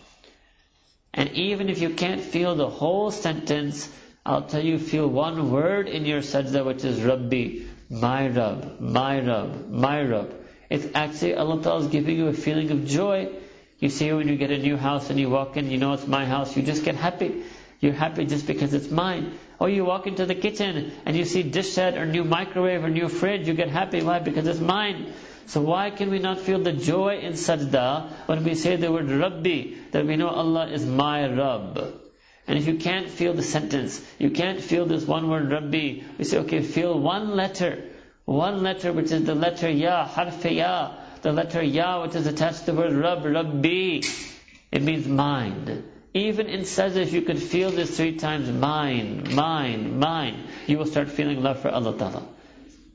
And 1.15 1.31
even 1.31 1.69
if 1.69 1.81
you 1.81 1.91
can't 1.91 2.21
feel 2.21 2.55
the 2.55 2.69
whole 2.69 3.11
sentence, 3.11 3.89
I'll 4.27 4.43
tell 4.43 4.63
you, 4.63 4.79
feel 4.79 5.09
one 5.09 5.51
word 5.51 5.89
in 5.89 6.05
your 6.05 6.21
sajda 6.21 6.65
which 6.65 6.85
is 6.85 7.03
Rabbi, 7.03 7.61
my 7.89 8.29
Rabb, 8.29 8.81
my 8.81 9.21
Rabb, 9.21 9.71
my 9.71 10.03
Rabb. 10.03 10.35
It's 10.69 10.87
actually 10.95 11.35
Allah 11.35 11.63
Ta'ala 11.63 11.81
is 11.81 11.87
giving 11.89 12.17
you 12.17 12.29
a 12.29 12.33
feeling 12.33 12.71
of 12.71 12.87
joy. 12.87 13.29
You 13.81 13.89
see 13.89 14.13
when 14.13 14.29
you 14.29 14.37
get 14.37 14.51
a 14.51 14.59
new 14.59 14.77
house 14.77 15.09
and 15.11 15.19
you 15.19 15.31
walk 15.31 15.57
in, 15.57 15.71
you 15.71 15.79
know 15.79 15.95
it's 15.95 16.07
my 16.07 16.27
house, 16.27 16.55
you 16.57 16.63
just 16.63 16.85
get 16.85 16.97
happy. 16.97 17.43
You're 17.81 17.95
happy 17.95 18.27
just 18.27 18.47
because 18.47 18.75
it's 18.75 18.91
mine. 18.91 19.39
Or 19.59 19.71
you 19.71 19.87
walk 19.87 20.07
into 20.07 20.27
the 20.27 20.35
kitchen 20.35 20.93
and 21.07 21.17
you 21.17 21.25
see 21.25 21.43
dish 21.43 21.73
set 21.73 21.97
or 21.97 22.05
new 22.05 22.23
microwave 22.23 22.85
or 22.85 22.91
new 22.91 23.09
fridge, 23.09 23.49
you 23.49 23.55
get 23.55 23.69
happy. 23.69 24.03
Why? 24.03 24.19
Because 24.19 24.47
it's 24.47 24.61
mine. 24.61 25.15
So 25.47 25.63
why 25.63 25.91
can 25.91 26.11
we 26.11 26.19
not 26.19 26.39
feel 26.39 26.59
the 26.59 26.75
joy 26.75 27.21
in 27.21 27.33
sajda 27.33 28.11
when 28.27 28.45
we 28.45 28.55
say 28.55 28.77
the 28.77 28.93
word 28.93 29.11
Rabbi, 29.11 29.75
that 29.93 30.07
we 30.07 30.17
know 30.17 30.29
Allah 30.29 30.69
is 30.69 30.85
my 30.85 31.27
Rabb? 31.27 31.95
And 32.47 32.59
if 32.59 32.67
you 32.67 32.77
can't 32.77 33.09
feel 33.09 33.33
the 33.33 33.43
sentence, 33.43 34.01
you 34.19 34.31
can't 34.31 34.61
feel 34.61 34.85
this 34.85 35.05
one 35.05 35.31
word 35.31 35.51
Rabbi, 35.51 36.03
we 36.19 36.25
say, 36.25 36.39
okay, 36.39 36.63
feel 36.63 37.01
one 37.01 37.35
letter. 37.35 37.83
One 38.27 38.63
letter 38.63 38.93
which 38.93 39.11
is 39.11 39.25
the 39.25 39.35
letter 39.35 39.71
Ya, 39.71 40.07
harf 40.07 40.45
Ya. 40.45 40.93
The 41.23 41.33
letter 41.33 41.63
Ya 41.63 42.03
which 42.03 42.15
is 42.15 42.27
attached 42.27 42.61
to 42.61 42.73
the 42.73 42.75
word 42.75 42.93
Rab, 42.93 43.25
Rabbi. 43.25 44.01
It 44.73 44.83
means 44.83 45.07
mind. 45.07 45.85
Even 46.15 46.47
in 46.47 46.61
sajda, 46.63 46.97
if 46.97 47.13
you 47.13 47.23
could 47.23 47.41
feel 47.41 47.71
this 47.71 47.97
three 47.97 48.17
times, 48.17 48.49
mind, 48.51 49.35
mind, 49.35 50.01
mind, 50.01 50.49
you 50.67 50.79
will 50.79 50.87
start 50.87 51.09
feeling 51.09 51.43
love 51.43 51.61
for 51.61 51.71
Allah 51.71 51.97
Ta'ala. 51.97 52.27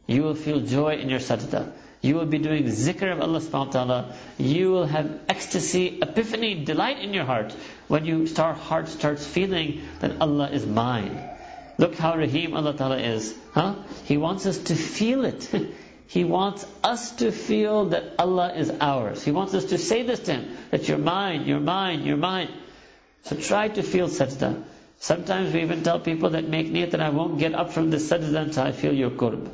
You 0.08 0.24
will 0.24 0.36
feel 0.36 0.60
joy 0.60 0.96
in 0.96 1.10
your 1.10 1.20
sajda. 1.20 1.72
You 2.02 2.16
will 2.16 2.26
be 2.26 2.38
doing 2.38 2.66
zikr 2.66 3.12
of 3.12 3.22
Allah 3.22 3.40
subhanahu 3.40 3.68
wa 3.68 3.72
ta'ala. 3.72 4.16
You 4.38 4.72
will 4.72 4.86
have 4.86 5.22
ecstasy, 5.30 6.00
epiphany, 6.02 6.64
delight 6.64 7.00
in 7.00 7.14
your 7.14 7.26
heart 7.26 7.56
when 7.88 8.06
your 8.06 8.28
heart 8.54 8.90
starts 8.90 9.26
feeling 9.26 9.82
that 10.02 10.22
Allah 10.22 10.50
is 10.50 10.66
mine. 10.66 11.18
Look 11.78 11.96
how 11.96 12.16
Rahim 12.16 12.56
Allah 12.56 12.76
Ta'ala 12.76 12.98
is. 12.98 13.34
Huh? 13.54 13.76
He 14.06 14.18
wants 14.18 14.46
us 14.46 14.58
to 14.70 14.76
feel 14.76 15.26
it. 15.26 15.50
he 16.08 16.24
wants 16.24 16.66
us 16.84 17.12
to 17.18 17.32
feel 17.32 17.86
that 17.86 18.14
Allah 18.20 18.54
is 18.54 18.72
ours. 18.80 19.24
He 19.24 19.32
wants 19.32 19.54
us 19.54 19.66
to 19.66 19.78
say 19.78 20.04
this 20.04 20.20
to 20.22 20.34
Him, 20.34 20.58
that 20.72 20.88
you're 20.88 20.98
mine, 20.98 21.46
you're 21.46 21.60
mine, 21.60 22.04
you're 22.04 22.18
mine. 22.18 22.50
So 23.24 23.36
try 23.36 23.70
to 23.70 23.82
feel 23.82 24.08
sajda. 24.08 24.64
Sometimes 25.00 25.54
we 25.54 25.62
even 25.62 25.84
tell 25.84 26.00
people 26.00 26.32
that 26.32 26.48
make 26.48 26.68
niyat 26.68 26.92
that 26.92 27.02
I 27.02 27.10
won't 27.10 27.40
get 27.40 27.56
up 27.56 27.74
from 27.74 27.90
this 27.90 28.10
sajda 28.10 28.36
until 28.36 28.64
I 28.64 28.72
feel 28.72 28.94
your 28.94 29.10
qurb. 29.10 29.50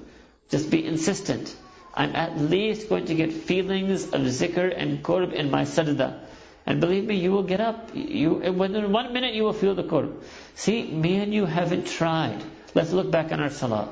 Just 0.49 0.69
be 0.69 0.85
insistent. 0.85 1.55
I'm 1.93 2.15
at 2.15 2.37
least 2.37 2.89
going 2.89 3.05
to 3.05 3.15
get 3.15 3.31
feelings 3.31 4.03
of 4.05 4.21
zikr 4.21 4.73
and 4.75 5.01
qurb 5.03 5.33
in 5.33 5.51
my 5.51 5.63
sajda. 5.63 6.19
And 6.65 6.79
believe 6.79 7.05
me, 7.05 7.15
you 7.15 7.31
will 7.31 7.43
get 7.43 7.61
up. 7.61 7.91
You, 7.93 8.33
within 8.33 8.91
one 8.91 9.13
minute 9.13 9.33
you 9.33 9.43
will 9.43 9.53
feel 9.53 9.73
the 9.73 9.83
qurb. 9.83 10.21
See, 10.55 10.83
me 10.83 11.15
and 11.17 11.33
you 11.33 11.45
haven't 11.45 11.87
tried. 11.87 12.43
Let's 12.75 12.91
look 12.91 13.09
back 13.09 13.31
on 13.31 13.39
our 13.39 13.49
salah. 13.49 13.89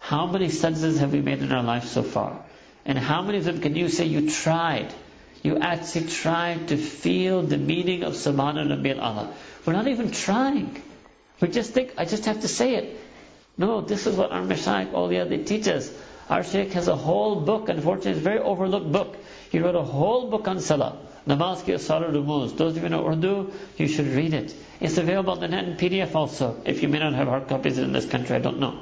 How 0.00 0.26
many 0.26 0.48
sajdas 0.48 0.98
have 0.98 1.12
we 1.12 1.20
made 1.20 1.40
in 1.40 1.52
our 1.52 1.62
life 1.62 1.84
so 1.84 2.02
far? 2.02 2.42
And 2.84 2.98
how 2.98 3.22
many 3.22 3.38
of 3.38 3.44
them 3.44 3.60
can 3.60 3.76
you 3.76 3.88
say 3.88 4.06
you 4.06 4.28
tried? 4.28 4.92
You 5.42 5.58
actually 5.58 6.08
tried 6.08 6.68
to 6.68 6.76
feel 6.76 7.42
the 7.42 7.56
meaning 7.56 8.02
of 8.02 8.14
Subhana 8.14 8.66
Rabbil 8.66 8.98
A'la. 8.98 9.32
We're 9.64 9.74
not 9.74 9.86
even 9.88 10.10
trying. 10.10 10.82
We 11.40 11.48
just 11.48 11.72
think, 11.72 11.94
I 11.96 12.04
just 12.06 12.24
have 12.24 12.40
to 12.40 12.48
say 12.48 12.74
it. 12.74 13.00
No, 13.56 13.80
this 13.82 14.06
is 14.06 14.16
what 14.16 14.32
our 14.32 14.44
the 14.44 15.20
other, 15.20 15.24
they 15.28 15.44
teach 15.44 15.68
us. 15.68 15.92
Our 16.28 16.42
Shaykh 16.44 16.72
has 16.72 16.88
a 16.88 16.96
whole 16.96 17.40
book, 17.40 17.68
unfortunately 17.68 18.12
it's 18.12 18.20
a 18.20 18.24
very 18.24 18.38
overlooked 18.38 18.90
book. 18.90 19.16
He 19.50 19.58
wrote 19.58 19.74
a 19.74 19.82
whole 19.82 20.30
book 20.30 20.48
on 20.48 20.60
Salah. 20.60 20.96
Namaz 21.26 21.64
ki 21.64 21.76
Salah 21.78 22.08
Rumuz. 22.08 22.56
Those 22.56 22.76
of 22.76 22.82
you 22.82 22.88
know 22.88 23.06
Urdu, 23.06 23.52
you 23.76 23.88
should 23.88 24.06
read 24.06 24.32
it. 24.32 24.54
It's 24.80 24.96
available 24.96 25.32
on 25.32 25.40
the 25.40 25.48
net 25.48 25.64
in 25.64 25.76
PDF 25.76 26.14
also. 26.14 26.60
If 26.64 26.82
you 26.82 26.88
may 26.88 26.98
not 27.00 27.14
have 27.14 27.28
hard 27.28 27.48
copies 27.48 27.78
in 27.78 27.92
this 27.92 28.06
country, 28.06 28.36
I 28.36 28.38
don't 28.38 28.60
know. 28.60 28.78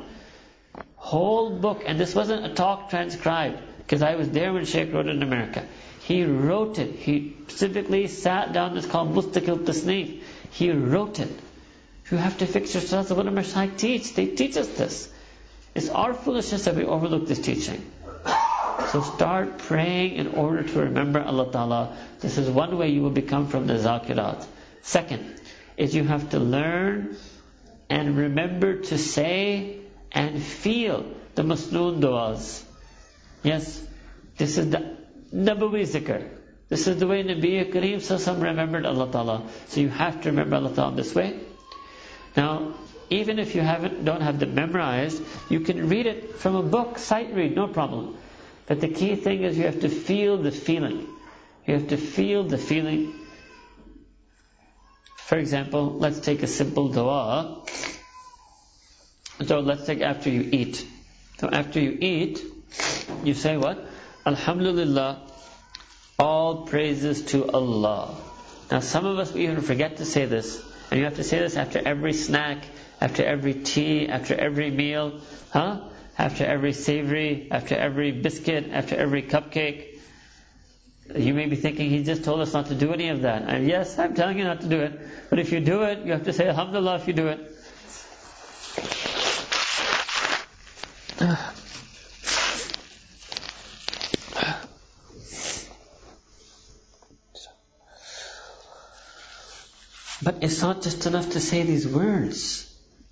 Whole 0.97 1.59
book, 1.59 1.83
and 1.87 1.99
this 1.99 2.14
wasn't 2.14 2.45
a 2.45 2.55
talk 2.55 2.91
transcribed, 2.91 3.59
because 3.79 4.03
I 4.03 4.16
was 4.16 4.31
there 4.31 4.53
when 4.53 4.64
Sheikh 4.64 4.93
wrote 4.93 5.07
it 5.07 5.16
in 5.16 5.22
America. 5.22 5.66
He 6.03 6.24
wrote 6.24 6.79
it. 6.79 6.97
He 6.97 7.35
specifically 7.49 8.07
sat 8.09 8.53
down, 8.53 8.76
it's 8.76 8.87
called 8.87 9.14
Mustaqil 9.14 9.64
Tasneef. 9.64 10.22
He 10.51 10.70
wrote 10.70 11.20
it. 11.20 11.31
You 12.11 12.16
have 12.16 12.39
to 12.39 12.47
fix 12.47 12.74
your 12.74 12.83
salah. 12.83 13.14
What 13.14 13.26
do 13.26 13.31
Mashaykh 13.31 13.76
teach? 13.76 14.14
They 14.14 14.26
teach 14.26 14.57
us 14.57 14.68
this. 14.68 15.12
It's 15.74 15.91
our 15.91 16.14
foolishness 16.14 16.64
that 16.64 16.74
we 16.74 16.85
overlook 16.85 17.26
this 17.29 17.39
teaching. 17.39 17.85
So 18.89 19.03
start 19.03 19.59
praying 19.59 20.14
in 20.14 20.29
order 20.29 20.62
to 20.62 20.79
remember 20.81 21.20
Allah 21.20 21.53
Ta'ala. 21.53 21.97
This 22.20 22.39
is 22.39 22.49
one 22.49 22.79
way 22.79 22.89
you 22.89 23.03
will 23.03 23.11
become 23.11 23.49
from 23.49 23.66
the 23.66 23.74
zakirat. 23.74 24.47
Second, 24.81 25.39
is 25.76 25.95
you 25.95 26.05
have 26.05 26.31
to 26.31 26.39
learn 26.39 27.16
and 27.91 28.16
remember 28.16 28.81
to 28.81 28.97
say 28.97 29.78
and 30.12 30.42
feel 30.42 31.04
the 31.34 31.42
masnoon 31.42 32.00
du'as. 32.00 32.64
Yes, 33.42 33.82
this 34.36 34.59
is 34.59 34.70
the 34.70 34.96
Nabawi 35.32 35.82
zikr. 35.82 36.28
This 36.68 36.86
is 36.86 36.98
the 36.98 37.06
way 37.06 37.22
Nabi 37.22 37.72
Kareem 37.72 37.96
Sassam 37.96 38.42
remembered 38.42 38.84
Allah 38.84 39.11
Ta'ala. 39.11 39.42
So 39.68 39.80
you 39.80 39.88
have 39.88 40.20
to 40.22 40.30
remember 40.30 40.56
Allah 40.56 40.74
Ta'ala 40.74 40.96
this 40.96 41.14
way. 41.14 41.38
Now, 42.36 42.74
even 43.11 43.38
if 43.38 43.54
you 43.54 43.62
haven't, 43.62 44.04
don't 44.04 44.20
have 44.20 44.38
them 44.38 44.54
memorized, 44.54 45.22
you 45.48 45.61
can 45.61 45.88
read 45.88 46.06
it 46.06 46.36
from 46.36 46.56
a 46.56 46.62
book, 46.62 46.98
sight 46.98 47.34
read, 47.34 47.54
no 47.54 47.68
problem. 47.68 48.18
But 48.66 48.80
the 48.82 48.88
key 48.88 49.16
thing 49.16 49.44
is 49.44 49.56
you 49.56 49.64
have 49.64 49.80
to 49.80 49.88
feel 49.88 50.36
the 50.36 50.50
feeling. 50.50 51.06
You 51.66 51.74
have 51.74 51.88
to 51.88 51.96
feel 51.96 52.44
the 52.44 52.59
feeling. 52.59 53.14
For 55.16 55.38
example, 55.38 55.98
let's 55.98 56.20
take 56.20 56.42
a 56.42 56.46
simple 56.46 56.90
dua. 56.90 57.64
So 59.45 59.61
let's 59.61 59.86
take 59.86 60.01
after 60.01 60.30
you 60.30 60.49
eat. 60.53 60.84
So 61.39 61.49
after 61.49 61.80
you 61.80 61.97
eat, 62.01 62.43
you 63.22 63.34
say 63.34 63.57
what? 63.57 63.86
Alhamdulillah, 64.26 65.22
all 66.18 66.66
praises 66.66 67.22
to 67.26 67.49
Allah. 67.51 68.16
Now 68.70 68.80
some 68.80 69.07
of 69.07 69.18
us 69.18 69.34
even 69.36 69.61
forget 69.61 69.99
to 69.99 70.05
say 70.05 70.26
this. 70.26 70.62
And 70.91 70.99
you 70.99 71.05
have 71.05 71.16
to 71.16 71.24
say 71.24 71.39
this 71.39 71.57
after 71.57 71.80
every 71.84 72.12
snack, 72.12 72.64
after 73.01 73.24
every 73.24 73.55
tea, 73.55 74.09
after 74.09 74.34
every 74.34 74.70
meal, 74.70 75.20
huh? 75.51 75.80
After 76.18 76.45
every 76.45 76.72
savory, 76.72 77.49
after 77.51 77.76
every 77.76 78.11
biscuit, 78.11 78.70
after 78.72 78.97
every 78.97 79.22
cupcake. 79.22 80.01
You 81.14 81.32
may 81.32 81.47
be 81.47 81.57
thinking 81.57 81.89
he 81.91 82.03
just 82.03 82.24
told 82.24 82.41
us 82.41 82.53
not 82.53 82.66
to 82.66 82.74
do 82.74 82.93
any 82.93 83.09
of 83.09 83.22
that. 83.22 83.43
And 83.43 83.68
yes, 83.68 83.99
I'm 83.99 84.14
telling 84.14 84.39
you 84.39 84.45
not 84.45 84.62
to 84.62 84.68
do 84.68 84.80
it. 84.80 85.01
But 85.30 85.39
if 85.39 85.53
you 85.53 85.61
do 85.61 85.82
it, 85.82 86.05
you 86.05 86.12
have 86.12 86.24
to 86.24 86.32
say 86.32 86.49
Alhamdulillah 86.49 86.97
if 86.97 87.07
you 87.07 87.14
do 87.14 87.28
it. 87.28 87.55
But 100.20 100.42
it's 100.42 100.60
not 100.62 100.82
just 100.82 101.06
enough 101.06 101.30
to 101.30 101.40
say 101.40 101.62
these 101.62 101.88
words. 101.88 102.64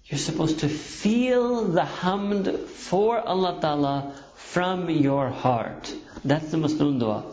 You're 0.06 0.18
supposed 0.18 0.60
to 0.60 0.68
feel 0.68 1.64
the 1.64 1.82
hamd 1.82 2.66
for 2.68 3.18
Allah 3.18 3.58
Ta'ala 3.60 4.14
from 4.34 4.88
your 4.90 5.30
heart. 5.30 5.92
That's 6.24 6.50
the 6.50 6.58
Masnoon 6.58 7.00
dua. 7.00 7.24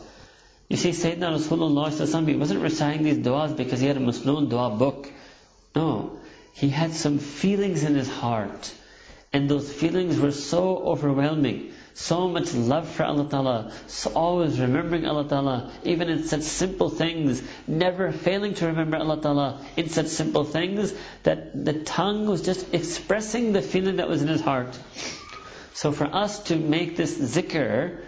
You 0.69 0.78
see, 0.78 0.89
Sayyidina 0.89 1.38
Rasulullah 1.38 2.28
he 2.28 2.36
wasn't 2.36 2.61
reciting 2.61 3.03
these 3.03 3.17
duas 3.17 3.53
because 3.53 3.80
he 3.80 3.86
had 3.86 3.97
a 3.97 3.99
masnoon 3.99 4.49
dua 4.49 4.71
book. 4.71 5.11
No. 5.76 6.17
He 6.53 6.69
had 6.69 6.93
some 6.93 7.19
feelings 7.19 7.84
in 7.84 7.93
his 7.93 8.09
heart. 8.09 8.74
And 9.34 9.50
those 9.50 9.72
feelings 9.72 10.20
were 10.20 10.32
so 10.32 10.78
overwhelming 10.78 11.74
so 11.94 12.28
much 12.28 12.54
love 12.54 12.90
for 12.90 13.04
Allah 13.04 13.30
Ta'ala, 13.30 13.72
so 13.88 14.12
always 14.16 14.60
remembering 14.60 15.06
Allah 15.06 15.28
Ta'ala, 15.28 15.72
even 15.84 16.10
in 16.10 16.24
such 16.24 16.42
simple 16.42 16.90
things, 16.90 17.42
never 17.68 18.12
failing 18.12 18.56
to 18.56 18.68
remember 18.68 18.98
Allah 18.98 19.22
Ta'ala 19.22 19.66
in 19.78 19.90
such 19.90 20.08
simple 20.08 20.44
things, 20.44 20.94
that 21.24 21.66
the 21.66 21.74
tongue 21.74 22.26
was 22.26 22.42
just 22.42 22.74
expressing 22.74 23.54
the 23.54 23.62
feeling 23.62 23.98
that 23.98 24.10
was 24.10 24.22
in 24.22 24.28
his 24.28 24.42
heart. 24.42 24.78
So 25.74 25.92
for 25.92 26.06
us 26.06 26.40
to 26.46 26.56
make 26.56 26.98
this 26.98 27.18
zikr, 27.18 28.00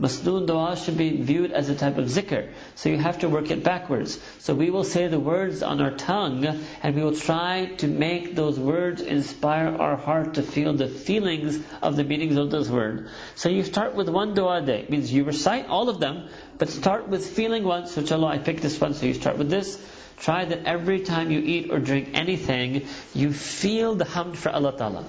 Masnoon 0.00 0.46
dua 0.46 0.76
should 0.76 0.96
be 0.96 1.20
viewed 1.20 1.52
as 1.52 1.68
a 1.68 1.74
type 1.74 1.98
of 1.98 2.06
zikr. 2.06 2.48
So 2.74 2.88
you 2.88 2.96
have 2.96 3.18
to 3.18 3.28
work 3.28 3.50
it 3.50 3.62
backwards. 3.62 4.18
So 4.38 4.54
we 4.54 4.70
will 4.70 4.84
say 4.84 5.08
the 5.08 5.20
words 5.20 5.62
on 5.62 5.80
our 5.82 5.90
tongue 5.90 6.46
and 6.82 6.96
we 6.96 7.02
will 7.02 7.14
try 7.14 7.66
to 7.78 7.86
make 7.86 8.34
those 8.34 8.58
words 8.58 9.02
inspire 9.02 9.76
our 9.76 9.96
heart 9.96 10.34
to 10.34 10.42
feel 10.42 10.72
the 10.72 10.88
feelings 10.88 11.58
of 11.82 11.96
the 11.96 12.04
meanings 12.04 12.36
of 12.36 12.50
those 12.50 12.70
words. 12.70 13.10
So 13.34 13.50
you 13.50 13.62
start 13.62 13.94
with 13.94 14.08
one 14.08 14.32
dua 14.32 14.62
day. 14.62 14.80
It 14.80 14.90
means 14.90 15.12
you 15.12 15.24
recite 15.24 15.66
all 15.66 15.90
of 15.90 16.00
them, 16.00 16.28
but 16.56 16.70
start 16.70 17.08
with 17.08 17.26
feeling 17.26 17.64
one. 17.64 17.86
So 17.86 18.00
inshallah, 18.00 18.28
I 18.28 18.38
picked 18.38 18.62
this 18.62 18.80
one. 18.80 18.94
So 18.94 19.04
you 19.04 19.14
start 19.14 19.36
with 19.36 19.50
this. 19.50 19.76
Try 20.16 20.46
that 20.46 20.64
every 20.64 21.00
time 21.00 21.30
you 21.30 21.40
eat 21.40 21.70
or 21.70 21.78
drink 21.78 22.10
anything, 22.14 22.86
you 23.14 23.32
feel 23.32 23.94
the 23.96 24.04
hamd 24.06 24.36
for 24.36 24.50
Allah 24.50 24.76
Ta'ala. 24.76 25.04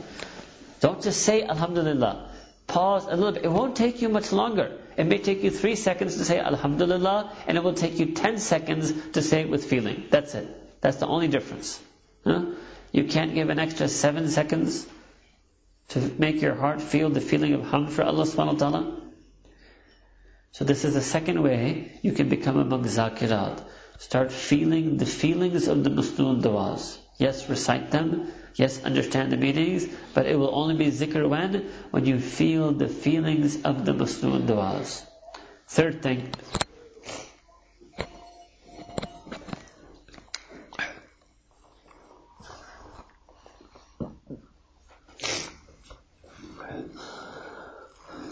Don't 0.82 1.02
just 1.02 1.22
say 1.22 1.44
Alhamdulillah 1.44 2.31
pause 2.72 3.06
a 3.06 3.16
little 3.16 3.34
bit. 3.34 3.44
It 3.46 3.52
won't 3.52 3.76
take 3.76 4.02
you 4.02 4.10
much 4.10 4.32
longer. 4.32 4.72
It 4.98 5.06
may 5.06 5.18
take 5.18 5.44
you 5.44 5.52
three 5.52 5.76
seconds 5.76 6.18
to 6.18 6.26
say 6.26 6.40
Alhamdulillah, 6.40 7.32
and 7.48 7.58
it 7.58 7.64
will 7.64 7.74
take 7.74 8.00
you 8.00 8.08
ten 8.20 8.38
seconds 8.40 8.94
to 9.14 9.22
say 9.22 9.42
it 9.42 9.50
with 9.50 9.66
feeling. 9.66 10.06
That's 10.10 10.36
it. 10.36 10.82
That's 10.82 10.98
the 10.98 11.08
only 11.08 11.28
difference. 11.28 11.80
Huh? 12.24 12.46
You 12.92 13.06
can't 13.06 13.34
give 13.34 13.50
an 13.50 13.60
extra 13.60 13.88
seven 13.88 14.30
seconds 14.30 14.88
to 15.90 16.00
make 16.18 16.42
your 16.42 16.56
heart 16.56 16.82
feel 16.82 17.10
the 17.10 17.22
feeling 17.22 17.54
of 17.54 17.62
hamd 17.62 17.90
for 17.90 18.04
Allah 18.04 18.26
subhanahu 18.26 18.54
wa 18.54 18.60
ta'ala. 18.60 19.02
So 20.54 20.66
this 20.66 20.84
is 20.86 20.94
the 20.94 21.02
second 21.02 21.42
way 21.44 22.00
you 22.02 22.12
can 22.14 22.30
become 22.30 22.58
among 22.58 22.84
zakirat. 22.84 23.64
Start 24.00 24.32
feeling 24.32 24.98
the 24.98 25.06
feelings 25.06 25.68
of 25.68 25.84
the 25.84 25.90
Masnoon 25.90 26.42
du'as. 26.42 26.98
Yes, 27.22 27.48
recite 27.50 27.92
them. 27.92 28.32
Yes, 28.56 28.84
understand 28.84 29.32
the 29.32 29.38
meanings, 29.38 29.86
but 30.16 30.26
it 30.26 30.36
will 30.40 30.56
only 30.56 30.76
be 30.76 30.88
zikr 30.88 31.30
when? 31.30 31.70
When 31.92 32.08
you 32.08 32.20
feel 32.20 32.72
the 32.72 32.88
feelings 32.88 33.62
of 33.62 33.86
the 33.86 33.94
Masnoon 33.94 34.48
du'as. 34.48 35.06
Third 35.68 36.02
thing. 36.02 36.34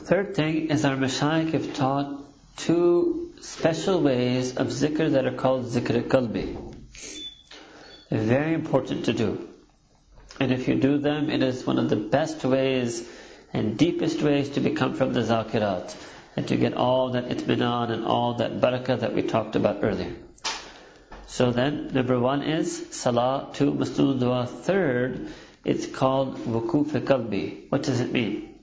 Third 0.10 0.36
thing 0.36 0.72
is 0.72 0.84
our 0.84 0.98
Mashaykh 0.98 1.52
have 1.52 1.76
taught 1.76 2.26
two 2.58 3.36
special 3.42 4.02
ways 4.02 4.58
of 4.58 4.70
zikr 4.70 5.12
that 5.12 5.28
are 5.28 5.38
called 5.46 5.66
zikr 5.66 6.02
qalbi. 6.08 6.69
Very 8.10 8.54
important 8.54 9.06
to 9.06 9.14
do. 9.14 9.48
And 10.40 10.52
if 10.52 10.68
you 10.68 10.76
do 10.76 10.98
them, 10.98 11.30
it 11.30 11.44
is 11.44 11.66
one 11.66 11.78
of 11.78 11.90
the 11.90 11.96
best 11.96 12.44
ways 12.44 13.08
and 13.54 13.78
deepest 13.78 14.22
ways 14.22 14.50
to 14.50 14.60
become 14.60 14.96
from 14.96 15.14
the 15.14 15.22
zakirat 15.22 15.96
and 16.36 16.48
to 16.48 16.56
get 16.56 16.74
all 16.74 17.12
that 17.12 17.30
itminan 17.30 17.92
and 17.92 18.06
all 18.06 18.36
that 18.36 18.60
barakah 18.62 19.00
that 19.02 19.14
we 19.14 19.22
talked 19.22 19.56
about 19.56 19.84
earlier. 19.84 20.16
So 21.28 21.52
then, 21.52 21.92
number 21.94 22.20
one 22.20 22.42
is 22.42 22.88
salah, 22.92 23.50
two, 23.54 23.74
masnoon 23.74 24.20
dua. 24.20 24.48
Third, 24.48 25.28
it's 25.64 25.86
called 25.86 26.38
wukuf 26.38 26.92
qalbi. 27.02 27.70
What 27.70 27.84
does 27.84 28.00
it 28.00 28.12
mean? 28.12 28.56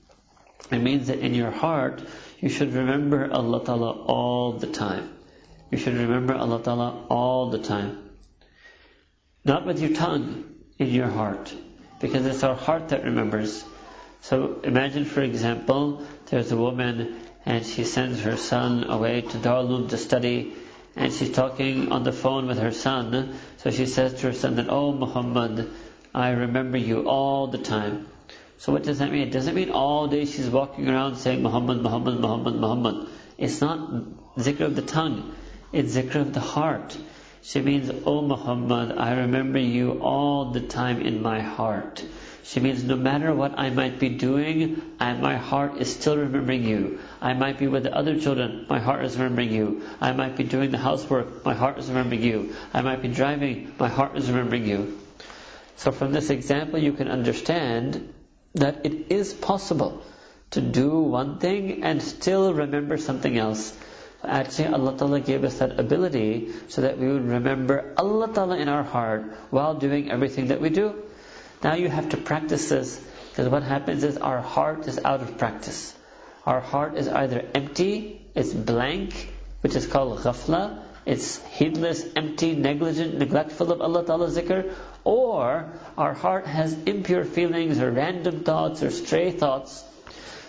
It 0.71 0.79
means 0.79 1.07
that 1.07 1.19
in 1.19 1.33
your 1.33 1.51
heart, 1.51 2.01
you 2.39 2.49
should 2.49 2.73
remember 2.73 3.31
Allah 3.31 3.63
Ta'ala 3.63 3.91
all 3.91 4.53
the 4.53 4.67
time. 4.67 5.09
You 5.71 5.77
should 5.77 5.95
remember 5.95 6.35
Allah 6.35 6.61
Ta'ala 6.61 7.05
all 7.09 7.49
the 7.49 7.59
time. 7.59 8.06
Not 9.47 9.65
with 9.65 9.79
your 9.79 9.93
tongue, 9.93 10.43
in 10.77 10.89
your 10.89 11.07
heart. 11.07 11.53
Because 12.01 12.25
it's 12.25 12.43
our 12.43 12.53
heart 12.53 12.89
that 12.89 13.05
remembers. 13.05 13.63
So 14.19 14.59
imagine, 14.61 15.05
for 15.05 15.21
example, 15.21 16.03
there's 16.25 16.51
a 16.51 16.57
woman 16.57 17.17
and 17.45 17.65
she 17.65 17.85
sends 17.85 18.19
her 18.23 18.35
son 18.35 18.83
away 18.89 19.21
to 19.21 19.37
Darul 19.37 19.87
to 19.89 19.97
study 19.97 20.53
and 20.97 21.13
she's 21.13 21.31
talking 21.31 21.93
on 21.93 22.03
the 22.03 22.11
phone 22.11 22.47
with 22.47 22.59
her 22.59 22.73
son. 22.73 23.35
So 23.55 23.71
she 23.71 23.85
says 23.85 24.15
to 24.15 24.27
her 24.27 24.33
son 24.33 24.57
that, 24.57 24.67
Oh 24.69 24.91
Muhammad, 24.91 25.71
I 26.13 26.31
remember 26.31 26.77
you 26.77 27.07
all 27.07 27.47
the 27.47 27.57
time. 27.57 28.07
So 28.57 28.73
what 28.73 28.83
does 28.83 28.99
that 28.99 29.11
mean? 29.11 29.29
It 29.29 29.31
doesn't 29.31 29.55
mean 29.55 29.69
all 29.69 30.07
day 30.07 30.25
she's 30.25 30.49
walking 30.49 30.89
around 30.89 31.15
saying 31.15 31.41
Muhammad, 31.41 31.81
Muhammad, 31.81 32.19
Muhammad, 32.19 32.55
Muhammad. 32.55 33.07
It's 33.37 33.61
not 33.61 33.79
zikr 34.37 34.61
of 34.61 34.75
the 34.75 34.81
tongue. 34.81 35.33
It's 35.71 35.95
zikr 35.95 36.15
of 36.15 36.33
the 36.33 36.41
heart. 36.41 36.97
She 37.47 37.61
means, 37.61 37.89
Oh 38.05 38.21
Muhammad, 38.21 38.97
I 38.97 39.13
remember 39.13 39.57
you 39.57 40.01
all 40.01 40.51
the 40.51 40.59
time 40.59 41.01
in 41.01 41.21
my 41.21 41.39
heart. 41.39 42.03
She 42.43 42.59
means 42.59 42.83
no 42.83 42.97
matter 42.97 43.33
what 43.33 43.57
I 43.57 43.69
might 43.69 43.99
be 43.99 44.09
doing, 44.09 44.81
I, 44.99 45.13
my 45.13 45.37
heart 45.37 45.77
is 45.77 45.95
still 45.95 46.17
remembering 46.17 46.65
you. 46.65 46.99
I 47.21 47.35
might 47.35 47.57
be 47.57 47.67
with 47.67 47.83
the 47.83 47.95
other 47.95 48.19
children, 48.19 48.65
my 48.69 48.79
heart 48.79 49.05
is 49.05 49.15
remembering 49.15 49.53
you. 49.53 49.83
I 50.01 50.11
might 50.11 50.35
be 50.35 50.43
doing 50.43 50.71
the 50.71 50.77
housework, 50.77 51.45
my 51.45 51.53
heart 51.53 51.77
is 51.77 51.87
remembering 51.87 52.21
you. 52.21 52.53
I 52.73 52.81
might 52.81 53.01
be 53.01 53.07
driving, 53.07 53.71
my 53.79 53.87
heart 53.87 54.17
is 54.17 54.29
remembering 54.29 54.67
you. 54.67 54.99
So 55.77 55.93
from 55.93 56.11
this 56.11 56.29
example, 56.29 56.79
you 56.79 56.91
can 56.91 57.07
understand 57.07 58.13
that 58.55 58.85
it 58.85 59.09
is 59.09 59.33
possible 59.33 60.03
to 60.51 60.59
do 60.59 60.99
one 60.99 61.39
thing 61.39 61.85
and 61.85 62.03
still 62.03 62.53
remember 62.53 62.97
something 62.97 63.37
else. 63.37 63.73
Actually, 64.23 64.69
Allah 64.69 64.97
Ta'ala 64.97 65.19
gave 65.19 65.43
us 65.43 65.59
that 65.59 65.79
ability 65.79 66.51
so 66.69 66.81
that 66.81 66.97
we 66.97 67.07
would 67.07 67.27
remember 67.27 67.93
Allah 67.97 68.33
Ta'ala 68.33 68.57
in 68.57 68.67
our 68.67 68.83
heart 68.83 69.25
while 69.51 69.75
doing 69.75 70.09
everything 70.09 70.47
that 70.47 70.59
we 70.59 70.69
do. 70.69 70.95
Now 71.63 71.75
you 71.75 71.87
have 71.89 72.09
to 72.09 72.17
practice 72.17 72.69
this 72.69 72.99
because 73.29 73.49
what 73.49 73.63
happens 73.63 74.03
is 74.03 74.17
our 74.17 74.41
heart 74.41 74.87
is 74.87 74.99
out 75.03 75.21
of 75.21 75.37
practice. 75.37 75.93
Our 76.45 76.61
heart 76.61 76.95
is 76.97 77.07
either 77.07 77.45
empty, 77.53 78.21
it's 78.33 78.53
blank, 78.53 79.33
which 79.61 79.75
is 79.75 79.85
called 79.85 80.19
ghafla, 80.19 80.81
it's 81.05 81.37
heedless, 81.45 82.03
empty, 82.15 82.55
negligent, 82.55 83.17
neglectful 83.17 83.71
of 83.71 83.81
Allah 83.81 84.05
Ta'ala's 84.05 84.37
zikr, 84.37 84.73
or 85.03 85.71
our 85.97 86.13
heart 86.13 86.47
has 86.47 86.73
impure 86.83 87.23
feelings 87.23 87.79
or 87.79 87.91
random 87.91 88.43
thoughts 88.43 88.81
or 88.81 88.91
stray 88.91 89.31
thoughts. 89.31 89.83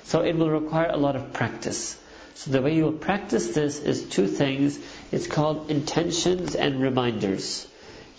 So 0.05 0.23
it 0.23 0.37
will 0.37 0.51
require 0.51 0.89
a 0.89 0.97
lot 0.97 1.17
of 1.17 1.33
practice. 1.33 1.99
So 2.39 2.53
the 2.53 2.63
way 2.63 2.77
you 2.77 2.85
will 2.85 2.93
practice 2.93 3.49
this 3.49 3.81
is 3.81 4.05
two 4.05 4.29
things. 4.29 4.79
It's 5.11 5.27
called 5.27 5.73
intentions 5.73 6.55
and 6.55 6.81
reminders. 6.81 7.67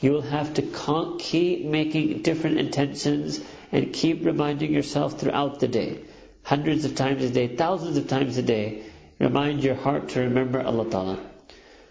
You 0.01 0.11
will 0.11 0.23
have 0.23 0.55
to 0.55 1.17
keep 1.17 1.63
making 1.63 2.23
different 2.23 2.59
intentions 2.59 3.39
and 3.71 3.93
keep 3.93 4.25
reminding 4.25 4.73
yourself 4.73 5.17
throughout 5.21 5.61
the 5.61 5.69
day. 5.69 5.99
Hundreds 6.43 6.83
of 6.83 6.95
times 6.95 7.23
a 7.23 7.29
day, 7.29 7.47
thousands 7.47 7.95
of 7.95 8.09
times 8.09 8.37
a 8.37 8.41
day. 8.41 8.83
Remind 9.19 9.63
your 9.63 9.75
heart 9.75 10.09
to 10.09 10.19
remember 10.19 10.61
Allah 10.61 10.89
Ta'ala. 10.89 11.19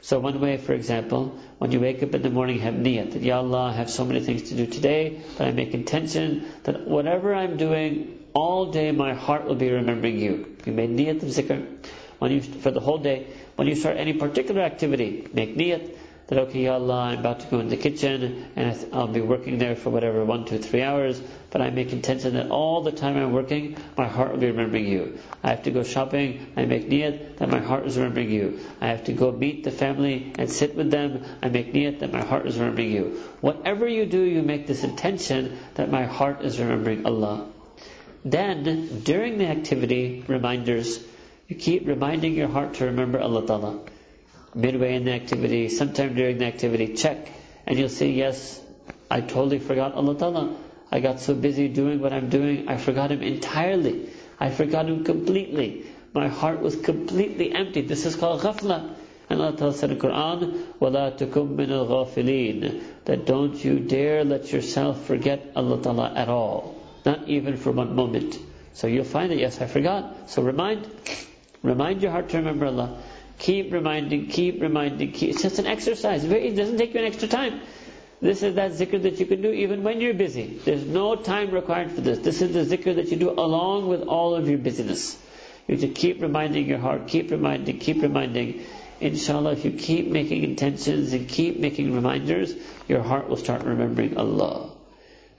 So 0.03 0.19
one 0.19 0.39
way, 0.39 0.59
for 0.59 0.75
example, 0.75 1.39
when 1.57 1.73
you 1.73 1.81
wake 1.81 2.03
up 2.03 2.15
in 2.15 2.21
the 2.21 2.29
morning, 2.29 2.59
have 2.59 2.75
niyat 2.75 3.13
that, 3.13 3.23
Ya 3.23 3.39
Allah, 3.39 3.71
I 3.71 3.73
have 3.73 3.89
so 3.89 4.05
many 4.05 4.21
things 4.21 4.51
to 4.51 4.55
do 4.55 4.67
today, 4.67 5.23
but 5.39 5.47
I 5.47 5.53
make 5.53 5.73
intention 5.73 6.47
that 6.65 6.87
whatever 6.87 7.35
I'm 7.35 7.57
doing, 7.57 8.19
all 8.35 8.71
day 8.71 8.93
my 8.93 9.15
heart 9.15 9.47
will 9.47 9.55
be 9.55 9.71
remembering 9.71 10.19
you. 10.19 10.57
You 10.67 10.73
made 10.73 10.91
niyat 10.91 11.23
of 11.23 11.31
zikr. 11.31 11.67
When 12.19 12.33
you, 12.33 12.43
for 12.43 12.71
the 12.71 12.81
whole 12.81 12.99
day, 12.99 13.27
when 13.57 13.69
you 13.69 13.75
start 13.75 13.97
any 13.97 14.13
particular 14.13 14.63
activity, 14.63 15.29
make 15.33 15.57
niyat 15.57 15.97
that, 16.29 16.39
okay, 16.39 16.65
Ya 16.65 16.75
Allah, 16.75 17.01
I'm 17.05 17.21
about 17.21 17.41
to 17.41 17.47
go 17.47 17.59
in 17.59 17.69
the 17.69 17.77
kitchen 17.79 18.51
and 18.55 18.87
I'll 18.93 19.09
be 19.09 19.23
working 19.23 19.57
there 19.57 19.75
for 19.75 19.89
whatever, 19.89 20.25
one, 20.27 20.45
two, 20.45 20.59
three 20.59 20.83
hours, 20.83 21.23
but 21.51 21.63
I 21.63 21.71
make 21.71 21.91
intention 21.91 22.35
that 22.35 22.51
all 22.51 22.83
the 22.83 22.93
time 22.93 23.17
I'm 23.17 23.33
working, 23.33 23.79
my 23.97 24.07
heart 24.07 24.33
will 24.33 24.39
be 24.39 24.51
remembering 24.51 24.87
you. 24.87 25.19
I 25.43 25.51
have 25.51 25.63
to 25.63 25.71
go 25.71 25.83
shopping, 25.85 26.53
I 26.55 26.67
make 26.67 26.91
niyat 26.91 27.39
that 27.39 27.49
my 27.49 27.61
heart 27.61 27.87
is 27.87 27.97
remembering 27.97 28.31
you. 28.31 28.61
I 28.81 28.89
have 28.89 29.05
to 29.05 29.15
go 29.15 29.33
meet 29.33 29.65
the 29.65 29.71
family 29.71 30.33
and 30.39 30.51
sit 30.51 30.75
with 30.75 30.91
them, 30.91 31.25
I 31.41 31.49
make 31.49 31.73
niyat 31.73 32.01
that 32.01 32.13
my 32.13 32.23
heart 32.23 32.47
is 32.47 32.59
remembering 32.59 32.91
you. 32.91 33.23
Whatever 33.41 33.89
you 33.89 34.05
do, 34.05 34.21
you 34.21 34.43
make 34.43 34.67
this 34.67 34.85
intention 34.85 35.59
that 35.77 35.91
my 35.91 36.05
heart 36.05 36.43
is 36.43 36.61
remembering 36.61 37.07
Allah. 37.07 37.49
Then, 38.25 39.01
during 39.03 39.39
the 39.39 39.47
activity, 39.47 40.25
reminders, 40.27 41.03
you 41.48 41.56
keep 41.56 41.88
reminding 41.88 42.34
your 42.36 42.48
heart 42.48 42.76
to 42.76 42.86
remember 42.86 43.20
Allah 43.20 43.46
Ta'ala 43.46 43.80
midway 44.56 44.96
in 44.96 45.06
the 45.06 45.12
activity, 45.12 45.70
sometime 45.70 46.14
during 46.16 46.38
the 46.38 46.46
activity, 46.46 46.94
check, 46.96 47.30
and 47.66 47.78
you'll 47.78 47.90
see, 47.90 48.12
yes, 48.12 48.62
I 49.10 49.22
totally 49.22 49.60
forgot 49.60 49.94
Allah 49.94 50.18
Ta'ala. 50.18 50.56
I 50.92 51.00
got 51.00 51.20
so 51.20 51.34
busy 51.34 51.68
doing 51.70 52.00
what 52.00 52.14
I'm 52.14 52.30
doing, 52.30 52.68
I 52.68 52.78
forgot 52.78 53.12
Him 53.12 53.22
entirely. 53.22 54.10
I 54.40 54.50
forgot 54.52 54.86
Him 54.88 55.04
completely. 55.04 55.86
My 56.14 56.28
heart 56.28 56.62
was 56.62 56.76
completely 56.76 57.52
empty. 57.52 57.82
This 57.82 58.06
is 58.06 58.16
called 58.16 58.42
ghafla. 58.42 58.94
And 59.30 59.42
Allah 59.42 59.58
Ta'ala 59.58 59.74
said 59.74 59.90
in 59.90 59.98
the 59.98 60.08
Quran, 60.08 60.66
وَلَا 60.80 61.18
تُكُمْ 61.18 61.56
مِنَ 61.56 61.70
الْغَافِلِينَ 61.70 62.84
That 63.06 63.26
don't 63.26 63.64
you 63.64 63.80
dare 63.80 64.24
let 64.24 64.52
yourself 64.52 65.06
forget 65.06 65.52
Allah 65.56 65.82
Ta'ala 65.82 66.14
at 66.16 66.30
all. 66.30 66.76
Not 67.06 67.28
even 67.28 67.58
for 67.58 67.72
one 67.72 67.96
moment. 67.96 68.38
So 68.74 68.88
you'll 68.88 69.06
find 69.06 69.32
that, 69.32 69.38
yes, 69.38 69.62
I 69.62 69.66
forgot. 69.66 70.30
So 70.30 70.44
remind, 70.44 70.88
remind 71.63 72.03
your 72.03 72.11
heart 72.11 72.29
to 72.31 72.39
remember 72.39 72.67
Allah. 72.67 73.03
Keep 73.39 73.73
reminding, 73.73 74.27
keep 74.29 74.61
reminding, 74.61 75.13
keep. 75.13 75.31
It's 75.31 75.43
just 75.43 75.59
an 75.59 75.67
exercise. 75.67 76.25
It 76.25 76.57
doesn't 76.57 76.79
take 76.79 76.95
you 76.95 77.01
an 77.01 77.07
extra 77.07 77.29
time. 77.29 77.61
This 78.21 78.43
is 78.43 78.57
that 78.57 78.73
zikr 78.73 79.01
that 79.03 79.21
you 79.21 79.27
can 79.27 79.43
do 79.43 79.53
even 79.53 79.85
when 79.85 80.01
you're 80.01 80.15
busy. 80.15 80.61
There's 80.65 80.85
no 80.85 81.15
time 81.15 81.53
required 81.53 81.93
for 81.93 82.01
this. 82.01 82.19
This 82.19 82.43
is 82.43 82.53
the 82.53 82.77
zikr 82.77 82.97
that 82.97 83.11
you 83.13 83.17
do 83.17 83.31
along 83.31 83.89
with 83.89 84.03
all 84.03 84.35
of 84.35 84.49
your 84.49 84.59
busyness. 84.59 85.17
You 85.69 85.77
have 85.77 85.83
to 85.83 85.89
keep 85.89 86.21
reminding 86.21 86.67
your 86.67 86.79
heart, 86.79 87.07
keep 87.07 87.31
reminding, 87.31 87.79
keep 87.79 88.03
reminding. 88.03 88.65
Inshallah, 89.01 89.53
if 89.53 89.65
you 89.65 89.71
keep 89.71 90.09
making 90.09 90.43
intentions 90.43 91.13
and 91.13 91.29
keep 91.29 91.61
making 91.61 91.95
reminders, 91.95 92.55
your 92.89 93.03
heart 93.03 93.29
will 93.29 93.37
start 93.37 93.63
remembering 93.63 94.17
Allah. 94.17 94.71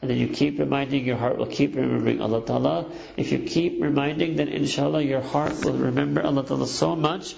And 0.02 0.10
then 0.10 0.18
you 0.18 0.30
keep 0.30 0.60
reminding, 0.60 1.06
your 1.06 1.18
heart 1.18 1.38
will 1.38 1.47
keep 1.47 1.76
remembering 1.76 2.22
Allah 2.22 2.45
Ta'ala. 2.45 2.86
If 3.18 3.32
you 3.32 3.39
keep 3.39 3.82
reminding, 3.82 4.38
then 4.38 4.47
inshallah 4.47 5.02
your 5.02 5.22
heart 5.22 5.66
will 5.66 5.74
remember 5.74 6.24
Allah 6.24 6.45
Ta'ala 6.45 6.68
so 6.68 6.95
much 6.95 7.36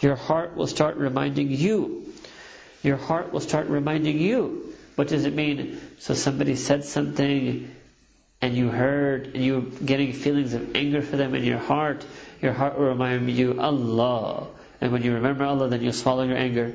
your 0.00 0.16
heart 0.16 0.56
will 0.56 0.66
start 0.66 0.96
reminding 0.96 1.50
you. 1.50 2.12
Your 2.82 2.96
heart 2.96 3.32
will 3.32 3.40
start 3.40 3.68
reminding 3.68 4.18
you. 4.18 4.74
What 4.96 5.08
does 5.08 5.24
it 5.24 5.34
mean? 5.34 5.80
So 5.98 6.14
somebody 6.14 6.56
said 6.56 6.84
something 6.84 7.74
and 8.40 8.54
you 8.54 8.68
heard 8.68 9.28
and 9.34 9.44
you're 9.44 9.62
getting 9.62 10.12
feelings 10.12 10.52
of 10.54 10.76
anger 10.76 11.00
for 11.02 11.16
them 11.16 11.34
in 11.34 11.44
your 11.44 11.58
heart, 11.58 12.04
your 12.42 12.52
heart 12.52 12.78
will 12.78 12.88
remind 12.88 13.30
you 13.30 13.60
Allah. 13.60 14.48
And 14.80 14.92
when 14.92 15.02
you 15.02 15.14
remember 15.14 15.44
Allah, 15.44 15.68
then 15.68 15.82
you'll 15.82 15.94
swallow 15.94 16.24
your 16.24 16.36
anger. 16.36 16.74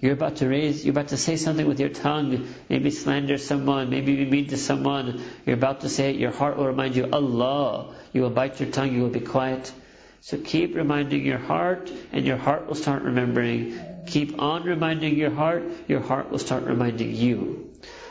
You're 0.00 0.12
about 0.12 0.36
to 0.36 0.48
raise, 0.48 0.84
you're 0.84 0.92
about 0.92 1.08
to 1.08 1.16
say 1.16 1.36
something 1.36 1.66
with 1.66 1.80
your 1.80 1.88
tongue, 1.88 2.46
maybe 2.68 2.90
slander 2.90 3.36
someone, 3.36 3.90
maybe 3.90 4.14
be 4.14 4.30
mean 4.30 4.46
to 4.48 4.56
someone. 4.56 5.20
You're 5.44 5.56
about 5.56 5.80
to 5.80 5.88
say 5.88 6.10
it, 6.10 6.16
your 6.16 6.30
heart 6.30 6.56
will 6.56 6.66
remind 6.66 6.94
you 6.94 7.08
Allah. 7.12 7.94
You 8.12 8.22
will 8.22 8.30
bite 8.30 8.60
your 8.60 8.70
tongue, 8.70 8.94
you 8.94 9.02
will 9.02 9.10
be 9.10 9.20
quiet. 9.20 9.72
So 10.20 10.38
keep 10.38 10.76
reminding 10.76 11.24
your 11.24 11.38
heart, 11.38 11.90
and 12.12 12.24
your 12.24 12.36
heart 12.36 12.68
will 12.68 12.76
start 12.76 13.02
remembering. 13.02 13.78
Keep 14.06 14.40
on 14.40 14.62
reminding 14.62 15.16
your 15.16 15.30
heart, 15.30 15.64
your 15.88 16.00
heart 16.00 16.30
will 16.30 16.38
start 16.38 16.64
reminding 16.64 17.14
you. 17.14 17.70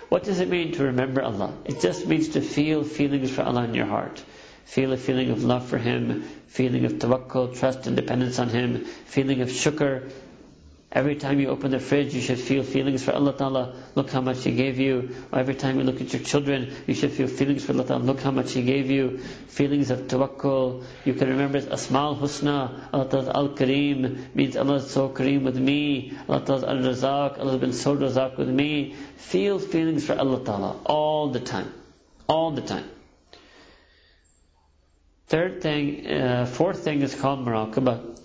What 0.09 0.23
does 0.23 0.39
it 0.39 0.49
mean 0.49 0.73
to 0.73 0.85
remember 0.85 1.21
Allah? 1.21 1.53
It 1.65 1.79
just 1.81 2.05
means 2.05 2.29
to 2.29 2.41
feel 2.41 2.83
feelings 2.83 3.31
for 3.31 3.43
Allah 3.43 3.63
in 3.63 3.73
your 3.73 3.85
heart. 3.85 4.23
Feel 4.65 4.91
a 4.91 4.97
feeling 4.97 5.29
of 5.29 5.45
love 5.45 5.67
for 5.67 5.77
Him, 5.77 6.23
feeling 6.47 6.83
of 6.83 6.93
tawakkul, 6.93 7.57
trust 7.57 7.88
and 7.88 7.95
dependence 7.95 8.39
on 8.39 8.49
Him, 8.49 8.83
feeling 9.05 9.41
of 9.41 9.47
shukr, 9.47 10.11
Every 10.97 11.15
time 11.15 11.39
you 11.39 11.49
open 11.49 11.69
the 11.69 11.79
fridge, 11.79 12.15
you 12.15 12.21
should 12.21 12.39
feel 12.39 12.63
feelings 12.63 13.03
for 13.03 13.11
Allah 13.11 13.31
Ta'ala. 13.37 13.75
Look 13.93 14.09
how 14.09 14.19
much 14.19 14.43
He 14.43 14.53
gave 14.55 14.79
you. 14.79 15.15
Or 15.31 15.37
every 15.37 15.53
time 15.53 15.77
you 15.77 15.83
look 15.83 16.01
at 16.01 16.11
your 16.11 16.23
children, 16.23 16.73
you 16.87 16.95
should 16.95 17.11
feel 17.11 17.27
feelings 17.27 17.63
for 17.63 17.73
Allah 17.73 17.85
Ta'ala. 17.85 18.03
Look 18.03 18.19
how 18.21 18.31
much 18.31 18.53
He 18.53 18.63
gave 18.63 18.89
you. 18.89 19.19
Feelings 19.49 19.91
of 19.91 19.99
tawakkul. 20.07 20.83
You 21.05 21.13
can 21.13 21.29
remember 21.29 21.61
Asma'ul 21.61 22.17
Husna. 22.19 22.89
Allah 22.91 23.07
Ta'ala 23.07 23.31
Al 23.35 23.49
Kareem 23.49 24.33
means 24.33 24.57
Allah 24.57 24.77
is 24.77 24.89
so 24.89 25.09
Kareem 25.09 25.43
with 25.43 25.59
me. 25.59 26.17
Allah 26.27 26.43
Ta'ala 26.43 26.67
Al 26.67 26.77
Razak. 26.77 27.37
Allah 27.37 27.51
has 27.51 27.61
been 27.61 27.73
so 27.73 27.95
Razak 27.95 28.39
with 28.39 28.49
me. 28.49 28.95
Feel 29.17 29.59
feelings 29.59 30.03
for 30.03 30.17
Allah 30.17 30.43
Ta'ala 30.43 30.79
all 30.85 31.29
the 31.29 31.41
time. 31.41 31.71
All 32.27 32.49
the 32.49 32.63
time. 32.63 32.89
Third 35.27 35.61
thing, 35.61 36.07
uh, 36.07 36.47
fourth 36.47 36.79
thing 36.79 37.01
is 37.03 37.13
called 37.13 37.45
muraqabah. 37.45 38.17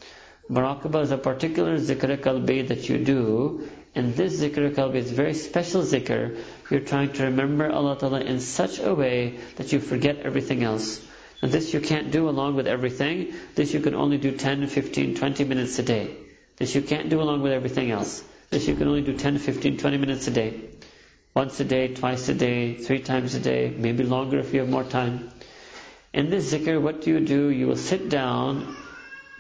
Muraqabah 0.53 1.01
is 1.05 1.11
a 1.13 1.17
particular 1.17 1.79
zikr 1.79 2.15
qalbi 2.25 2.69
that 2.69 2.87
you 2.87 2.99
do, 3.03 3.67
and 3.95 4.15
this 4.15 4.39
zikr 4.43 4.75
qalbi 4.75 4.97
is 4.97 5.11
very 5.11 5.33
special 5.33 5.81
zikr. 5.81 6.37
You're 6.71 6.81
trying 6.91 7.15
to 7.15 7.23
remember 7.25 7.71
Allah 7.73 7.97
Ta'ala 7.99 8.21
in 8.21 8.39
such 8.39 8.79
a 8.79 8.95
way 8.95 9.39
that 9.57 9.73
you 9.73 9.81
forget 9.81 10.19
everything 10.19 10.63
else. 10.63 11.01
And 11.41 11.51
this 11.51 11.73
you 11.73 11.81
can't 11.81 12.11
do 12.11 12.29
along 12.29 12.57
with 12.57 12.67
everything. 12.67 13.33
This 13.55 13.73
you 13.73 13.81
can 13.81 13.95
only 13.95 14.19
do 14.19 14.37
10, 14.37 14.67
15, 14.67 15.15
20 15.15 15.45
minutes 15.45 15.79
a 15.79 15.83
day. 15.85 16.15
This 16.59 16.75
you 16.75 16.83
can't 16.83 17.09
do 17.09 17.23
along 17.23 17.41
with 17.41 17.53
everything 17.53 17.91
else. 17.91 18.23
This 18.51 18.69
you 18.69 18.77
can 18.77 18.89
only 18.89 19.01
do 19.01 19.17
10, 19.17 19.39
15, 19.39 19.79
20 19.79 19.97
minutes 19.97 20.27
a 20.27 20.33
day. 20.33 20.61
Once 21.35 21.59
a 21.61 21.65
day, 21.65 21.95
twice 21.95 22.29
a 22.29 22.35
day, 22.35 22.75
three 22.75 23.01
times 23.01 23.35
a 23.35 23.41
day, 23.41 23.75
maybe 23.75 24.05
longer 24.05 24.39
if 24.41 24.53
you 24.53 24.61
have 24.61 24.69
more 24.69 24.85
time. 24.85 25.31
In 26.13 26.29
this 26.29 26.53
zikr, 26.53 26.79
what 26.79 27.01
do 27.01 27.11
you 27.11 27.21
do? 27.21 27.49
You 27.49 27.69
will 27.69 27.83
sit 27.89 28.11
down 28.11 28.77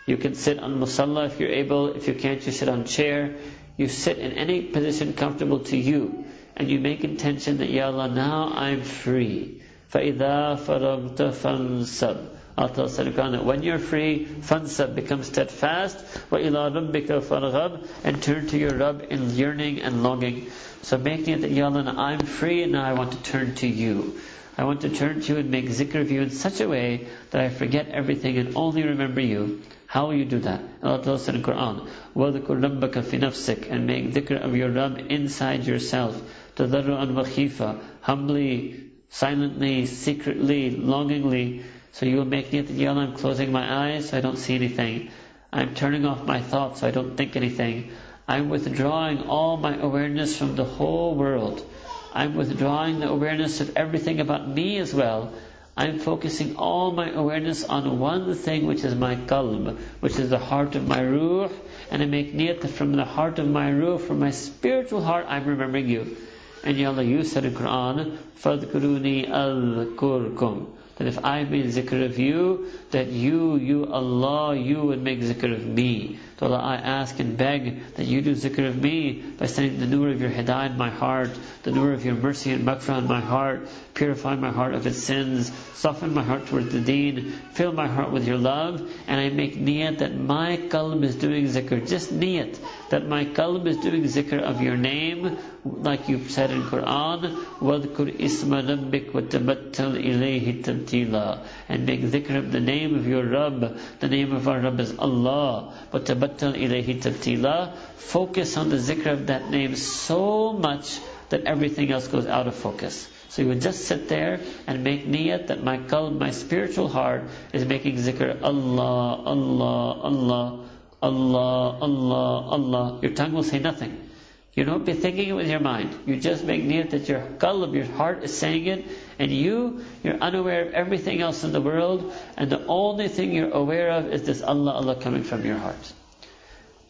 you 0.07 0.15
can 0.15 0.35
sit 0.35 0.59
on 0.59 0.79
musalla 0.79 1.27
if 1.27 1.39
you're 1.39 1.49
able. 1.51 1.93
If 1.93 2.07
you 2.07 2.13
can't, 2.13 2.43
you 2.45 2.53
sit 2.53 2.69
on 2.69 2.85
chair. 2.85 3.35
You 3.75 3.89
sit 3.89 4.17
in 4.19 4.31
any 4.31 4.61
position 4.61 5.13
comfortable 5.13 5.59
to 5.65 5.75
you. 5.77 6.25
And 6.55 6.69
you 6.69 6.79
make 6.79 7.03
intention 7.03 7.57
that, 7.57 7.69
Ya 7.69 7.88
Allah, 7.88 8.07
now 8.07 8.53
I'm 8.55 8.83
free. 8.83 9.61
فَإِذَا 9.93 10.59
فَرَغْتَ 10.59 11.17
فَانْسَبْ 11.17 12.29
Allah 12.57 12.89
said 12.89 13.13
that 13.13 13.45
when 13.45 13.61
you're 13.61 13.77
free, 13.77 14.25
fansab, 14.25 14.95
become 14.95 15.21
steadfast, 15.23 15.97
وَإِلَىٰ 16.31 16.91
رَبِّكَ 16.91 17.21
فَرْغَبْ 17.21 17.88
and 18.03 18.23
turn 18.23 18.47
to 18.47 18.57
your 18.57 18.73
Rabb 18.73 19.05
in 19.11 19.29
yearning 19.35 19.81
and 19.81 20.01
longing. 20.01 20.49
So 20.81 20.97
make 20.97 21.27
it 21.27 21.41
that, 21.41 21.51
Ya 21.51 21.65
Allah, 21.65 21.93
I'm 21.95 22.25
free 22.25 22.63
and 22.63 22.71
now 22.71 22.83
I 22.83 22.93
want 22.93 23.11
to 23.11 23.21
turn 23.21 23.53
to 23.55 23.67
you. 23.67 24.19
I 24.57 24.63
want 24.63 24.81
to 24.81 24.89
turn 24.89 25.21
to 25.21 25.33
you 25.33 25.39
and 25.39 25.51
make 25.51 25.65
zikr 25.65 26.01
of 26.01 26.09
you 26.09 26.21
in 26.23 26.31
such 26.31 26.59
a 26.59 26.67
way 26.67 27.07
that 27.29 27.41
I 27.41 27.49
forget 27.49 27.89
everything 27.89 28.39
and 28.39 28.55
only 28.55 28.81
remember 28.81 29.21
you. 29.21 29.61
How 29.91 30.07
will 30.07 30.15
you 30.15 30.25
do 30.25 30.39
that? 30.39 30.61
Allah 30.83 31.03
tells 31.03 31.21
us 31.21 31.29
in 31.29 31.41
the 31.41 31.47
Quran, 31.47 31.88
وَذْكُرْ 32.15 32.45
رَبَّكَ 32.45 32.91
فِي 32.91 33.19
نَفْسِكَ 33.19 33.71
And 33.71 33.88
make 33.88 34.13
dhikr 34.13 34.43
of 34.43 34.55
your 34.55 34.69
Rabb 34.69 34.99
inside 35.09 35.65
yourself. 35.65 36.21
تَذَرُّعًا 36.55 37.13
وَخِيفًا 37.13 37.79
Humbly, 38.01 38.83
silently, 39.09 39.85
secretly, 39.85 40.71
longingly. 40.71 41.63
So 41.93 42.05
you 42.05 42.17
will 42.17 42.25
make 42.25 42.51
niyat 42.51 42.67
that, 42.67 42.73
Ya 42.73 42.91
Allah, 42.91 43.03
I'm 43.03 43.15
closing 43.15 43.51
my 43.51 43.93
eyes 43.93 44.09
so 44.09 44.17
I 44.17 44.21
don't 44.21 44.38
see 44.38 44.55
anything. 44.55 45.09
I'm 45.51 45.73
turning 45.73 46.05
off 46.05 46.25
my 46.25 46.41
thoughts 46.41 46.81
so 46.81 46.88
I 46.88 46.91
don't 46.91 47.15
think 47.15 47.35
anything. 47.35 47.91
I'm 48.27 48.49
withdrawing 48.49 49.23
all 49.23 49.55
my 49.55 49.77
awareness 49.77 50.38
from 50.38 50.55
the 50.55 50.65
whole 50.65 51.15
world. 51.15 51.65
I'm 52.13 52.35
withdrawing 52.35 52.99
the 52.99 53.09
awareness 53.09 53.61
of 53.61 53.77
everything 53.77 54.19
about 54.19 54.47
me 54.47 54.77
as 54.79 54.93
well. 54.93 55.31
I'm 55.77 55.99
focusing 55.99 56.55
all 56.55 56.91
my 56.91 57.11
awareness 57.11 57.63
on 57.63 57.99
one 57.99 58.33
thing, 58.33 58.65
which 58.65 58.83
is 58.83 58.95
my 58.95 59.15
qalb, 59.15 59.77
which 59.99 60.17
is 60.17 60.31
the 60.31 60.39
heart 60.39 60.73
of 60.75 60.88
my 60.88 61.03
ruh, 61.03 61.49
and 61.91 62.01
I 62.01 62.05
make 62.05 62.33
niyat 62.33 62.61
that 62.61 62.69
from 62.69 62.93
the 62.93 63.05
heart 63.05 63.38
of 63.38 63.47
my 63.47 63.71
ruh, 63.71 63.99
from 63.99 64.19
my 64.19 64.31
spiritual 64.31 65.03
heart, 65.03 65.27
I'm 65.29 65.45
remembering 65.45 65.88
you. 65.88 66.17
And 66.63 66.77
Ya 66.77 66.89
Allah, 66.89 67.03
you 67.03 67.23
said 67.23 67.45
in 67.45 67.53
Quran, 67.53 68.17
فَذْكُرُونِي 68.41 69.29
أَذْكُرْكُمْ 69.29 70.65
That 70.95 71.07
if 71.07 71.23
I 71.23 71.43
made 71.43 71.67
zikr 71.67 72.03
of 72.03 72.17
you, 72.17 72.71
that 72.89 73.07
you, 73.07 73.57
you 73.57 73.85
Allah, 73.85 74.55
you 74.55 74.81
would 74.81 75.03
make 75.03 75.19
zikr 75.19 75.53
of 75.53 75.63
me. 75.63 76.17
So 76.39 76.47
Allah, 76.47 76.57
I 76.57 76.75
ask 76.75 77.19
and 77.19 77.38
beg 77.38 77.93
that 77.97 78.07
you 78.07 78.23
do 78.23 78.33
zikr 78.33 78.67
of 78.67 78.81
me 78.81 79.21
by 79.38 79.45
sending 79.45 79.79
the 79.79 79.85
nur 79.85 80.09
of 80.09 80.19
your 80.19 80.31
hidayah 80.31 80.71
in 80.71 80.77
my 80.77 80.89
heart, 80.89 81.29
the 81.63 81.71
nur 81.71 81.93
of 81.93 82.05
your 82.05 82.15
mercy 82.15 82.51
and 82.51 82.65
maghfirah 82.65 82.99
in 82.99 83.07
my 83.07 83.19
heart, 83.19 83.67
purify 83.93 84.35
my 84.35 84.51
heart 84.51 84.73
of 84.73 84.85
its 84.85 84.97
sins, 84.97 85.51
soften 85.73 86.13
my 86.13 86.23
heart 86.23 86.45
towards 86.47 86.71
the 86.71 86.79
deen, 86.79 87.31
fill 87.53 87.71
my 87.71 87.88
heart 87.88 88.11
with 88.11 88.27
your 88.27 88.38
love, 88.38 88.81
and 89.07 89.19
I 89.19 89.29
make 89.29 89.55
niyat 89.57 89.99
that 89.99 90.15
my 90.15 90.57
qalb 90.57 91.03
is 91.03 91.15
doing 91.15 91.45
zikr, 91.45 91.88
just 91.88 92.13
niyat, 92.13 92.57
that 92.89 93.07
my 93.07 93.25
qalb 93.25 93.65
is 93.67 93.77
doing 93.77 94.03
zikr 94.03 94.41
of 94.41 94.61
your 94.61 94.77
name, 94.77 95.38
like 95.63 96.07
you've 96.09 96.31
said 96.31 96.51
in 96.51 96.63
Quran, 96.63 97.35
وَذْكُرْ 97.59 98.19
إِسْمَ 98.19 98.51
رَبِّكْ 98.53 99.11
وَتَبَتَّلْ 99.11 99.97
إِلَيْهِ 100.03 100.63
تَبْتِيلًا 100.63 101.39
And 101.69 101.85
make 101.85 102.01
zikr 102.01 102.38
of 102.38 102.51
the 102.51 102.59
name 102.59 102.95
of 102.95 103.07
your 103.07 103.23
Rabb, 103.25 103.77
the 103.99 104.07
name 104.07 104.33
of 104.33 104.47
our 104.47 104.59
Rabb 104.59 104.79
is 104.79 104.97
Allah, 104.97 105.73
وَتَبَتَّلْ 105.91 106.55
إِلَيْهِ 106.55 107.01
تَبْتِيلًا 107.01 107.73
Focus 107.97 108.55
on 108.57 108.69
the 108.69 108.77
zikr 108.77 109.11
of 109.11 109.27
that 109.27 109.49
name 109.49 109.75
so 109.75 110.53
much 110.53 110.99
that 111.32 111.44
everything 111.44 111.90
else 111.90 112.06
goes 112.08 112.26
out 112.26 112.46
of 112.46 112.54
focus. 112.54 113.08
So 113.28 113.42
you 113.42 113.48
would 113.48 113.60
just 113.60 113.86
sit 113.86 114.08
there 114.08 114.40
and 114.66 114.84
make 114.84 115.06
niyat 115.06 115.48
that 115.48 115.64
my 115.64 115.78
qalb, 115.78 116.18
my 116.18 116.30
spiritual 116.30 116.88
heart, 116.88 117.24
is 117.52 117.64
making 117.64 117.96
zikr 117.96 118.42
Allah, 118.42 119.22
Allah, 119.24 120.00
Allah, 120.02 120.64
Allah, 121.02 121.78
Allah, 121.80 122.48
Allah. 122.56 122.98
Your 123.02 123.12
tongue 123.12 123.32
will 123.32 123.42
say 123.42 123.58
nothing. 123.58 124.10
You 124.54 124.64
don't 124.64 124.84
be 124.84 124.92
thinking 124.92 125.30
it 125.30 125.32
with 125.32 125.48
your 125.48 125.60
mind. 125.60 125.96
You 126.04 126.16
just 126.16 126.44
make 126.44 126.62
niyat 126.62 126.90
that 126.90 127.08
your 127.08 127.20
qalb, 127.38 127.74
your 127.74 127.86
heart 127.86 128.22
is 128.22 128.36
saying 128.36 128.66
it, 128.66 128.84
and 129.18 129.30
you, 129.32 129.82
you're 130.04 130.20
unaware 130.20 130.66
of 130.66 130.74
everything 130.74 131.22
else 131.22 131.42
in 131.42 131.52
the 131.52 131.60
world, 131.60 132.12
and 132.36 132.50
the 132.50 132.64
only 132.66 133.08
thing 133.08 133.32
you're 133.32 133.50
aware 133.50 133.90
of 133.92 134.12
is 134.12 134.24
this 134.24 134.42
Allah, 134.42 134.72
Allah 134.72 134.96
coming 134.96 135.22
from 135.24 135.46
your 135.46 135.56
heart. 135.56 135.92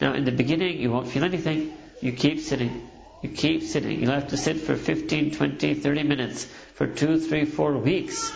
Now, 0.01 0.13
in 0.13 0.25
the 0.25 0.33
beginning, 0.33 0.81
you 0.81 0.91
won't 0.91 1.07
feel 1.07 1.23
anything. 1.23 1.71
You 2.01 2.11
keep 2.11 2.41
sitting. 2.41 2.89
You 3.23 3.29
keep 3.29 3.63
sitting. 3.63 4.01
You'll 4.01 4.11
have 4.11 4.27
to 4.27 4.37
sit 4.37 4.57
for 4.57 4.75
15, 4.75 5.31
20, 5.31 5.75
30 5.75 6.03
minutes, 6.03 6.45
for 6.75 6.85
two, 6.85 7.19
three, 7.19 7.45
four 7.45 7.77
weeks. 7.77 8.33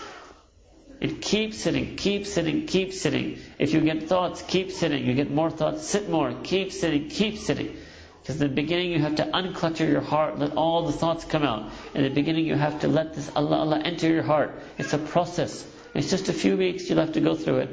And 1.01 1.21
keep 1.21 1.53
sitting, 1.53 1.97
keep 1.97 2.25
sitting, 2.25 2.65
keep 2.65 2.93
sitting. 2.93 3.37
If 3.59 3.73
you 3.73 3.81
get 3.81 4.07
thoughts, 4.07 4.41
keep 4.41 4.71
sitting. 4.71 5.05
You 5.05 5.13
get 5.13 5.29
more 5.29 5.51
thoughts, 5.51 5.85
sit 5.85 6.09
more. 6.09 6.33
Keep 6.41 6.71
sitting, 6.71 7.09
keep 7.09 7.37
sitting. 7.37 7.75
Because 8.21 8.41
in 8.41 8.47
the 8.47 8.55
beginning 8.55 8.91
you 8.91 8.99
have 8.99 9.15
to 9.15 9.25
unclutter 9.25 9.87
your 9.87 10.01
heart, 10.01 10.39
let 10.39 10.55
all 10.55 10.85
the 10.85 10.93
thoughts 10.93 11.25
come 11.25 11.43
out. 11.43 11.71
In 11.93 12.03
the 12.03 12.09
beginning 12.09 12.45
you 12.45 12.55
have 12.55 12.79
to 12.81 12.87
let 12.87 13.13
this 13.13 13.29
Allah 13.35 13.57
Allah 13.57 13.81
enter 13.83 14.07
your 14.07 14.23
heart. 14.23 14.59
It's 14.77 14.93
a 14.93 14.97
process. 14.97 15.65
It's 15.93 16.09
just 16.09 16.29
a 16.29 16.33
few 16.33 16.57
weeks 16.57 16.89
you'll 16.89 16.99
have 16.99 17.13
to 17.13 17.21
go 17.21 17.35
through 17.35 17.59
it. 17.59 17.69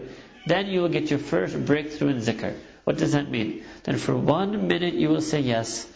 Then 0.47 0.67
you 0.67 0.83
will 0.83 0.91
get 0.91 1.11
your 1.11 1.19
first 1.19 1.65
breakthrough 1.65 2.09
in 2.09 2.19
zikr. 2.19 2.55
What 2.85 2.99
does 2.99 3.13
that 3.13 3.31
mean? 3.31 3.65
Then 3.85 3.99
for 3.99 4.17
one 4.17 4.69
minute 4.69 4.95
you 4.95 5.09
will 5.09 5.23
say 5.23 5.41
yes. 5.41 5.87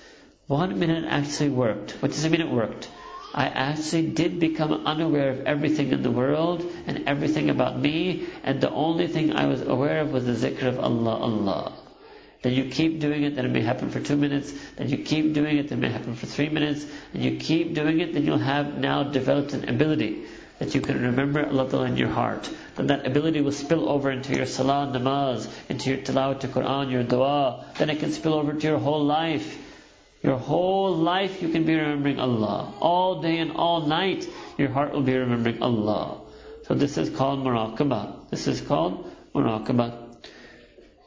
One 0.49 0.79
minute 0.79 1.05
actually 1.07 1.51
worked. 1.51 1.91
What 2.01 2.13
does 2.13 2.25
it 2.25 2.33
mean 2.33 2.41
it 2.41 2.49
worked? 2.49 2.89
I 3.35 3.49
actually 3.49 4.07
did 4.07 4.41
become 4.41 4.73
unaware 4.87 5.29
of 5.29 5.41
everything 5.45 5.93
in 5.93 6.03
the 6.03 6.11
world 6.11 6.65
and 6.87 7.07
everything 7.07 7.51
about 7.51 7.79
me, 7.79 8.25
and 8.43 8.59
the 8.59 8.71
only 8.71 9.09
thing 9.09 9.35
I 9.35 9.45
was 9.45 9.61
aware 9.61 10.01
of 10.01 10.11
was 10.11 10.25
the 10.25 10.33
zikr 10.33 10.63
of 10.63 10.81
Allah, 10.81 11.17
Allah. 11.17 11.73
Then 12.41 12.55
you 12.55 12.71
keep 12.71 12.99
doing 12.99 13.25
it, 13.25 13.37
then 13.37 13.45
it 13.45 13.51
may 13.51 13.61
happen 13.61 13.91
for 13.91 14.01
two 14.01 14.17
minutes, 14.17 14.51
then 14.77 14.89
you 14.89 14.97
keep 14.97 15.35
doing 15.35 15.59
it, 15.59 15.69
then 15.69 15.81
it 15.81 15.83
may 15.83 15.91
happen 15.91 16.15
for 16.17 16.25
three 16.25 16.49
minutes, 16.49 16.87
and 17.13 17.23
you 17.23 17.37
keep 17.37 17.75
doing 17.75 18.01
it, 18.01 18.15
then 18.15 18.25
you'll 18.25 18.39
have 18.39 18.79
now 18.79 19.03
developed 19.03 19.53
an 19.53 19.69
ability 19.69 20.25
that 20.61 20.75
you 20.75 20.81
can 20.81 21.03
remember 21.03 21.47
Allah 21.47 21.83
in 21.83 21.99
your 21.99 22.09
heart. 22.09 22.49
Then 22.75 22.87
that 22.87 23.07
ability 23.07 23.43
will 23.43 23.53
spill 23.53 23.87
over 23.87 24.11
into 24.11 24.35
your 24.35 24.47
salah, 24.47 24.91
namaz, 24.97 25.47
into 25.69 25.91
your 25.91 25.99
tilawat 25.99 26.41
to 26.41 26.49
Quran, 26.49 26.91
your 26.91 27.03
dua. 27.03 27.67
Then 27.77 27.91
it 27.91 27.99
can 27.99 28.13
spill 28.13 28.33
over 28.33 28.55
to 28.55 28.67
your 28.67 28.79
whole 28.79 29.05
life. 29.05 29.67
Your 30.23 30.37
whole 30.37 30.97
life 30.97 31.43
you 31.43 31.49
can 31.51 31.65
be 31.65 31.77
remembering 31.77 32.19
Allah. 32.19 32.75
All 32.81 33.23
day 33.23 33.39
and 33.39 33.53
all 33.53 33.87
night 33.87 34.27
your 34.57 34.69
heart 34.69 34.93
will 34.93 35.03
be 35.03 35.17
remembering 35.17 35.63
Allah. 35.63 36.21
So 36.67 36.75
this 36.75 36.99
is 36.99 37.09
called 37.09 37.45
muraqabah. 37.45 38.31
This 38.31 38.49
is 38.49 38.61
called 38.61 39.11
muraqabah. 39.35 40.07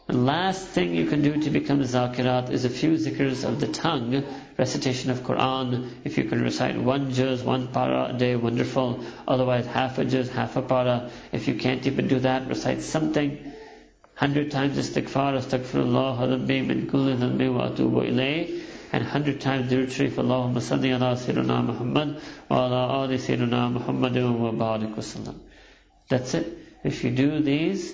The 0.07 0.17
last 0.17 0.67
thing 0.67 0.95
you 0.95 1.05
can 1.05 1.21
do 1.21 1.41
to 1.41 1.49
become 1.49 1.81
zakirat 1.81 2.49
is 2.51 2.65
a 2.65 2.69
few 2.69 2.93
zikrs 2.93 3.43
of 3.43 3.59
the 3.59 3.67
tongue, 3.67 4.23
recitation 4.57 5.11
of 5.11 5.19
Quran. 5.19 5.89
If 6.03 6.17
you 6.17 6.23
can 6.25 6.41
recite 6.41 6.77
one 6.77 7.11
juz, 7.11 7.43
one 7.43 7.67
para 7.67 8.13
a 8.13 8.17
day, 8.17 8.35
wonderful. 8.35 9.03
Otherwise, 9.27 9.67
half 9.67 9.99
a 9.99 10.05
juz, 10.05 10.29
half 10.29 10.55
a 10.55 10.61
para. 10.61 11.11
If 11.31 11.47
you 11.47 11.55
can't 11.55 11.85
even 11.85 12.07
do 12.07 12.19
that, 12.19 12.47
recite 12.47 12.81
something. 12.81 13.53
Hundred 14.15 14.51
times 14.51 14.77
istighfar, 14.77 15.37
astaghfirullah, 15.37 16.19
rabbi 16.31 16.61
min 16.61 16.87
kulli 16.87 17.15
dhanbi 17.17 17.53
wa 17.53 17.69
atubu 17.69 18.03
ilayh 18.09 18.70
and 18.91 19.03
hundred 19.03 19.39
times 19.39 19.71
Durud 19.71 19.91
Sharif 19.91 20.15
Allahumma 20.15 20.61
salli 20.61 20.93
ala 20.93 21.15
Sayyidina 21.15 21.65
Muhammad 21.65 22.21
wa 22.49 22.65
ala 22.65 22.87
ali 23.03 23.17
Sayyidina 23.17 23.71
Muhammad 23.71 24.15
wa 24.15 24.51
barik 24.51 24.95
wasallam. 24.95 25.39
That's 26.09 26.33
it. 26.33 26.57
If 26.83 27.03
you 27.03 27.11
do 27.11 27.41
these 27.41 27.93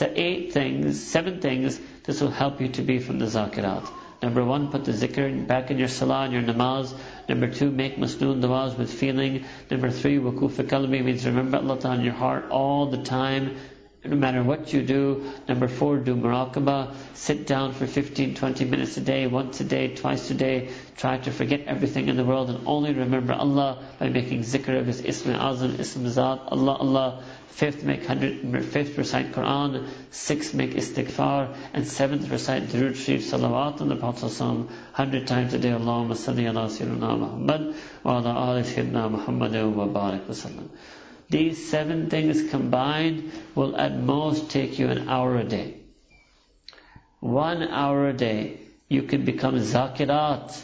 eight 0.00 0.52
things, 0.52 1.02
seven 1.02 1.40
things, 1.40 1.80
this 2.04 2.20
will 2.20 2.30
help 2.30 2.60
you 2.60 2.68
to 2.68 2.82
be 2.82 2.98
from 2.98 3.18
the 3.18 3.26
zakirat. 3.26 3.88
Number 4.20 4.44
one, 4.44 4.72
put 4.72 4.84
the 4.84 4.92
zikr 4.92 5.46
back 5.46 5.70
in 5.70 5.78
your 5.78 5.86
salah 5.86 6.24
and 6.24 6.32
your 6.32 6.42
namaz. 6.42 6.92
Number 7.28 7.46
two, 7.48 7.70
make 7.70 7.98
masnoon 7.98 8.40
du'as 8.42 8.76
with 8.76 8.92
feeling. 8.92 9.44
Number 9.70 9.90
three, 9.90 10.18
wukuf 10.18 10.54
qalbi 10.64 11.04
means 11.04 11.24
remember 11.24 11.58
Allah 11.58 11.94
in 11.94 12.00
your 12.00 12.14
heart 12.14 12.50
all 12.50 12.86
the 12.86 13.04
time 13.04 13.56
no 14.08 14.16
matter 14.16 14.42
what 14.42 14.72
you 14.72 14.82
do. 14.82 15.32
Number 15.48 15.68
four, 15.68 15.98
do 15.98 16.16
muraqabah. 16.16 16.94
Sit 17.14 17.46
down 17.46 17.72
for 17.72 17.86
15, 17.86 18.34
20 18.34 18.64
minutes 18.64 18.96
a 18.96 19.00
day, 19.00 19.26
once 19.26 19.60
a 19.60 19.64
day, 19.64 19.94
twice 19.94 20.30
a 20.30 20.34
day. 20.34 20.70
Try 20.96 21.18
to 21.18 21.30
forget 21.30 21.62
everything 21.66 22.08
in 22.08 22.16
the 22.16 22.24
world 22.24 22.50
and 22.50 22.66
only 22.66 22.92
remember 22.92 23.32
Allah 23.32 23.84
by 23.98 24.08
making 24.08 24.40
zikr 24.40 24.78
of 24.78 24.86
His 24.86 25.00
Ism 25.00 25.32
Azam, 25.32 25.78
Ism 25.78 26.08
Zat, 26.08 26.40
Allah, 26.48 26.76
Allah. 26.76 27.22
Fifth, 27.58 27.82
make 27.82 28.06
hundred, 28.06 28.64
fifth, 28.66 28.96
recite 28.96 29.32
Quran. 29.32 29.88
Sixth, 30.12 30.54
make 30.54 30.74
istighfar. 30.74 31.56
And 31.72 31.88
seventh, 31.88 32.30
recite 32.30 32.68
Durud 32.68 32.94
Sharif 32.94 33.22
Salawat 33.22 33.80
on 33.80 33.88
the 33.88 33.96
Prophet 33.96 34.30
hundred 34.92 35.26
times 35.26 35.54
a 35.54 35.58
day. 35.58 35.70
Allahumma 35.70 36.14
salli 36.14 36.46
ala 36.48 36.68
Sayyidina 36.68 37.18
Muhammad 37.18 37.74
wa 38.04 38.18
ala 38.18 38.32
ali 38.32 38.62
Sayyidina 38.62 39.10
Muhammad 39.10 39.52
wa 39.74 39.88
barik 39.88 40.28
wa 40.28 40.34
sallam. 40.34 40.68
These 41.30 41.68
seven 41.68 42.08
things 42.08 42.48
combined 42.50 43.30
will 43.54 43.76
at 43.76 43.98
most 43.98 44.50
take 44.50 44.78
you 44.78 44.88
an 44.88 45.08
hour 45.10 45.36
a 45.36 45.44
day. 45.44 45.74
One 47.20 47.62
hour 47.62 48.08
a 48.08 48.14
day, 48.14 48.60
you 48.88 49.02
can 49.02 49.26
become 49.26 49.56
zakirat. 49.56 50.58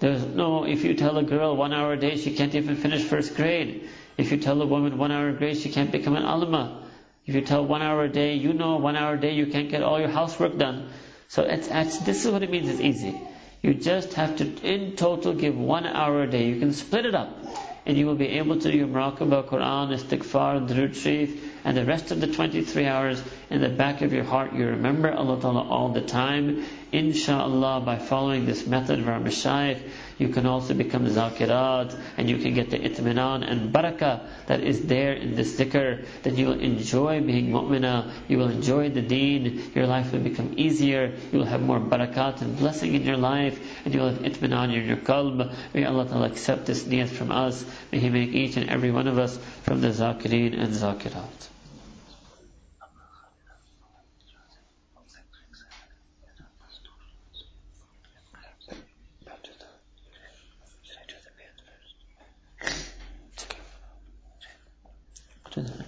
There's 0.00 0.24
no, 0.24 0.64
if 0.64 0.82
you 0.82 0.94
tell 0.94 1.16
a 1.18 1.22
girl 1.22 1.56
one 1.56 1.72
hour 1.72 1.92
a 1.92 1.96
day, 2.00 2.16
she 2.16 2.34
can't 2.34 2.54
even 2.54 2.74
finish 2.76 3.02
first 3.04 3.36
grade. 3.36 3.88
If 4.16 4.32
you 4.32 4.38
tell 4.38 4.60
a 4.60 4.66
woman 4.66 4.98
one 4.98 5.12
hour 5.12 5.28
a 5.28 5.38
day, 5.38 5.54
she 5.54 5.70
can't 5.70 5.92
become 5.92 6.16
an 6.16 6.24
alima. 6.24 6.82
If 7.24 7.36
you 7.36 7.42
tell 7.42 7.64
one 7.64 7.82
hour 7.82 8.04
a 8.04 8.08
day, 8.08 8.34
you 8.34 8.54
know 8.54 8.76
one 8.76 8.96
hour 8.96 9.14
a 9.14 9.20
day, 9.20 9.34
you 9.34 9.46
can't 9.46 9.68
get 9.68 9.82
all 9.84 10.00
your 10.00 10.08
housework 10.08 10.58
done. 10.58 10.88
So 11.28 11.42
it's, 11.42 11.68
it's, 11.70 11.98
this 11.98 12.24
is 12.24 12.32
what 12.32 12.42
it 12.42 12.50
means, 12.50 12.68
it's 12.68 12.80
easy. 12.80 13.20
You 13.62 13.74
just 13.74 14.14
have 14.14 14.36
to, 14.38 14.44
in 14.62 14.96
total, 14.96 15.32
give 15.34 15.56
one 15.56 15.86
hour 15.86 16.22
a 16.22 16.26
day. 16.30 16.48
You 16.48 16.58
can 16.58 16.72
split 16.72 17.06
it 17.06 17.14
up 17.14 17.30
and 17.86 17.96
you 17.96 18.04
will 18.04 18.16
be 18.16 18.28
able 18.28 18.58
to 18.58 18.70
do 18.70 18.76
your 18.76 18.88
muraqabah, 18.88 19.44
Quran, 19.44 19.96
istighfar, 19.96 20.68
Durud 20.68 20.94
Sharif, 20.94 21.55
and 21.66 21.76
the 21.76 21.84
rest 21.84 22.12
of 22.12 22.20
the 22.20 22.28
23 22.28 22.86
hours 22.86 23.20
in 23.50 23.60
the 23.60 23.68
back 23.68 24.00
of 24.00 24.12
your 24.12 24.22
heart 24.22 24.52
you 24.52 24.66
remember 24.66 25.12
Allah 25.12 25.40
Ta'ala 25.40 25.68
all 25.68 25.88
the 25.88 26.00
time. 26.00 26.64
Inshallah, 26.92 27.80
by 27.80 27.98
following 27.98 28.46
this 28.46 28.68
method 28.68 29.00
of 29.00 29.08
our 29.08 29.18
mashayikh, 29.18 29.80
you 30.16 30.28
can 30.28 30.46
also 30.46 30.74
become 30.74 31.04
zakirat 31.06 31.98
and 32.16 32.30
you 32.30 32.38
can 32.38 32.54
get 32.54 32.70
the 32.70 32.78
itminan 32.78 33.42
and 33.42 33.72
barakah 33.74 34.20
that 34.46 34.60
is 34.60 34.86
there 34.86 35.14
in 35.14 35.34
this 35.34 35.58
zikr. 35.58 36.06
Then 36.22 36.36
you 36.36 36.46
will 36.46 36.60
enjoy 36.60 37.20
being 37.20 37.50
mu'mina, 37.50 38.12
you 38.28 38.38
will 38.38 38.48
enjoy 38.48 38.90
the 38.90 39.02
deen, 39.02 39.72
your 39.74 39.88
life 39.88 40.12
will 40.12 40.20
become 40.20 40.54
easier, 40.56 41.16
you 41.32 41.38
will 41.40 41.46
have 41.46 41.62
more 41.62 41.80
barakat 41.80 42.42
and 42.42 42.56
blessing 42.56 42.94
in 42.94 43.02
your 43.02 43.16
life, 43.16 43.58
and 43.84 43.92
you 43.92 43.98
will 44.02 44.10
have 44.10 44.22
itminan 44.22 44.72
in 44.72 44.86
your 44.86 44.98
qalb. 44.98 45.52
May 45.74 45.84
Allah 45.84 46.06
Ta'ala 46.06 46.26
accept 46.28 46.66
this 46.66 46.84
niyat 46.84 47.08
from 47.08 47.32
us. 47.32 47.64
May 47.90 47.98
He 47.98 48.08
make 48.08 48.30
each 48.30 48.56
and 48.56 48.70
every 48.70 48.92
one 48.92 49.08
of 49.08 49.18
us 49.18 49.36
from 49.64 49.80
the 49.80 49.88
zakirin 49.88 50.56
and 50.56 50.72
zakirat. 50.72 51.55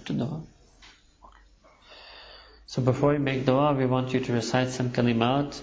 To 0.05 0.13
dua. 0.13 0.41
So 2.67 2.81
before 2.81 3.11
we 3.13 3.17
make 3.17 3.45
dua, 3.45 3.73
we 3.73 3.85
want 3.85 4.13
you 4.13 4.19
to 4.19 4.33
recite 4.33 4.69
some 4.69 4.91
kalimat. 4.91 5.59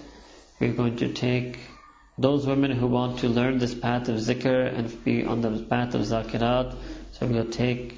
We're 0.59 0.73
going 0.73 0.97
to 0.97 1.13
take 1.13 1.59
those 2.17 2.45
women 2.47 2.71
who 2.71 2.87
want 2.87 3.19
to 3.19 3.27
learn 3.29 3.59
this 3.59 3.75
path 3.75 4.09
of 4.09 4.15
zikr 4.17 4.73
and 4.73 5.03
be 5.05 5.23
on 5.23 5.41
the 5.41 5.51
path 5.63 5.93
of 5.95 6.01
zakirat. 6.01 6.75
So 7.13 7.27
we'll 7.27 7.45
take 7.49 7.95